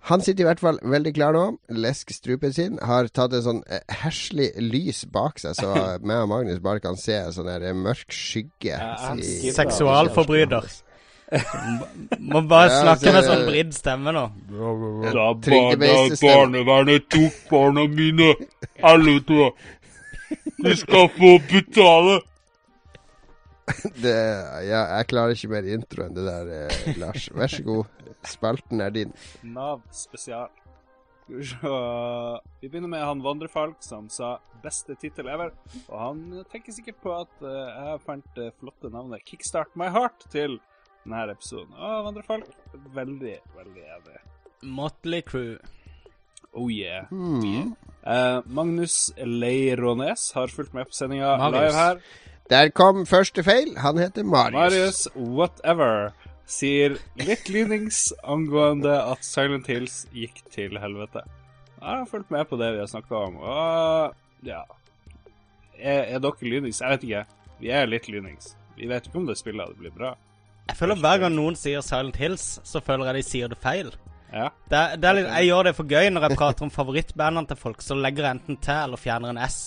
[0.10, 1.44] Han sitter i hvert fall veldig klar nå.
[1.72, 2.80] Lesk strupen sin.
[2.84, 5.74] Har tatt en sånn heslig herselig lys bak seg, så
[6.08, 8.76] meg og Magnus bare kan se en sånn der eh, mørk skygge.
[8.76, 9.14] Ja.
[9.56, 10.68] Seksualforbryter.
[12.20, 14.26] Må bare Ja, snakke så- med sånn vridd stemme nå.
[15.14, 18.34] Da barnevernet tok barna mine.
[18.84, 19.52] Helvete.
[20.64, 22.20] De skal få betale.
[24.04, 24.16] Det,
[24.68, 27.30] ja, jeg klarer ikke mer intro enn det der, eh, Lars.
[27.32, 28.10] Vær så god.
[28.28, 29.14] Spalten er din.
[29.44, 30.52] Nav spesial.
[31.24, 31.70] Skal vi se
[32.62, 35.54] Vi begynner med han Vandrefalk som sa 'beste tittel ever'.
[35.90, 40.28] Og han tenker sikkert på at eh, jeg fant det flotte navnet 'Kickstart My Heart'
[40.30, 40.60] til
[41.06, 41.74] denne episoden.
[41.74, 42.48] Og Vandrefalk,
[42.96, 44.20] veldig, veldig enig.
[44.64, 45.58] Motley Crew.
[46.54, 47.06] Oh yeah.
[47.10, 47.76] Hmm.
[48.06, 51.62] Eh, Magnus Leirånes har fulgt med på sendinga Marius.
[51.62, 51.98] live her.
[52.50, 53.78] Der kom første feil.
[53.80, 54.54] Han heter Marius.
[54.54, 56.12] Marius Whatever
[56.50, 61.24] sier litt lynings angående at Silent Hills gikk til helvete.
[61.80, 64.14] Jeg har fulgt med på det vi har snakka om, og
[64.48, 64.62] ja
[65.80, 66.80] Er, er dere lynings?
[66.82, 67.24] Jeg vet ikke.
[67.60, 68.54] Vi er litt lynings.
[68.78, 70.14] Vi vet ikke om det spillet hadde blir bra.
[70.70, 73.90] Jeg føler hver gang noen sier Silent Hills, så føler jeg de sier det feil.
[74.34, 74.48] Ja.
[74.70, 77.60] Det, det er litt, jeg gjør det for gøy når jeg prater om favorittbandene til
[77.60, 77.84] folk.
[77.84, 79.58] Så legger jeg enten til eller fjerner en S.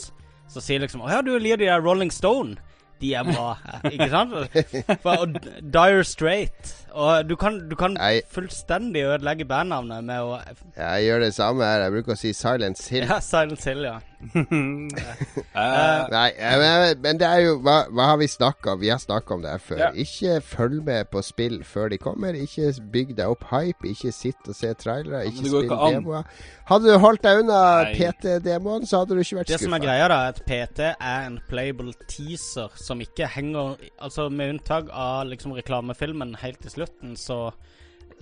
[0.52, 2.56] Så sier liksom Å ja, du liker de der Rolling Stone.
[3.00, 3.50] De er bra.
[3.90, 4.32] Ikke sant?
[5.04, 6.70] For, og Dire Straight.
[6.96, 10.38] Og du kan, du kan jeg, fullstendig ødelegge bandnavnet med å
[10.78, 11.84] Jeg gjør det samme her.
[11.84, 13.04] Jeg bruker å si Silence Hill.
[13.04, 13.98] Ja, Silence Hill, ja.
[14.34, 18.80] Eh, Nei, eh, men, men det er jo Hva, hva har vi snakka om?
[18.80, 19.82] Vi har snakka om det her før.
[19.84, 19.90] Ja.
[19.94, 22.36] Ikke følg med på spill før de kommer.
[22.38, 23.88] Ikke bygg deg opp hype.
[23.92, 25.24] Ikke sitt og se trailere.
[25.30, 26.28] Ikke spill ikke demoer.
[26.66, 27.60] Hadde du holdt deg unna
[27.94, 31.28] PT-demoen, så hadde du ikke vært Det som er greia, da, er at PT er
[31.28, 37.14] en playable teaser som ikke henger Altså med unntak av liksom reklamefilmen helt til slutten,
[37.20, 37.52] så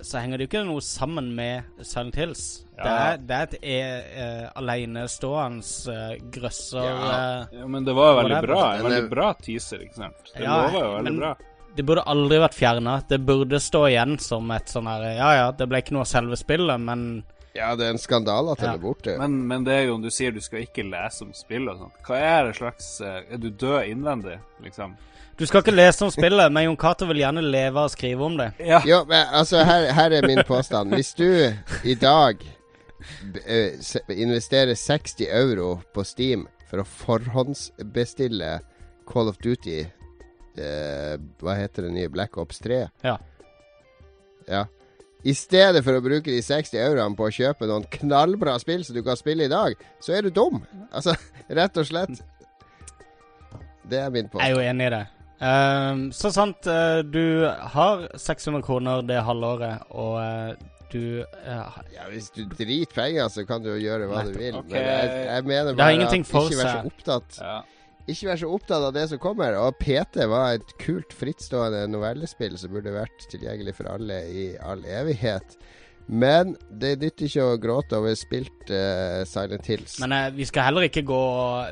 [0.01, 2.65] så henger det jo ikke noe sammen med Silent Hills.
[2.75, 2.95] Det, Ja.
[3.13, 3.79] er, det er et e,
[4.21, 5.63] eh, alenestående
[5.93, 7.41] eh, grøsser Ja.
[7.51, 8.61] eh, ja, men det var jo veldig bra.
[8.75, 10.31] En veldig bra teaser, ikke sant?
[10.35, 11.35] Det Ja, lover jo veldig men- bra.
[11.75, 13.03] Det burde aldri vært fjerna.
[13.07, 16.07] Det burde stå igjen som et sånn her Ja ja, det ble ikke noe av
[16.07, 17.23] selve spillet, men
[17.55, 18.73] Ja, det er en skandale at den Ja.
[18.73, 19.17] er borte.
[19.17, 21.77] Men, men det er jo om du sier du skal ikke lese om spill og
[21.79, 21.93] sånt.
[22.05, 24.95] Hva er det slags eh, Er du død innvendig, liksom?
[25.35, 28.37] Du skal ikke lese om spillet, men Jon Cato vil gjerne leve og skrive om
[28.39, 28.53] det.
[28.63, 28.79] Ja.
[28.87, 30.93] Jo, men altså, her, her er min påstand.
[30.95, 31.27] Hvis du
[31.83, 32.39] i dag
[33.43, 33.75] eh,
[34.15, 38.53] investerer 60 euro på Steam for å forhåndsbestille
[39.05, 42.09] Call of Duty eh, Hva heter det nye?
[42.13, 42.79] Black Ops 3?
[43.03, 43.17] Ja.
[44.47, 44.63] Ja.
[45.25, 48.95] I stedet for å bruke de 60 euroene på å kjøpe noen knallbra spill som
[48.95, 50.61] du kan spille i dag, så er du dum.
[50.93, 51.17] Altså,
[51.59, 52.23] rett og slett.
[53.83, 54.45] Det er min påstand.
[54.45, 55.03] Jeg er jo enig i det.
[55.43, 62.07] Ehm, så sant Uh, du har 600 kroner det halvåret, og uh, du eh, Ja,
[62.09, 64.55] Hvis du driter penger, så kan du jo gjøre hva du vil.
[64.61, 64.71] Okay.
[64.71, 67.55] Men jeg, jeg mener bare at ikke vær så opptatt ja.
[68.05, 69.55] Ikke vær så opptatt av det som kommer.
[69.57, 74.85] Og PT var et kult, frittstående novellespill som burde vært tilgjengelig for alle i all
[74.85, 75.57] evighet.
[76.07, 79.95] Men det nytter ikke å gråte over spilt uh, Silent Hills.
[80.03, 81.21] Men uh, vi skal heller ikke gå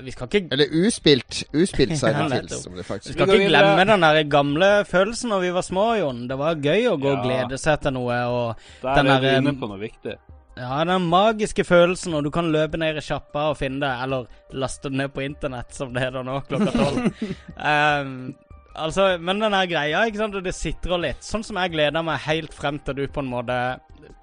[0.06, 3.42] Vi skal ikke Eller uspilt, uspilt Silent Hills, som det Vi faktisk skal Vi går
[3.42, 3.64] ikke videre.
[3.76, 6.24] glemme den der gamle følelsen når vi var små, Jon.
[6.30, 8.22] Det var gøy å gå og glede seg til noe.
[8.34, 10.16] Og Der Den er vi der, inne på noe viktig.
[10.58, 14.26] ja, den magiske følelsen og du kan løpe ned i sjappa og finne det, eller
[14.54, 17.08] laste det ned på internett, som det heter nå, klokka tolv.
[18.02, 18.34] um,
[18.76, 21.24] altså, men den her greia, ikke sant, og det sitrer litt.
[21.26, 23.58] Sånn som jeg gleder meg helt frem til du på en måte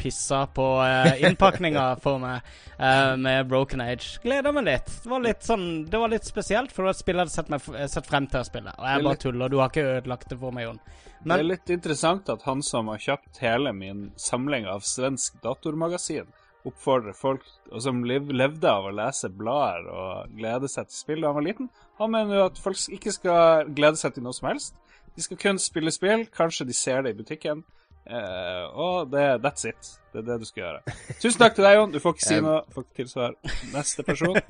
[0.01, 2.40] pissa på uh, innpakninga for meg
[2.78, 4.18] eh, med Broken Age.
[4.22, 4.90] Gleder meg litt.
[5.02, 7.35] Det var litt sånn Det var litt spesielt, for det var et spill jeg hadde
[7.36, 8.74] sett, meg, f- sett frem til å spille.
[8.77, 9.52] Og jeg bare tuller.
[9.52, 10.81] Du har ikke ødelagt det for meg, Jon.
[11.24, 16.28] det er litt interessant at han som har kjøpt hele min samling av svensk datormagasin,
[16.68, 17.44] oppfordrer folk
[17.81, 21.47] som lev, levde av å lese blader og glede seg til spill da han var
[21.48, 21.70] liten.
[22.01, 24.74] Han mener jo at folk ikke skal glede seg til noe som helst.
[25.16, 26.24] De skal kun spille spill.
[26.32, 27.64] Kanskje de ser det i butikken.
[28.10, 29.90] Uh, og det, that's it.
[30.10, 30.94] Det er det du skal gjøre.
[31.20, 31.93] Tusen takk til deg, Jon.
[31.93, 32.62] Du får ikke si noe.
[32.74, 33.36] Får ikke tilsvar.
[33.74, 34.40] Neste person.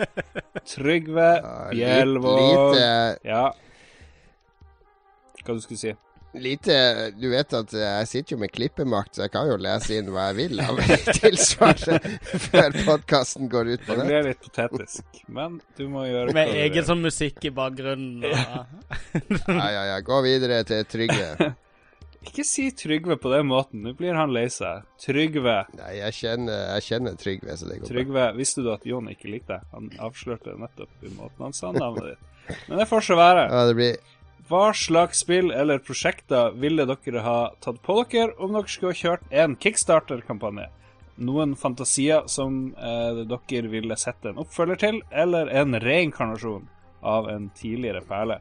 [0.70, 1.27] Trygve
[1.74, 2.78] Bjelvåg.
[3.27, 3.43] Ja.
[5.43, 5.93] Hva du skulle si?
[6.32, 6.74] Lite
[7.19, 10.28] Du vet at jeg sitter jo med klippemakt, så jeg kan jo lese inn hva
[10.31, 10.78] jeg vil av
[11.20, 12.07] tilsvaret
[12.51, 16.86] før podkasten går ut på Det blir litt patetisk, men du må gjøre med egen
[16.86, 18.28] sånn musikk i bakgrunnen.
[18.31, 18.62] Ja.
[19.48, 19.98] Ja, ja, ja.
[20.07, 21.51] Gå videre til Trygve.
[22.27, 24.85] Ikke si Trygve på den måten, nå blir han lei seg.
[25.01, 25.55] Trygve.
[25.78, 27.93] Nei, jeg kjenner, jeg kjenner Trygve, så det går bra.
[27.94, 29.70] Trygve, visste du at Jon ikke likte deg?
[29.73, 32.27] Han avslørte det nettopp i måten han sa navnet ditt.
[32.69, 33.47] Men det får så være.
[33.48, 33.97] Ja, det blir
[34.51, 38.98] Hva slags spill eller prosjekter ville dere ha tatt på dere om dere skulle ha
[38.98, 40.66] kjørt en kickstarter-kampanje?
[41.22, 46.66] Noen fantasier som eh, dere ville sett en oppfølger til, eller en reinkarnasjon
[47.06, 48.40] av en tidligere perle?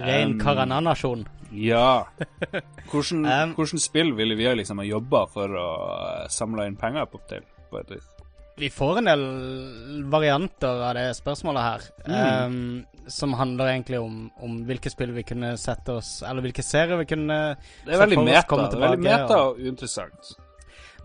[0.00, 0.42] Ren Um.
[1.54, 2.08] Ja.
[2.90, 7.06] Hvordan, Um, hvordan spill ville vi liksom ha jobba for å eh, samle inn penger
[7.06, 8.15] på til, på et vis?
[8.56, 9.24] Vi får en del
[10.08, 11.82] varianter av det spørsmålet her.
[12.06, 12.44] Mm.
[12.46, 16.98] Um, som handler egentlig om, om hvilke spill vi kunne sette oss Eller hvilke serier
[16.98, 17.36] vi kunne
[17.84, 18.42] Det er veldig meta.
[18.50, 20.32] komme Det er veldig meta og uinteressant.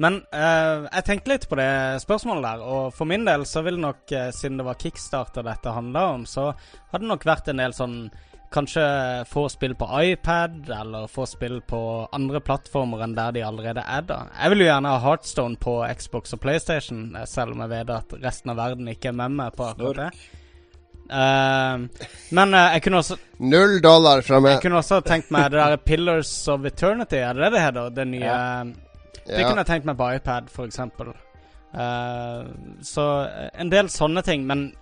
[0.02, 1.69] Men uh, jeg tenkte litt på det
[2.02, 5.76] spørsmålet der, og for min del så ville nok, eh, siden det var kickstarter dette
[5.76, 7.98] handla om, så hadde det nok vært en del sånn
[8.52, 8.84] Kanskje
[9.32, 11.80] få spill på iPad, eller få spill på
[12.11, 14.18] andre plattformer enn der de allerede er, da.
[14.36, 17.95] Jeg vil jo gjerne ha Heartstone på Xbox og PlayStation, eh, selv om jeg vet
[17.95, 20.11] at resten av verden ikke er med meg på akkurat det.
[21.11, 21.90] Uh,
[22.32, 24.53] men uh, jeg kunne også null dollar fra meg.
[24.53, 27.90] jeg kunne også tenkt meg det der Pillars of Eternity, er det det det heter?
[27.90, 28.38] Det nye
[29.26, 29.48] Det Ja.
[29.48, 31.11] kunne jeg tenkt meg på iPad, eksempel.
[31.73, 32.45] Eh,
[32.84, 33.03] så
[33.53, 34.73] en del sånne ting, men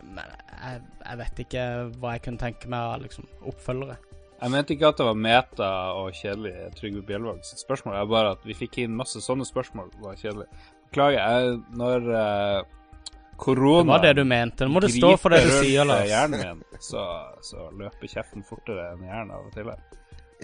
[1.09, 1.65] jeg, vet ikke
[1.99, 3.97] hva jeg kunne tenke meg av liksom, oppfølgere.
[4.39, 5.69] Jeg mente ikke at det var meta
[5.99, 7.97] og kjedelig, Trygve Bjelvåg sitt spørsmål.
[7.97, 9.89] Det er bare at vi fikk inn masse sånne spørsmål.
[9.99, 10.47] var kjedelig.
[10.87, 11.19] Beklager.
[11.19, 13.09] Jeg, når uh,
[13.39, 14.67] korona Det var det du mente.
[14.67, 16.07] Nå må du stå for det du sier, Lars.
[16.07, 17.03] hjernen min, så,
[17.43, 19.73] så løper kjeften fortere enn hjernen av og til.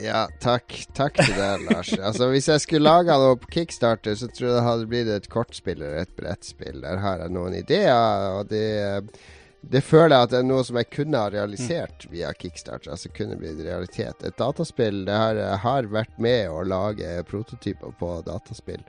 [0.04, 0.76] Ja, takk.
[0.96, 1.94] Takk til deg, Lars.
[1.96, 5.32] Altså, Hvis jeg skulle laga noe på Kickstarter, så tror jeg det hadde blitt et
[5.32, 6.82] kortspill eller et brettspill.
[6.84, 8.66] Der har jeg noen ideer, og det,
[9.72, 12.92] det føler jeg at det er noe som jeg kunne ha realisert via Kickstarter.
[12.94, 14.22] Altså kunne blitt realitet.
[14.24, 18.84] Et dataspill det jeg har vært med å lage prototyper på dataspill.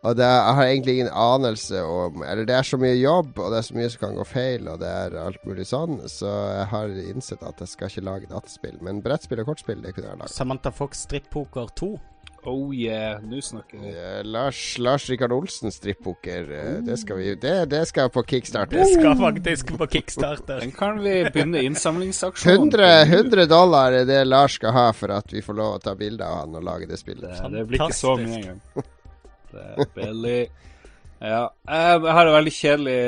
[0.00, 3.50] Og det, jeg har egentlig ingen anelse om Eller det er så mye jobb, og
[3.52, 6.30] det er så mye som kan gå feil, og det er alt mulig sånn, så
[6.54, 8.78] jeg har innsett at jeg skal ikke lage dataspill.
[8.84, 10.32] Men brettspill og kortspill, det kunne jeg lagd.
[10.32, 11.90] Samantha Fox Strippoker 2.
[12.48, 13.90] Oh yeah, nå snakker vi.
[13.92, 18.78] Uh, Lars, Lars Rikard Olsen strippoker, eh, det skal vi det, det skal på Kickstarter.
[18.80, 20.60] Det skal faktisk på Kickstarter.
[20.60, 25.32] Den kan vi begynne innsamlingsaksjonen 100, 100 dollar er det Lars skal ha for at
[25.32, 27.28] vi får lov å ta bilde av han og lage det spillet.
[27.28, 28.88] Det, det blir ikke så mye engang.
[29.50, 30.40] Det er billig.
[31.20, 31.44] Ja.
[31.68, 33.00] Jeg jeg har et veldig kjedelig,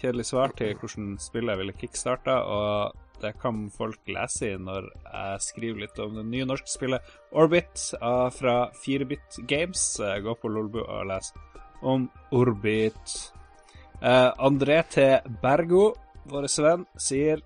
[0.00, 4.88] kjedelig svar til hvordan spillet jeg ville kickstarta, og det kan folk lese i når
[5.04, 9.82] jeg skriver litt om det nye norske spillet Orbit ah, fra 4bit Games.
[10.00, 11.32] Eh, Gå på Lolbu og les
[11.82, 13.16] om Orbit.
[14.00, 15.06] Eh, André T.
[15.42, 15.92] Bergo,
[16.30, 17.42] vår venn, sier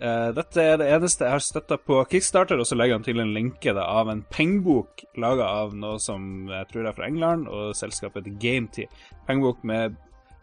[0.00, 3.20] eh, dette er det eneste jeg har støtta på Kickstarter, og så legger han til
[3.20, 7.48] en lenke da, av en pengebok laga av noe som jeg tror er fra England,
[7.48, 8.88] og selskapet Game GameTee.
[9.28, 9.96] Pengebok med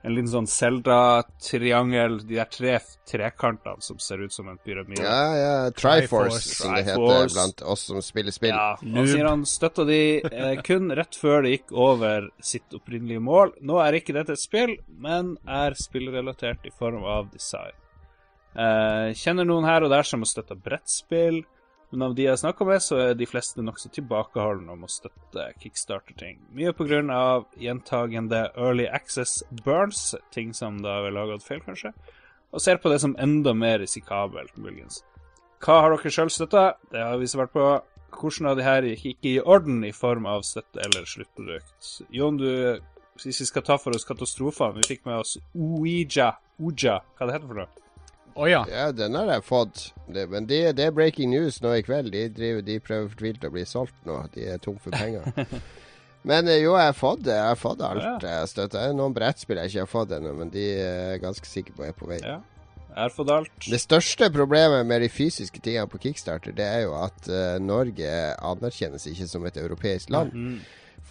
[0.03, 2.73] en liten sånn Zelda-triangel, de der tre
[3.07, 5.03] trekantene som ser ut som en pyramide.
[5.05, 5.53] Ja, ja.
[5.71, 6.55] Triforce, Triforce.
[6.57, 8.51] som det heter blant oss som spiller spill.
[8.51, 13.23] Ja, han sier han støtta de eh, kun rett før det gikk over sitt opprinnelige
[13.23, 13.55] mål.
[13.63, 17.79] Nå er ikke dette et spill, men er spillrelatert i form av design.
[18.53, 21.45] Eh, kjenner noen her og der som har støtta brettspill,
[21.93, 25.45] men av de jeg snakker med, så er de fleste nokså tilbakeholdne om å støtte
[25.61, 26.39] kickstarter-ting.
[26.57, 26.73] Mye
[27.13, 31.93] av gjentagende early access burns, ting som da er laget feil, kanskje,
[32.49, 35.03] og ser på det som enda mer risikabelt, muligens.
[35.63, 36.65] Hva har dere sjøl støtta?
[36.91, 37.67] Det har vi svart på.
[38.13, 41.93] Hvordan av de her gikk ikke i orden i form av støtte eller sluttprodukt?
[42.13, 42.81] Jon, du,
[43.21, 46.33] hvis vi skal ta for oss katastrofene, vi fikk med oss Ouija.
[46.57, 47.82] Ouija, hva det heter for noe?
[48.35, 48.63] Å ja.
[48.71, 49.83] Ja, den har jeg fått.
[50.09, 52.11] Det, men det, det er breaking news nå i kveld.
[52.15, 54.19] De, driver, de prøver fortvilt å bli solgt nå.
[54.33, 55.27] De er tom for penger.
[56.29, 57.35] men eh, jo, jeg har fått det.
[57.37, 58.39] Jeg har fått alt Ja.
[58.49, 58.79] støtta.
[58.79, 61.77] Det er noen brettspill jeg ikke har fått ennå, men de er jeg ganske sikre
[61.77, 62.19] på er på vei.
[62.25, 62.39] Ja.
[62.93, 63.53] Jeg har fått alt.
[63.65, 68.09] Det største problemet med de fysiske tingene på Kickstarter, det er jo at uh, Norge
[68.37, 70.29] anerkjennes ikke som et europeisk land.
[70.33, 70.59] Mm.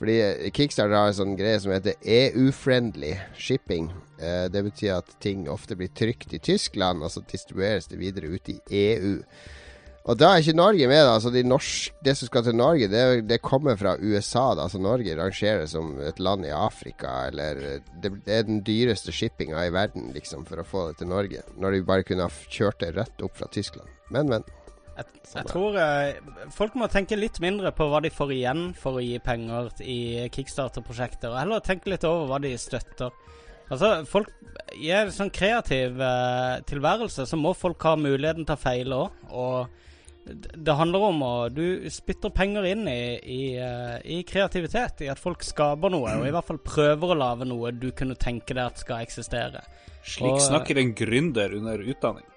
[0.02, 3.84] Fordi Kickstarter har en sånn greie som heter EU-friendly shipping.
[4.18, 8.32] Eh, det betyr at ting ofte blir trykt i Tyskland, og så distribueres det videre
[8.32, 9.20] ut i EU.
[10.02, 11.04] Og da er ikke Norge med.
[11.06, 14.56] da, altså de norsk, Det som skal til Norge, det, det kommer fra USA.
[14.56, 17.28] da, altså Norge rangeres som et land i Afrika.
[17.28, 21.12] eller Det, det er den dyreste shippinga i verden liksom, for å få det til
[21.14, 21.46] Norge.
[21.54, 23.86] Når de bare kunne ha kjørt det rett opp fra Tyskland.
[24.10, 24.42] Men, men.
[25.02, 28.98] Jeg, jeg tror eh, folk må tenke litt mindre på hva de får igjen for
[28.98, 33.12] å gi penger i kickstarter-prosjekter, og heller tenke litt over hva de støtter.
[33.72, 34.28] Altså, folk
[34.76, 39.22] I en sånn kreativ eh, tilværelse så må folk ha muligheten til å feile òg,
[39.32, 39.78] og
[40.22, 45.08] det det handler om å Du spytter penger inn i, i, eh, i kreativitet, i
[45.10, 48.54] at folk skaper noe, og i hvert fall prøver å lage noe du kunne tenke
[48.54, 49.64] deg at skal eksistere.
[50.02, 52.28] Slik Og- snakker en gründer under utdanning.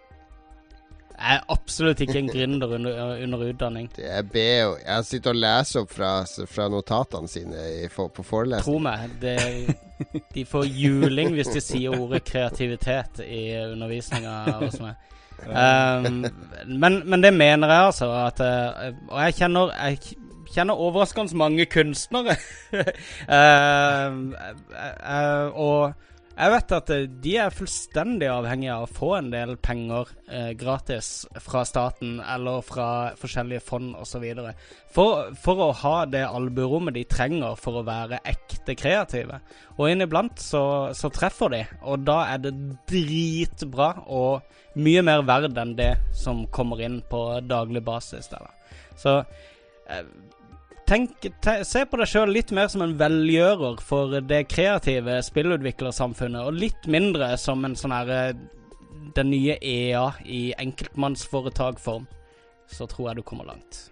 [1.15, 3.87] Jeg er absolutt ikke en gründer under, under utdanning.
[3.95, 6.11] Det er B Jeg sitter og leser opp fra,
[6.51, 8.67] fra notatene sine i, for, på forelesning.
[8.67, 14.99] Tro meg, det, de får juling hvis de sier ordet kreativitet i undervisninga hos meg.
[15.45, 16.25] Um,
[16.83, 19.97] men, men det mener jeg altså at eh, Og jeg kjenner Jeg
[20.55, 22.37] kjenner overraskende mange kunstnere.
[22.71, 22.79] uh,
[23.27, 25.93] uh, uh, og
[26.35, 30.49] jeg vet at eh, de er fullstendig avhengige av å få en del penger eh,
[30.59, 31.09] gratis
[31.39, 32.87] fra staten eller fra
[33.19, 34.25] forskjellige fond osv.
[34.91, 39.39] For, for å ha det albuerommet de trenger for å være ekte kreative.
[39.77, 42.53] Og inniblant så, så treffer de, og da er det
[42.91, 44.43] dritbra og
[44.75, 48.27] mye mer verd enn det som kommer inn på daglig basis.
[48.31, 48.81] Der, da.
[48.99, 49.17] Så
[49.87, 50.03] eh,
[50.85, 56.45] Tenk, te, se på deg sjøl litt mer som en velgjører for det kreative spillutviklersamfunnet,
[56.45, 58.35] og litt mindre som en sånn herre
[59.15, 62.05] Den nye EA i enkeltmannsforetakform.
[62.67, 63.85] Så tror jeg du kommer langt.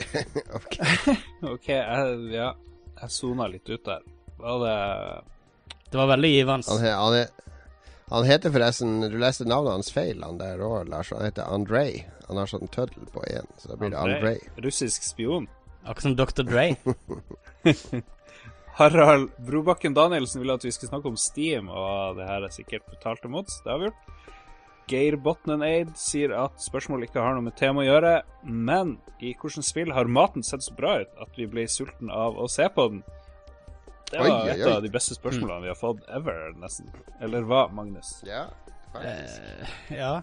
[0.56, 0.78] Ok.
[1.52, 2.52] OK, jeg, ja.
[3.00, 4.04] Jeg sona litt ut der.
[4.40, 4.76] Var det
[5.90, 6.68] Det var veldig givende.
[6.70, 7.50] Han, he, han, he,
[8.10, 11.12] han heter forresten Du leste navnet hans feil, han der òg, Lars.
[11.16, 12.06] Han heter Andrej.
[12.28, 14.38] Han har sånn tøddel på én, så da blir det Andrej?
[14.40, 14.64] Andrej.
[14.64, 15.48] Russisk spion?
[15.84, 16.42] Akkurat som Dr.
[16.44, 16.66] Dre.
[18.80, 22.86] Harald Brobakken Danielsen ville at vi skulle snakke om Steam, og det her er sikkert
[22.88, 23.50] betalt imot.
[23.64, 24.06] Det har vi gjort.
[24.90, 29.34] Geir Botnen Eid sier at spørsmålet ikke har noe med tema å gjøre, men i
[29.38, 32.66] hvilket spill har maten sett så bra ut at vi ble sulten av å se
[32.74, 33.04] på den?
[34.10, 34.72] Det var Oi, oi, et oi.
[34.72, 36.88] av de beste spørsmålene vi har fått ever, nesten.
[37.22, 38.16] Eller hva, Magnus?
[38.26, 38.48] Ja,
[38.90, 39.36] faktisk.
[39.38, 40.14] Eh, ja.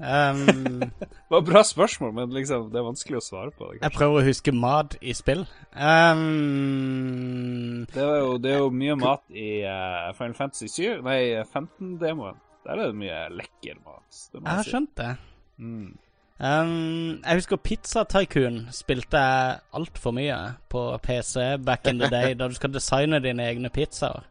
[0.00, 3.80] Ehm, Det var et bra spørsmål, men liksom, det er vanskelig å svare på det.
[3.82, 5.44] jeg prøver å huske mat i spill.
[5.74, 11.20] Um, Det er jo, det er jo mye mat i uh, Final Fantasy 7, nei,
[11.42, 12.40] 15-demoen.
[12.64, 14.08] Der er det mye lekker mat.
[14.32, 14.70] Jeg har si.
[14.72, 15.12] skjønt det.
[15.58, 15.92] Mm.
[16.34, 20.38] Um, jeg husker Pizza Tycoon spilte jeg altfor mye
[20.72, 24.24] på PC back in the day, da du skal designe dine egne pizzaer.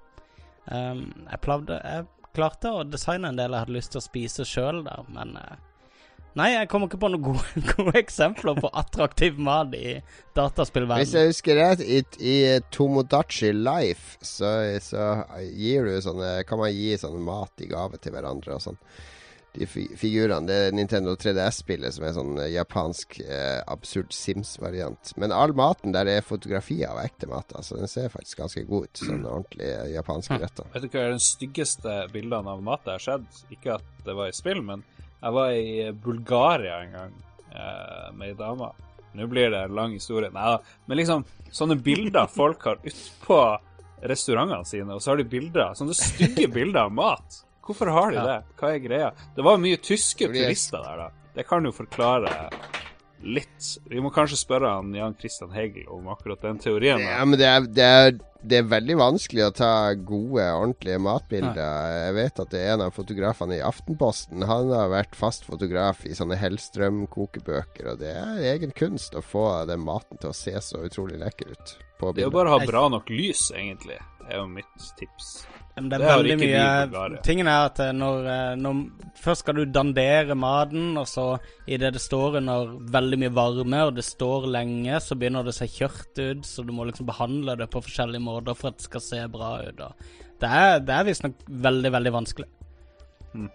[0.67, 4.47] Um, jeg, plavde, jeg klarte å designe en del jeg hadde lyst til å spise
[4.47, 5.61] sjøl der, men eh,
[6.33, 9.99] Nei, jeg kommer ikke på noen gode, gode eksempler på attraktiv mat i
[10.33, 12.37] Hvis jeg husker rett, i, i
[12.73, 14.49] Tomodachi Life så,
[14.81, 15.11] så
[15.45, 18.81] gir du sånne Kan man gi sånn mat i gave til hverandre og sånn.
[19.53, 20.47] De fi figurene.
[20.49, 25.11] Det er Nintendo 3DS-spillet som er sånn eh, japansk eh, absurd Sims-variant.
[25.21, 27.53] Men all maten der er fotografier av ekte mat.
[27.53, 29.03] Altså Den ser faktisk ganske god ut.
[29.03, 30.71] Sånn ordentlig japanske retter.
[30.73, 33.43] Vet du hva er den styggeste bildene av mat jeg har sett?
[33.53, 34.81] Ikke at det var i spill, men
[35.23, 37.13] jeg var i Bulgaria en gang
[37.53, 38.73] eh, med ei dame.
[39.13, 40.33] Nå blir det en lang historie.
[40.33, 40.57] Nei da.
[40.89, 41.23] Men liksom,
[41.53, 43.39] sånne bilder folk har utpå
[44.03, 47.43] restaurantene sine, og så har de bilder, sånne stygge bilder av mat.
[47.63, 48.39] Hvorfor har de det?
[48.59, 49.09] Hva er greia?
[49.35, 51.29] Det var mye tyske Fordi turister der, da.
[51.33, 52.33] Det kan jo forklare
[53.23, 53.69] litt.
[53.87, 56.99] Vi må kanskje spørre han Jan Christian Hegel om akkurat den teorien.
[56.99, 57.17] da.
[57.17, 61.95] Ja, men det er, det, er, det er veldig vanskelig å ta gode, ordentlige matbilder.
[62.03, 64.43] Jeg vet at det er en av fotografene i Aftenposten.
[64.49, 69.47] Han har vært fast fotograf i sånne Hellstrøm-kokebøker, og det er egen kunst å få
[69.71, 72.59] den maten til å se så utrolig lekker ut på Det er jo bare å
[72.59, 75.33] ha bra nok lys, egentlig, er jo mitt tips.
[75.75, 77.21] Men det er Det veldig mye Bulgaria.
[77.25, 78.81] Tingen er at eh, når, eh, når
[79.23, 81.25] Først skal du dandere maten, og så
[81.65, 85.57] idet det står under veldig mye varme, og det står lenge, så begynner det å
[85.57, 88.87] se kjørt ut, så du må liksom behandle det på forskjellige måter for at det
[88.89, 89.83] skal se bra ut.
[90.43, 92.49] Det er, det er visstnok veldig, veldig vanskelig.
[93.33, 93.47] Mm.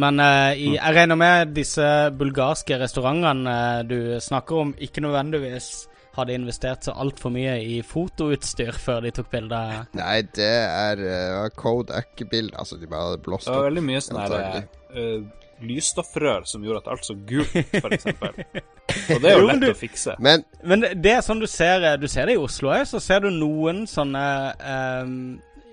[0.00, 1.84] Men uh, i, jeg regner med disse
[2.16, 5.70] bulgarske restaurantene du snakker om, ikke nødvendigvis
[6.16, 9.62] hadde investert så altfor mye i fotoutstyr før de tok bilde.
[9.98, 12.58] Nei, det er uh, Kodak-bilder.
[12.60, 13.52] Altså, de bare hadde blåst opp.
[13.52, 17.52] Det var veldig mye sånn her, uh, eh, lysstoffrør som gjorde at alt så gult
[17.56, 17.80] f.eks.
[17.80, 18.40] for eksempel.
[19.14, 20.16] Og det er jo lett du- å fikse.
[20.20, 20.44] Men
[20.82, 23.30] det det er sånn du ser Du ser det i Oslo òg, så ser du
[23.34, 24.24] noen sånne
[24.62, 25.18] um,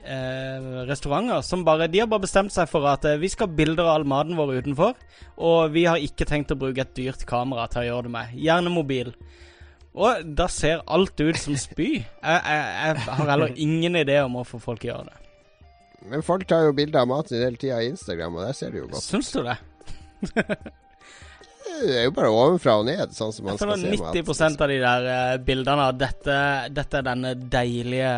[0.04, 3.58] eh, restauranter som bare De har bare bestemt seg for at eh, vi skal ha
[3.58, 4.98] bilder av all maten vår utenfor,
[5.38, 8.36] og vi har ikke tenkt å bruke et dyrt kamera til å gjøre det med.
[8.44, 9.14] Gjerne mobil.
[9.94, 11.90] Og da ser alt ut som spy.
[12.02, 12.62] Jeg, jeg,
[12.98, 15.20] jeg har heller ingen idé om hvorfor folk gjør det.
[16.10, 18.82] Men folk tar jo bilder av maten hele tida i Instagram, og der ser det
[18.82, 19.06] jo godt.
[19.06, 19.60] Syns du det?
[21.74, 24.14] Det er jo bare ovenfra og ned, sånn som man skal se mat.
[24.14, 26.36] 90% av de der eh, bildene av dette,
[26.76, 28.12] dette er denne deilige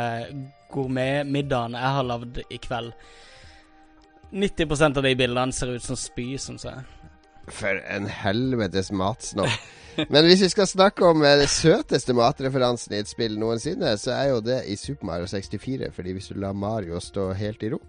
[0.73, 2.91] gourmetmiddagen jeg har lagd i kveld.
[4.35, 6.84] 90% av de bildene ser ut som spy, syns jeg.
[7.47, 9.53] For en helvetes matsnobb.
[10.09, 14.13] Men hvis vi skal snakke om den det søteste matreferansen i et spill noensinne, så
[14.15, 15.91] er jo det i Super Mario 64.
[15.95, 17.80] Fordi hvis du lar Mario stå helt i ro,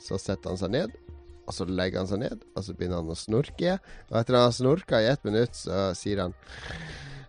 [0.00, 0.96] så setter han seg ned.
[1.50, 3.78] Og så legger han seg ned, og så begynner han å snorke.
[4.10, 6.36] Og etter han har snorka i ett minutt, så sier han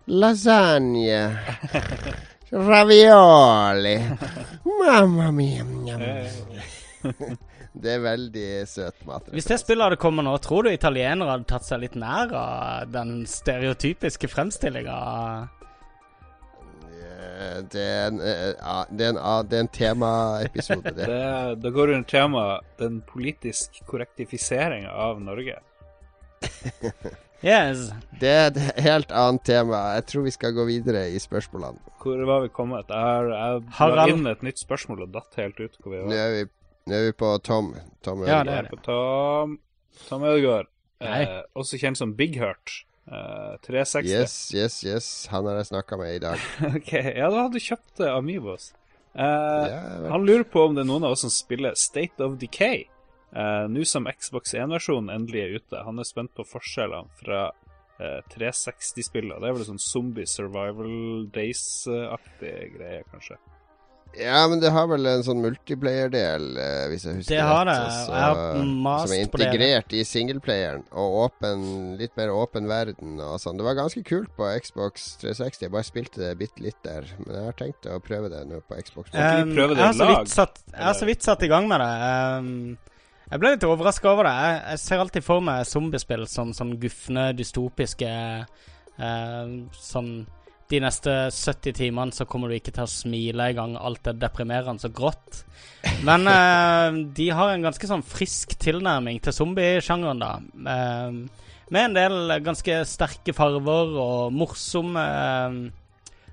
[0.06, 1.22] Lasagne.
[2.52, 3.96] Ravioli.
[4.64, 5.64] Mamma mia.
[7.72, 9.30] Det er veldig søt mat.
[9.32, 12.90] Hvis det spillet hadde kommet nå, tror du italienere hadde tatt seg litt nær av
[12.92, 14.98] den stereotypiske fremstillinga?
[17.72, 19.18] Det er en, eh, ja, det er en,
[19.48, 21.06] det er en temaepisode, det.
[21.12, 25.58] Det, da går under temaet den politisk korrektifiseringa av Norge.
[27.42, 27.88] Yes.
[28.20, 29.78] Det er et helt annet tema.
[29.96, 31.80] Jeg tror vi skal gå videre i spørsmålene.
[31.98, 32.86] Hvor var vi kommet?
[32.86, 33.32] Jeg
[33.74, 36.20] har jeg la inn et nytt spørsmål og datt helt ut hvor vi Nå var.
[36.22, 36.44] er vi,
[36.86, 37.72] nå er vi på Tom.
[38.02, 38.46] Tom Ja, Ødegaard.
[38.46, 38.70] det er det.
[38.70, 39.58] På Tom,
[40.08, 40.66] Tom Ødegaard.
[41.02, 42.84] Eh, også kjent som Big Hurt.
[43.10, 44.10] Eh, 360.
[44.10, 45.08] Yes, yes, yes.
[45.32, 46.38] Han har jeg snakka med i dag.
[46.76, 48.14] ok, ja, da hadde du kjøpt Amibos.
[48.14, 48.72] Amiibos.
[49.14, 52.38] Eh, Ja, han lurer på om det er noen av oss som spiller State of
[52.40, 52.84] Decay.
[53.34, 55.82] Eh, Nå som Xbox 1-versjonen endelig er ute.
[55.84, 57.42] Han er spent på forskjellene fra
[57.98, 59.40] eh, 360-spillene.
[59.42, 63.38] Det er vel sånn zombie survival days-aktig greie, kanskje.
[64.18, 67.76] Ja, men det har vel en sånn multiplayer-del, eh, hvis jeg husker Det har det.
[67.80, 69.46] Altså, Jeg har mast som er på det.
[69.46, 71.62] integrert i singleplayeren, og åpen,
[72.00, 73.56] litt mer åpen verden og sånn.
[73.56, 75.64] Det var ganske kult på Xbox 360.
[75.64, 78.60] Jeg bare spilte det bitte litt der, men jeg har tenkt å prøve det nå
[78.68, 79.14] på Xbox.
[79.14, 81.68] Um, prøve det jeg, har så vidt satt, jeg har så vidt satt i gang
[81.72, 81.92] med det.
[82.36, 82.78] Um,
[83.32, 84.36] jeg ble litt overraska over det.
[84.44, 88.12] Jeg, jeg ser alltid for meg zombiespill som sånn gufne, dystopiske
[88.44, 90.14] uh, Sånn
[90.72, 93.74] De neste 70 timene så kommer du ikke til å smile engang.
[93.76, 95.42] Alt er deprimerende og grått.
[96.06, 100.32] Men eh, de har en ganske sånn frisk tilnærming til zombiesjangeren, da.
[100.64, 101.26] Um,
[101.72, 105.62] med en del ganske sterke farver og morsomme eh,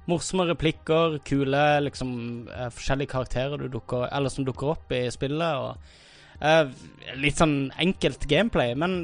[0.10, 2.12] Morsomme replikker, kule liksom
[2.50, 5.60] eh, forskjellige karakterer du dukker, eller som dukker opp i spillet.
[5.60, 6.72] Og eh,
[7.22, 9.04] litt sånn enkelt gameplay, men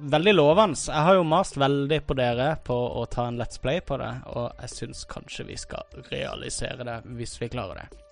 [0.00, 0.78] veldig lovende.
[0.86, 4.12] Jeg har jo mast veldig på dere på å ta en Let's Play på det,
[4.32, 8.02] og jeg syns kanskje vi skal realisere det hvis vi klarer det.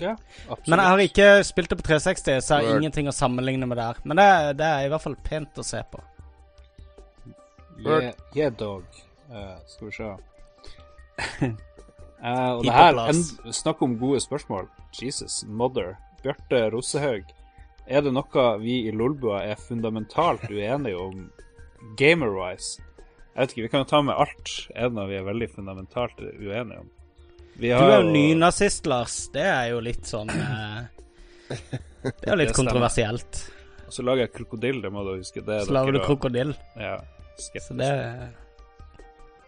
[0.00, 0.16] Ja,
[0.48, 0.68] absolutt.
[0.72, 2.80] Men jeg har ikke spilt det på 360, så jeg har Word.
[2.80, 4.00] ingenting å sammenligne med der.
[4.08, 4.28] Men det,
[4.62, 6.00] det er i hvert fall pent å se på.
[7.82, 8.86] Yeah, yeah dog.
[9.32, 10.08] Uh, skal vi se.
[11.42, 11.52] uh,
[12.56, 14.70] og det her, en, Snakk om gode spørsmål.
[14.96, 15.96] Jesus, mother.
[16.22, 17.30] Bjarte Rosehaug.
[17.86, 21.28] Er det noe vi i Lolbua er fundamentalt uenige om
[21.98, 22.82] gamer-wise?
[23.32, 24.52] Jeg vet ikke, vi kan jo ta med alt.
[24.76, 26.90] Er det noe vi er veldig fundamentalt uenige om?
[27.56, 29.16] Vi Du er jo nynazist, Lars.
[29.32, 30.84] Det er jo litt sånn eh,
[31.48, 33.42] Det er jo litt kontroversielt.
[33.86, 35.42] Og så lager jeg krokodille, det må du huske.
[35.44, 36.54] Det Så lager du krokodill.
[36.80, 36.96] Ja,
[37.36, 37.90] Så det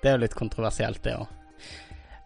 [0.03, 1.29] Det er jo litt kontroversielt, det òg.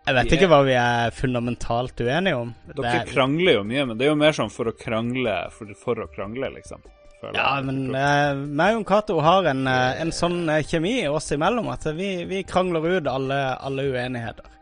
[0.08, 2.52] Jeg vet ikke hva vi er fundamentalt uenige om.
[2.72, 5.74] Dere er- krangler jo mye, men det er jo mer sånn for å krangle for,
[5.76, 6.80] for å krangle, liksom.
[7.20, 11.28] føler Ja, men eh, meg og Cato har en, eh, en sånn eh, kjemi oss
[11.36, 14.54] imellom at vi, vi krangler ut alle, alle uenigheter.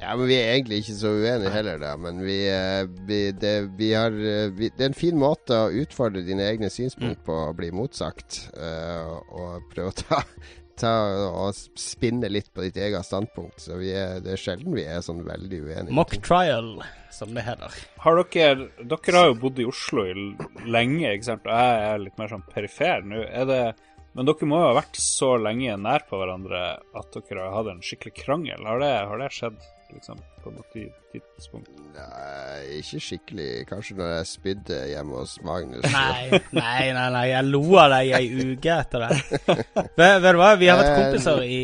[0.00, 1.90] Ja, men vi er egentlig ikke så uenige heller, da.
[2.00, 4.14] Men vi, eh, vi, det, vi har
[4.56, 8.46] vi, Det er en fin måte å utfordre dine egne synspunkt på å bli motsagt.
[8.56, 10.22] uh, og prøve å ta,
[10.80, 10.92] ta
[11.28, 13.60] og spinne litt på ditt eget standpunkt.
[13.62, 15.96] Så vi er, det er sjelden vi er sånn veldig uenige.
[15.96, 16.72] Mock trial,
[17.14, 17.76] som det heter.
[18.04, 20.16] Har dere Dere har jo bodd i Oslo i
[20.66, 21.46] lenge, ikke sant?
[21.48, 23.24] Og jeg er litt mer sånn perifer nå.
[23.28, 23.62] Er det
[24.16, 26.62] Men dere må jo ha vært så lenge nær på hverandre
[26.98, 28.64] at dere har hatt en skikkelig krangel.
[28.66, 29.60] Har det, har det skjedd,
[29.94, 30.64] liksom, på noe
[31.12, 31.70] tidspunkt?
[31.96, 33.48] Nei, ikke skikkelig.
[33.70, 35.84] Kanskje når jeg spydde hjemme hos Magnus.
[35.92, 39.18] Nei, nei, nei, nei, jeg lo av deg i ei uke etter det.
[39.98, 41.60] Vet, vet du hva, vi har vært Eh, kompiser i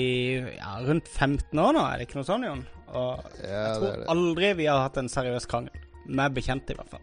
[0.58, 2.64] ja, rundt 15 år nå, er det ikke noe sånn, Jon?
[2.96, 4.08] Og Ja, jeg det tror det.
[4.16, 5.82] aldri vi har hatt en seriøs krangel.
[6.06, 7.02] Med bekjente, i hvert fall.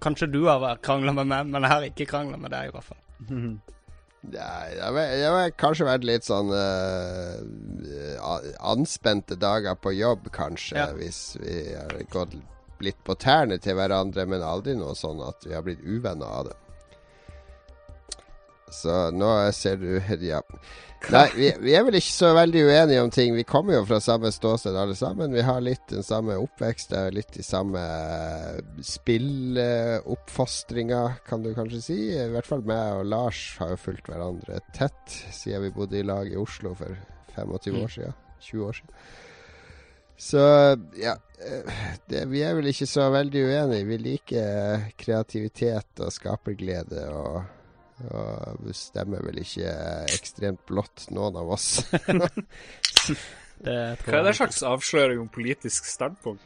[0.00, 2.88] Kanskje du har krangla med meg, men jeg har ikke krangla med deg, i hvert
[2.88, 3.02] fall.
[4.22, 7.40] Nei, det har kanskje vært litt sånn uh,
[8.60, 10.90] anspente dager på jobb, kanskje, Ja.
[10.92, 12.34] hvis vi har gått
[12.84, 16.50] litt på tærne til hverandre, men aldri noe sånn at vi har blitt uvenner av
[16.50, 16.56] det.
[18.70, 19.90] Så nå ser du
[20.30, 20.42] Ja.
[21.08, 23.32] Nei, vi, vi er vel ikke så veldig uenige om ting.
[23.32, 25.32] Vi kommer jo fra samme ståsted alle sammen.
[25.32, 27.80] Vi har litt den samme oppvekst, det er litt de samme
[28.84, 32.12] spilloppfostringa, kan du kanskje si.
[32.12, 36.04] I hvert fall meg og Lars har jo fulgt hverandre tett siden vi bodde i
[36.04, 36.92] lag i Oslo for
[37.38, 38.12] 25 år siden.
[38.44, 38.92] 20 år siden.
[40.20, 40.42] Så
[41.00, 41.64] ja eh,
[42.12, 43.86] det, Vi er vel ikke så veldig uenige.
[43.88, 47.40] Vi liker kreativitet og skaperglede og
[48.08, 49.72] og stemmer vel ikke
[50.14, 51.68] ekstremt blått, noen av oss.
[53.60, 53.74] Det
[54.06, 56.40] Hva er det slags avsløring om politisk standpunkt?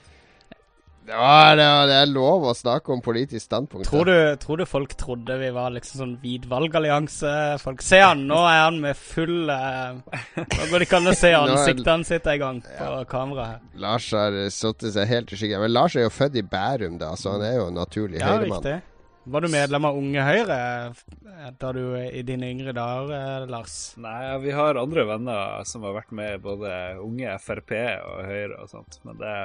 [1.07, 3.87] Ja, det, er- det er lov å snakke om politisk standpunkt.
[3.91, 7.35] Tror du, tror du folk trodde vi var liksom sånn hvit valgallianse?
[7.61, 10.01] Folk Se han, nå er han med full eh,
[10.41, 13.61] Nå går det ikke an å se ansiktet hans sitt en gang på kamera her.
[13.85, 15.61] Lars har satt seg helt i skyggen.
[15.67, 18.33] Men Lars er jo født i Bærum, da, så han er jo en naturlig Ja,
[18.33, 18.65] høyremann.
[18.65, 18.81] riktig.
[19.25, 20.57] Var du medlem av Unge Høyre
[20.91, 23.95] eh, da du i dine yngre dager, eh, Lars?
[24.01, 27.73] Nei, vi har andre venner som har vært med i både unge Frp
[28.05, 29.37] og Høyre og sånt, men det,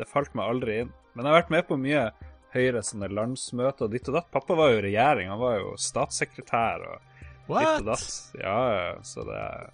[0.00, 0.90] det falt meg aldri inn.
[1.14, 2.08] Men jeg har vært med på mye
[2.50, 4.30] Høyre sånne landsmøter og ditt og datt.
[4.34, 8.16] Pappa var jo i regjering, han var jo statssekretær og ditt og datt.
[8.40, 9.68] Ja, ja, så det er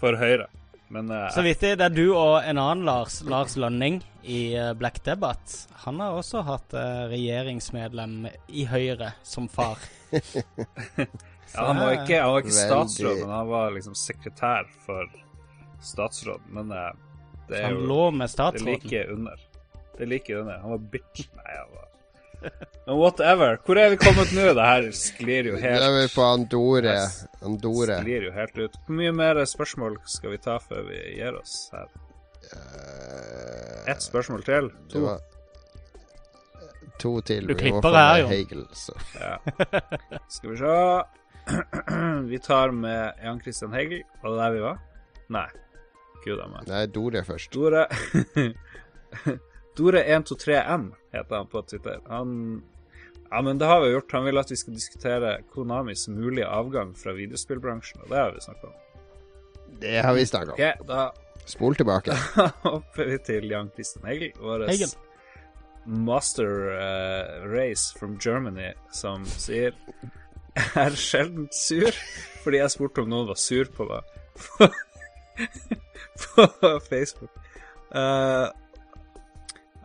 [0.00, 0.50] for Høyre.
[0.90, 4.52] Men uh, Så vidt jeg, det er du og en annen Lars, Lars Lønning, i
[4.52, 5.68] eh, Black Debate.
[5.86, 9.80] Han har også hatt uh, regjeringsmedlem i Høyre som far.
[10.10, 11.06] ja,
[11.54, 15.06] han var ikke, han var ikke statsråd, men han var liksom sekretær for
[15.80, 16.50] statsråd.
[16.52, 16.90] Men uh,
[17.48, 19.46] det er han jo lå med Det er like under.
[19.94, 20.58] Det er like under.
[20.58, 21.30] Han var bitch.
[21.38, 21.89] Nei, han var
[22.86, 23.56] whatever.
[23.66, 24.46] Hvor er vi kommet nå?
[24.56, 26.94] Det her sklir jo Da er vi helt på Andore.
[27.44, 27.98] Andore.
[28.02, 28.78] Sklir jo helt ut.
[28.86, 31.86] Hvor mye mer spørsmål skal vi ta før vi gir oss her?
[32.50, 34.70] Eh, Ett spørsmål til?
[34.72, 35.00] det To?
[35.06, 35.20] var-
[37.00, 37.46] To til.
[37.48, 38.26] Du klipper det her, jo.
[38.28, 38.92] Hegel, så.
[39.16, 39.36] Ja.
[40.28, 41.02] Skal vi se
[42.30, 44.02] Vi tar med Jan Christian Hegel.
[44.22, 44.78] Var det der vi var?
[45.30, 45.46] Nei.
[46.24, 46.66] Gud a meg.
[46.68, 47.52] Nei, Dore først.
[47.54, 47.86] Dore
[49.80, 52.02] Dore123M heter han på Twitter.
[52.12, 52.62] Han
[53.30, 54.12] Ja, men det har vi gjort.
[54.12, 58.40] Han vil at vi skal diskutere Konamis mulige avgang fra videospillbransjen, og det har vi
[58.42, 58.72] snakka om.
[59.80, 60.58] Det har vi snakka om.
[60.58, 61.10] Ok, da
[61.46, 62.14] Spol tilbake.
[62.36, 64.66] Da hopper vi til Jan Christian Hegel, vår
[65.86, 69.72] master uh, race from Germany, som sier
[70.56, 71.94] Jeg er sjelden sur,
[72.44, 74.02] fordi jeg spurte om noen var sur på meg
[76.20, 76.46] på
[76.90, 77.30] Facebook.
[77.94, 78.46] Eh,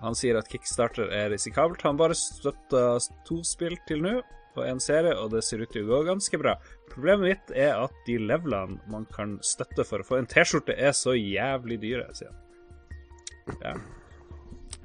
[0.01, 1.83] han sier at Kickstarter er risikabelt.
[1.87, 2.97] Han bare støtta
[3.27, 4.19] to spill til nå
[4.55, 6.55] og en serie, og det ser ut til å gå ganske bra.
[6.91, 10.95] Problemet mitt er at de levelene man kan støtte for å få en T-skjorte, er
[10.95, 13.59] så jævlig dyre, sier han.
[13.61, 13.75] Ja.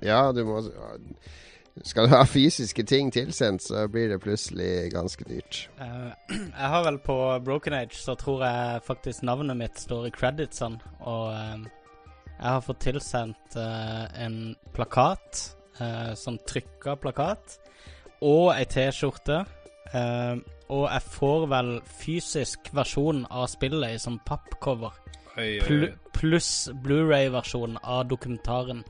[0.01, 0.61] Ja, du må
[1.87, 5.62] Skal du ha fysiske ting tilsendt, så blir det plutselig ganske dyrt.
[5.78, 10.15] Uh, jeg har vel på Broken Age, så tror jeg faktisk navnet mitt står i
[10.15, 10.81] creditsene.
[11.09, 11.69] Og eh,
[12.41, 15.43] jeg har fått tilsendt uh, en plakat,
[15.81, 17.59] uh, sånn trykka plakat,
[18.25, 19.43] og ei T-skjorte.
[19.91, 20.41] Uh,
[20.71, 24.95] og jeg får vel fysisk versjon av spillet i sånn pappcover.
[25.35, 28.83] Pl pluss Blu-ray-versjonen av dokumentaren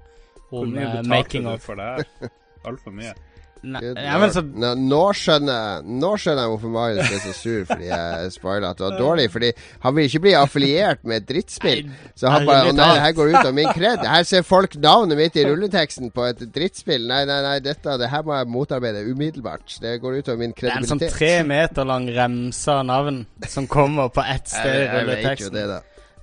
[0.48, 2.30] Hvor om mye eh, betalte making du for det her?
[2.66, 3.12] Altfor mye.
[3.60, 7.66] Nei, ja, men så, nå, nå, skjønner nå skjønner jeg hvorfor Marius ble så sur
[7.68, 9.26] fordi jeg spoila at det var dårlig.
[9.34, 9.50] Fordi
[9.84, 11.82] han vil ikke bli affiliert med et drittspill.
[12.16, 14.06] Så han bare Å nei, det her går ut av min kred.
[14.14, 17.06] Her ser folk navnet mitt i rulleteksten på et drittspill.
[17.10, 19.78] Nei, nei, nei, dette det her må jeg motarbeide umiddelbart.
[19.82, 20.80] Det går ut av min kredibilitet.
[20.80, 24.72] det er en sånn tre meter lang remse av navn som kommer på ett sted
[24.72, 25.80] i jeg, jeg vet jo det, da.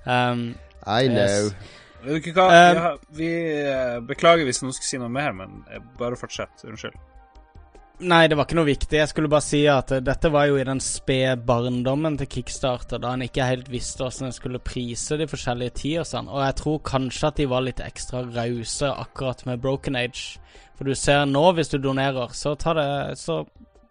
[0.08, 0.48] Um,
[0.86, 1.50] I know.
[1.52, 1.76] Yes.
[2.02, 2.48] Vet du ikke hva?
[2.48, 3.30] Um, vi, har, vi
[3.68, 6.64] eh, beklager hvis noen skal si noe mer, men eh, bare fortsett.
[6.66, 6.96] Unnskyld.
[7.98, 8.94] Nei, det var ikke noe viktig.
[8.94, 13.00] Jeg skulle bare si at eh, dette var jo i den spede barndommen til Kickstarter,
[13.02, 16.30] da han ikke helt visste hvordan en skulle prise de forskjellige tiersene.
[16.30, 20.38] Og jeg tror kanskje at de var litt ekstra rause akkurat med Broken Age.
[20.78, 23.42] For du ser nå, hvis du donerer, så tar det Så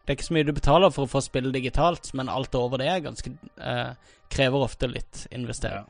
[0.08, 2.80] det er ikke så mye du betaler for å få spille digitalt, men alt over
[2.80, 3.90] det er ganske eh,
[4.32, 5.84] Krever ofte litt investering.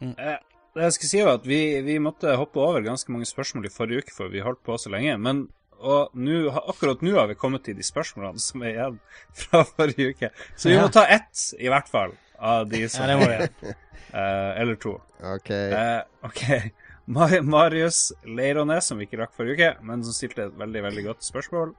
[0.00, 0.12] Mm.
[0.16, 3.72] det jeg skal si var at vi, vi måtte hoppe over ganske mange spørsmål i
[3.72, 5.16] forrige uke, for vi holdt på så lenge.
[5.20, 5.46] Men
[5.84, 8.96] og nu, akkurat nå har vi kommet til de spørsmålene som er igjen
[9.44, 10.30] fra forrige uke.
[10.56, 10.82] Så vi Ja.
[10.86, 13.68] må ta ett, i hvert fall, av de som Ja, det må vi
[14.18, 14.96] eh, Eller to.
[15.22, 15.50] Ok.
[15.50, 16.42] Uh, OK.
[17.14, 21.04] Mar Marius Leirones, som vi ikke rakk forrige uke, men som stilte et veldig veldig
[21.10, 21.74] godt spørsmål.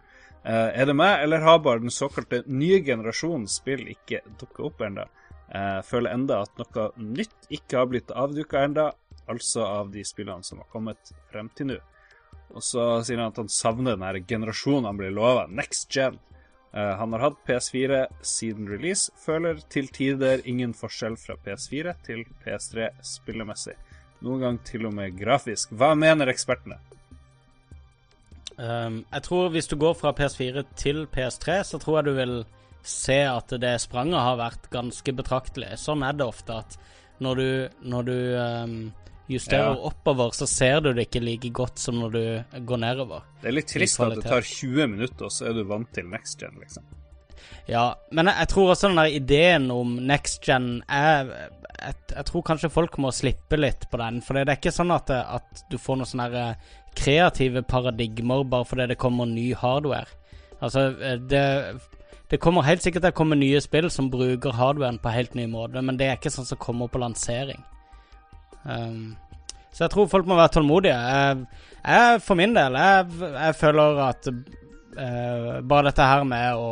[0.46, 4.84] Uh, er det meg, eller har bare den såkalte nye generasjonen spill ikke dukket opp
[4.86, 5.08] ennå?
[5.56, 8.88] Eh, føler enda at noe nytt ikke har blitt avduka ennå,
[9.30, 11.76] altså av de spillene som har kommet frem til nå.
[12.54, 16.20] Og så sier han at han savner den her generasjonen han blir lova, next gen.
[16.76, 22.26] Eh, han har hatt PS4 siden release, føler til tider ingen forskjell fra PS4 til
[22.44, 23.78] PS3 spillemessig.
[24.26, 25.72] Noen gang til og med grafisk.
[25.76, 26.80] Hva mener ekspertene?
[28.56, 32.36] Um, jeg tror hvis du går fra PS4 til PS3, så tror jeg du vil
[32.86, 35.74] se at det spranget har vært ganske betraktelig.
[35.82, 36.78] Sånn er det ofte at
[37.24, 37.50] når du,
[37.92, 38.78] når du um,
[39.30, 39.90] justerer Ja.
[39.90, 43.24] oppover, så ser du det ikke like godt som når du går nedover.
[43.42, 46.06] Det er litt trist at det tar 20 minutter, og så er du vant til
[46.10, 46.84] next gen, liksom.
[47.68, 51.26] Ja, men jeg, jeg tror også den der ideen om next gen er
[51.76, 54.22] jeg, jeg tror kanskje folk må slippe litt på den.
[54.22, 56.56] For det er ikke sånn at, at du får noen sånne eh,
[56.96, 60.08] kreative paradigmer bare fordi det kommer ny hardware.
[60.62, 61.44] Altså, eh, det,
[62.32, 65.46] det kommer helt sikkert til å komme nye spill som bruker hardwaren på helt ny
[65.52, 67.60] måte, men det er ikke sånn som kommer på lansering.
[68.66, 69.16] Um,
[69.72, 70.96] så jeg tror folk må være tålmodige.
[70.96, 71.46] Jeg,
[71.86, 76.70] jeg for min del, jeg, jeg føler at uh, bare dette her med å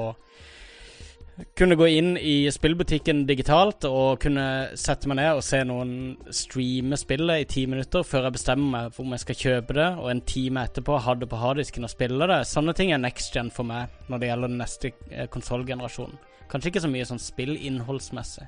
[1.58, 4.46] kunne gå inn i spillbutikken digitalt og kunne
[4.78, 5.94] sette meg ned og se noen
[6.30, 9.90] streame spillet i ti minutter før jeg bestemmer meg for om jeg skal kjøpe det,
[9.98, 12.44] og en time etterpå ha det på harddisken og spille det.
[12.50, 16.22] Sånne ting er next gen for meg når det gjelder den neste eh, konsollgenerasjonen.
[16.52, 18.46] Kanskje ikke så mye sånn spillinnholdsmessig.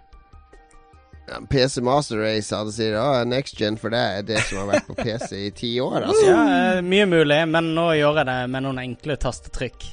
[1.49, 4.88] PC Master Race hadde sier oh, next gen for deg er det som har vært
[4.91, 6.26] på PC i ti år, altså.
[6.30, 6.41] Ja,
[6.77, 9.88] eh, mye mulig, men nå gjør jeg det med noen enkle tastetrykk.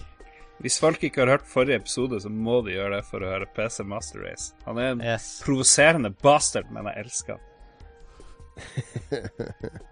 [0.63, 3.49] Hvis folk ikke har hørt forrige episode, så må de gjøre det for å høre
[3.57, 4.53] PC Master Race.
[4.69, 5.31] Han er en Yes.
[5.43, 7.49] provoserende bastard, men jeg elsker han.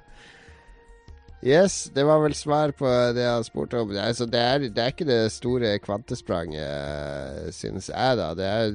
[1.40, 3.94] Yes, det var vel svar på det han spurte om.
[3.96, 8.26] Altså, det, er, det er ikke det store kvantespranget, synes jeg, da.
[8.36, 8.74] Det er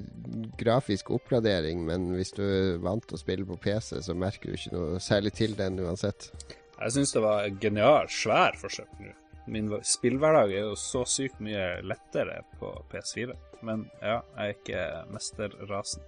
[0.57, 4.57] grafisk oppgradering, men hvis du er vant til å spille på PC, så merker du
[4.57, 6.31] ikke noe særlig til den uansett.
[6.79, 9.13] Jeg syns det var genialt svær forsøk nå.
[9.45, 13.35] Min spillhverdag er jo så sykt mye lettere på PS4.
[13.65, 16.01] Men ja, jeg er ikke mesterrasen.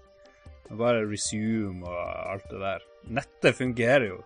[0.73, 2.87] Bare resume og alt det der.
[3.19, 4.17] Nettet fungerer jo.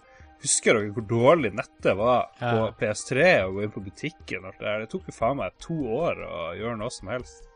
[0.41, 2.71] Husker dere hvor dårlig nettet var på Ja.
[2.79, 4.43] PS3 og gå inn på butikken?
[4.43, 4.79] og alt Det der?
[4.85, 7.47] Det tok jo faen meg to år å gjøre noe som helst.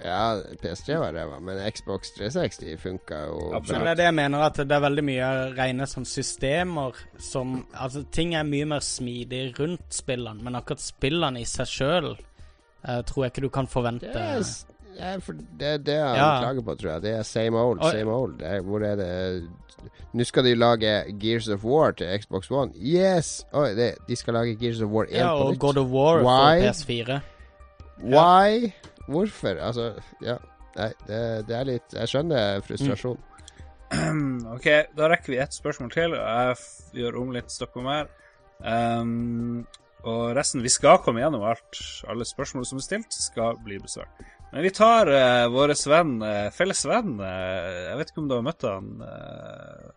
[0.00, 3.82] Ja, PS3 var ræva, men Xbox 360 funka jo Absolutt.
[3.82, 5.26] Men det er det jeg mener, at det er veldig mye
[5.58, 11.40] rene sånn systemer som Altså, ting er mye mer smidig rundt spillene, men akkurat spillene
[11.40, 12.16] i seg sjøl
[12.80, 14.08] tror jeg ikke du kan forvente.
[14.12, 14.64] Det er, s-
[14.98, 16.40] ja, for det er det han Ja.
[16.40, 17.02] klager på, tror jeg.
[17.02, 18.42] Det er same old, same old.
[18.42, 19.48] Er, hvor er det
[20.12, 22.72] Nå skal de lage Gears of War til Xbox One.
[22.76, 23.46] Yes!
[23.52, 25.58] Oh, det, de skal lage Gears of War 1 Ja, på og.
[25.58, 26.60] God of War Why?
[26.60, 27.20] for PS4.
[28.02, 28.72] Why?
[29.08, 29.56] Hvorfor?
[29.60, 29.92] Altså,
[30.22, 30.36] ja.
[30.76, 33.18] Nei, det, det er litt Jeg skjønner frustrasjon.
[34.54, 36.14] OK, da rekker vi ett spørsmål til.
[36.14, 38.06] og Jeg f- gjør om litt stopp om her.
[38.64, 39.66] Um,
[40.04, 41.80] Og resten Vi skal komme gjennom alt.
[42.08, 44.22] Alle spørsmål som er stilt, skal bli besvart.
[44.50, 48.34] Men vi tar uh, vår venn, uh, felles venn eh, Jeg vet ikke om du
[48.34, 49.90] har møtt han, eh,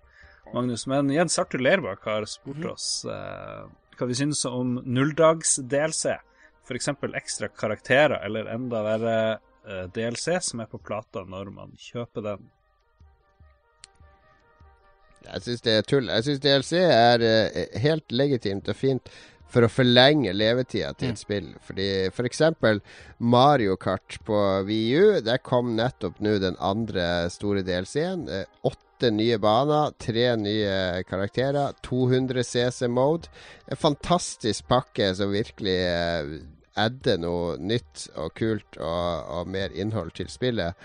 [0.53, 3.63] Magnus, men Jens Arthur Leirbakk har spurt oss eh,
[3.97, 6.13] hva vi synes om nulldags-DLC.
[6.63, 6.89] F.eks.
[7.13, 12.45] ekstra karakterer, eller enda verre eh, DLC som er på plata når man kjøper den.
[15.23, 16.09] Jeg syns det er tull.
[16.11, 19.13] Jeg syns DLC er eh, helt legitimt og fint
[19.53, 21.51] for å forlenge levetida til et spill.
[21.63, 22.81] Fordi for eksempel
[23.19, 28.25] Mario Kart på VU, der kom nettopp nå den andre store DLC-en.
[28.65, 33.29] Åtte nye baner, tre nye karakterer, 200 CC-mode.
[33.69, 36.35] En fantastisk pakke som virkelig eh,
[36.79, 40.77] adder noe nytt og kult og, og mer innhold til spillet.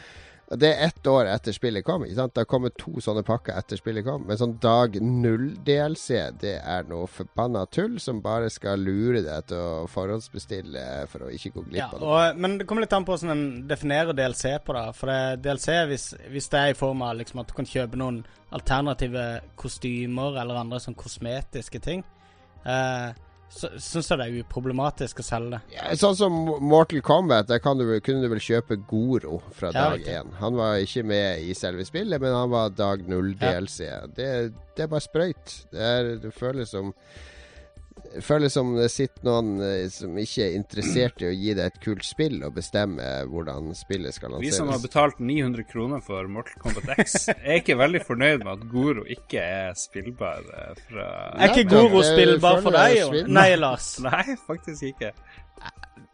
[0.50, 2.06] Det er ett år etter spillet kom.
[2.06, 2.32] ikke sant?
[2.34, 4.22] Det har kommet to sånne pakker etter spillet kom.
[4.24, 6.06] Men sånn dag null-DLC,
[6.40, 11.30] det er noe forbanna tull som bare skal lure deg til å forhåndsbestille for å
[11.34, 14.16] ikke gå glipp Ja, av og, men det kommer litt an på hvordan en definerer
[14.16, 14.86] DLC på det.
[14.96, 18.00] For det, DLC, hvis, hvis det er i form av liksom at du kan kjøpe
[18.00, 18.22] noen
[18.56, 19.28] alternative
[19.60, 22.06] kostymer eller andre sånn kosmetiske ting,
[22.64, 23.10] eh,
[23.50, 25.60] syns jeg det er uproblematisk å selge det.
[25.76, 26.34] Ja, sånn som
[26.68, 30.34] Mortal Kombat, der kan du, kunne du vel kjøpe Goro fra Ja, dag én.
[30.42, 33.54] Han var ikke med i selve spillet, men han var dag null Ja.
[33.58, 33.88] DLC.
[34.16, 34.28] Det,
[34.76, 35.56] det er bare sprøyt.
[35.72, 36.92] Det, er, det føles som
[38.04, 41.64] det føles som det sitter noen eh, som ikke er interessert i å gi deg
[41.70, 44.54] et kult spill, og bestemme hvordan spillet skal lanseres.
[44.54, 48.52] Vi som har betalt 900 kroner for Mortal Kombat X, er ikke veldig fornøyd med
[48.54, 53.26] at Goro ikke er spillbar eh, fra Er ikke Goro spillbar for deg, jeg.
[53.32, 53.94] Nei, Lars.
[54.04, 55.12] Nei, faktisk ikke.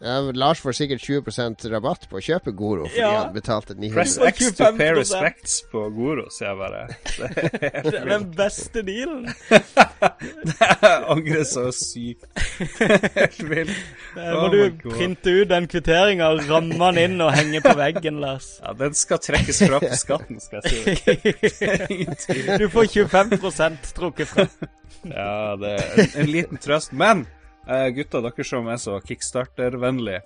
[0.02, 3.10] Ja, Lars får sikkert 20% rabatt på å kjøpe Goro fordi Ja.
[3.22, 6.80] han betalte Press X to pay respects på Goro, sier jeg bare.
[7.86, 9.30] Det er den beste dealen.
[10.60, 12.26] Jeg angrer så sykt.
[13.14, 13.72] Helt vilt.
[14.16, 17.72] Der Oh må my du printe ut den kvitteringa, ramme den inn og henge på
[17.78, 18.50] veggen, Lars.
[18.62, 20.74] Ja, den skal trekkes fra på skatten, skal jeg
[21.54, 22.58] si.
[22.60, 24.46] Du får 25 trukket fra.
[25.04, 26.92] Ja, det er en, en liten trøst.
[26.92, 27.24] Men
[27.68, 30.22] eh, gutta, dere som er så kickstarter-vennlige,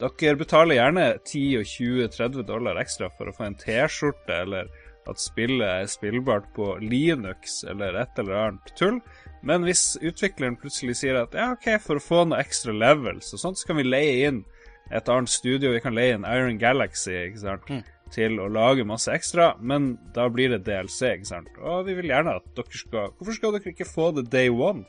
[0.00, 4.68] dere betaler gjerne 10 og 20-30 dollar ekstra for å få en T-skjorte, eller
[5.06, 9.00] at spillet er spillbart på Linux, eller et eller annet tull.
[9.46, 13.42] Men hvis utvikleren plutselig sier at ja, OK, for å få noe ekstra levels og
[13.42, 14.42] sånt, så kan vi leie inn
[14.90, 15.72] et annet studio.
[15.74, 17.70] Vi kan leie inn Iron Galaxy, ikke sant,
[18.14, 21.50] til å lage masse ekstra, men da blir det DLC, ikke sant.
[21.62, 24.84] Og vi vil gjerne at dere skal Hvorfor skal dere ikke få det day one?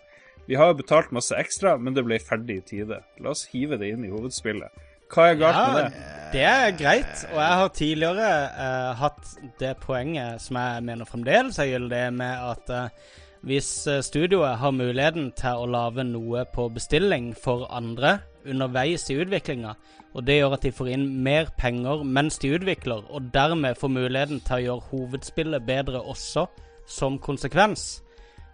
[0.47, 3.01] Vi har jo betalt masse ekstra, men det ble ferdig i tide.
[3.19, 4.85] La oss hive det inn i hovedspillet.
[5.11, 6.05] Hva er galt med det?
[6.33, 7.23] det er greit.
[7.33, 12.47] Og jeg har tidligere uh, hatt det poenget som jeg mener fremdeles er gyldig, med
[12.51, 13.13] at uh,
[13.47, 18.17] hvis eh, studioet har muligheten til å lage noe på bestilling for andre
[18.47, 19.75] underveis i utviklinga,
[20.15, 23.93] og det gjør at de får inn mer penger mens de utvikler, og dermed får
[23.93, 26.47] muligheten til å gjøre hovedspillet bedre også,
[26.89, 28.01] som konsekvens.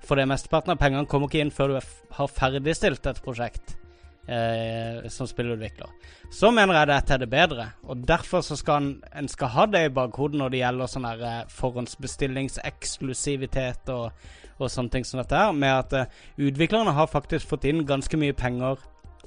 [0.04, 1.76] For det mesteparten av pengene kommer ikke inn før du
[2.18, 3.78] har ferdigstilt et prosjekt
[4.28, 5.88] eh, som spillutvikler.
[6.32, 9.66] Så mener jeg dette er det bedre, og derfor så skal en, en skal ha
[9.70, 14.06] det i bakhodet når det gjelder sånn her eh, forhåndsbestillingseksklusivitet og,
[14.58, 16.10] og sånne ting som dette her, med at eh,
[16.50, 18.76] utviklerne har faktisk fått inn ganske mye penger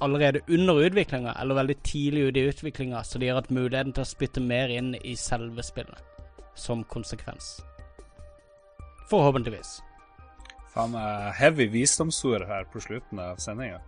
[0.01, 4.03] allerede under utviklinga, eller veldig tidlig ute i utviklinga, så de har hatt muligheten til
[4.05, 5.99] å spytte mer inn i selve spillet,
[6.53, 7.65] som konsekvens.
[9.09, 9.86] Forhåpentligvis.
[10.77, 13.79] Faen er heavy visdomsord her på slutten av sendinga.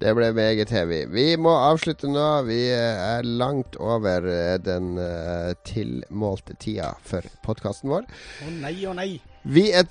[0.00, 1.02] Det ble meget heavy.
[1.12, 2.24] Vi må avslutte nå.
[2.48, 8.08] Vi eh, er langt over eh, den eh, tilmålte tida for podkasten vår.
[8.08, 9.10] Å nei, å nei.
[9.44, 9.84] Vi er,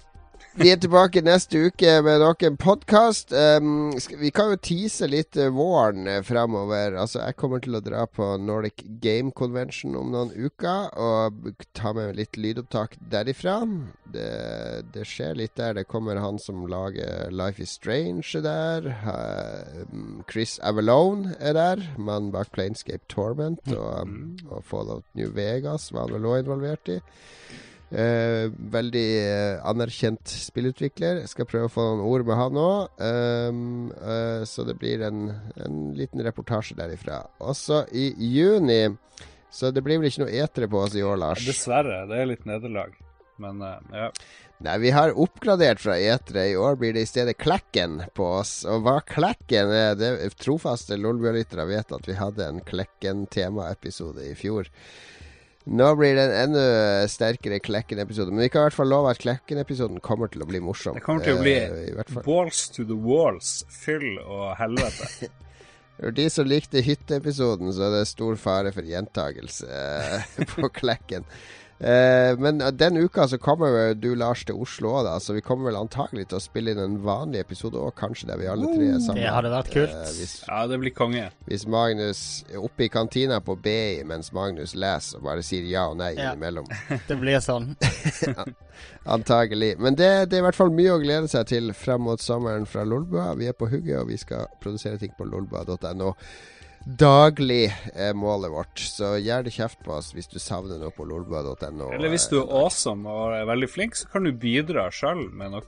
[0.54, 3.32] vi er tilbake neste uke med nok en podkast.
[3.34, 6.94] Um, vi kan jo tease litt eh, våren fremover.
[7.02, 11.96] Altså, jeg kommer til å dra på Nordic Game Convention om noen uker og ta
[11.98, 13.64] med litt lydopptak derifra.
[14.14, 14.30] Det,
[14.94, 15.74] det skjer litt der.
[15.80, 18.94] Det kommer han som lager Life Is Strange er der.
[20.30, 21.86] Chris Avalone er der.
[21.98, 24.18] Mannen bak Planescape Torment og,
[24.52, 27.02] og Fallout New Vegas var han vel òg involvert i.
[27.94, 31.22] Eh, veldig eh, anerkjent spillutvikler.
[31.22, 33.04] Jeg skal prøve å få noen ord med han òg.
[34.50, 35.28] så det blir en,
[35.62, 37.24] en liten reportasje derifra.
[37.40, 38.96] Også i juni
[39.54, 41.46] Så det blir vel ikke noe etere på oss i år, Lars?
[41.46, 42.08] Dessverre.
[42.10, 42.96] Det er litt nederlag.
[43.38, 44.10] Men uh, ja.
[44.64, 46.46] Nei, vi har oppgradert fra etere.
[46.54, 48.62] I år blir det i stedet Klekken på oss.
[48.70, 54.70] Og hva Klekken er det Trofaste Lolbua-lyttere vet at vi hadde en Klekken-temaepisode i fjor.
[55.66, 56.64] Nå blir det en enda
[57.08, 58.34] sterkere Klekken-episode.
[58.36, 60.98] Men vi kan i hvert fall love at Klekken-episoden kommer til å bli morsom.
[60.98, 62.26] Det kommer til å bli Eh, i hvert fall.
[62.26, 65.30] balls to the walls, fyll og helvete.
[66.02, 71.24] For de som likte hytteepisoden, så er det stor fare for gjentagelse eh, på Klekken.
[71.84, 75.18] Eh, men den uka så kommer du, Lars, til Oslo òg, da.
[75.20, 78.40] Så vi kommer vel antagelig til å spille inn en vanlig episode òg, kanskje der
[78.40, 79.20] vi alle tre er sammen.
[79.20, 79.92] Det hadde vært kult.
[79.98, 81.26] Eh, hvis, Ja, det blir konge.
[81.50, 82.22] hvis Magnus
[82.54, 86.14] er oppe i kantina på BI mens Magnus leser og bare sier ja og nei
[86.16, 86.32] Ja.
[86.32, 86.66] innimellom.
[87.10, 87.76] Det blir sånn.
[89.06, 89.76] Antagelig.
[89.80, 92.66] Men det, det er i hvert fall mye å glede seg til frem mot sommeren
[92.70, 93.34] fra Lolbua.
[93.36, 96.14] Vi er på hugget, og vi skal produsere ting på lolbua.no.
[96.84, 101.06] Daglig er målet vårt, så gjør det kjeft på oss hvis du savner noe på
[101.08, 101.88] lolbua.no.
[101.96, 105.54] Eller hvis du er awesome og er veldig flink, så kan du bidra sjøl med
[105.56, 105.64] noe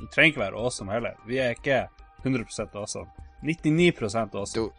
[0.00, 1.18] Du trenger ikke være awesome heller.
[1.28, 1.82] Vi er ikke
[2.24, 3.10] 100% awesome.
[3.44, 3.92] 99
[4.32, 4.70] awesome.
[4.70, 4.72] Du-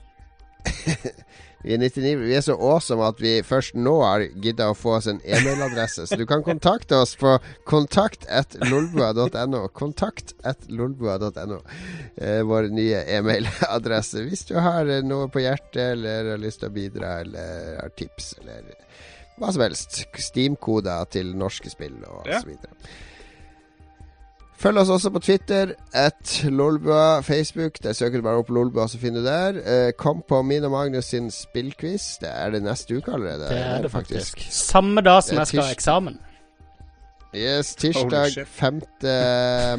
[1.63, 4.95] Vi er 99, vi er så awesome at vi først nå har gidda å få
[4.97, 6.07] oss en e-mailadresse.
[6.09, 7.35] Så du kan kontakte oss på
[7.69, 9.67] kontakt at lolbua.no.
[9.77, 11.59] Kontakt at lolbua.no.
[12.17, 14.25] Eh, vår nye e-mailadresse.
[14.27, 18.33] Hvis du har noe på hjertet, eller har lyst til å bidra, eller har tips,
[18.41, 18.73] eller
[19.41, 20.01] hva som helst.
[20.21, 22.41] Steam-koder til norske spill og Ja.
[22.41, 22.73] så videre.
[24.61, 27.21] Følg oss også på Twitter, at Lolbua.
[27.25, 29.61] Facebook, der søker du bare opp Lolbua, så finner du der.
[29.65, 32.19] Eh, kom på min og Magnus sin spillquiz.
[32.21, 33.47] Det er det neste uke allerede.
[33.49, 34.43] Det er det faktisk.
[34.49, 36.19] Samme dag som jeg skal ha eksamen.
[37.35, 38.81] Yes, tirsdag 5.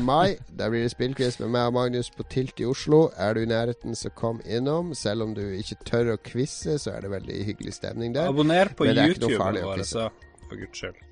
[0.01, 0.35] mai.
[0.59, 3.11] Der blir det spillquiz med meg og Magnus på Tilt i Oslo.
[3.17, 4.95] Er du i nærheten, så kom innom.
[4.95, 8.33] Selv om du ikke tør å quize, så er det veldig hyggelig stemning der.
[8.33, 9.91] Abonner på YouTube vår, quize.
[9.95, 10.09] så
[10.49, 11.12] for guds skyld.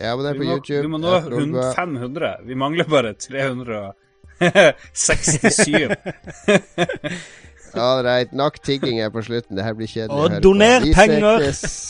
[0.00, 0.82] Ja, abonner Vi på må, YouTube.
[0.82, 1.72] vi må nå Lolbua.
[1.76, 2.36] 500.
[2.46, 5.88] Vi mangler bare 367.
[7.74, 9.56] All right, nok tigging her på slutten.
[9.56, 10.14] Det her blir kjedelig.
[10.14, 11.38] Og doner penger.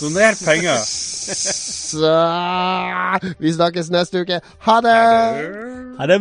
[0.01, 0.77] Doner penger.
[0.85, 2.15] Så
[3.39, 4.41] Vi snakkes neste uke.
[4.69, 4.97] Ha det!
[5.99, 6.21] Ha det.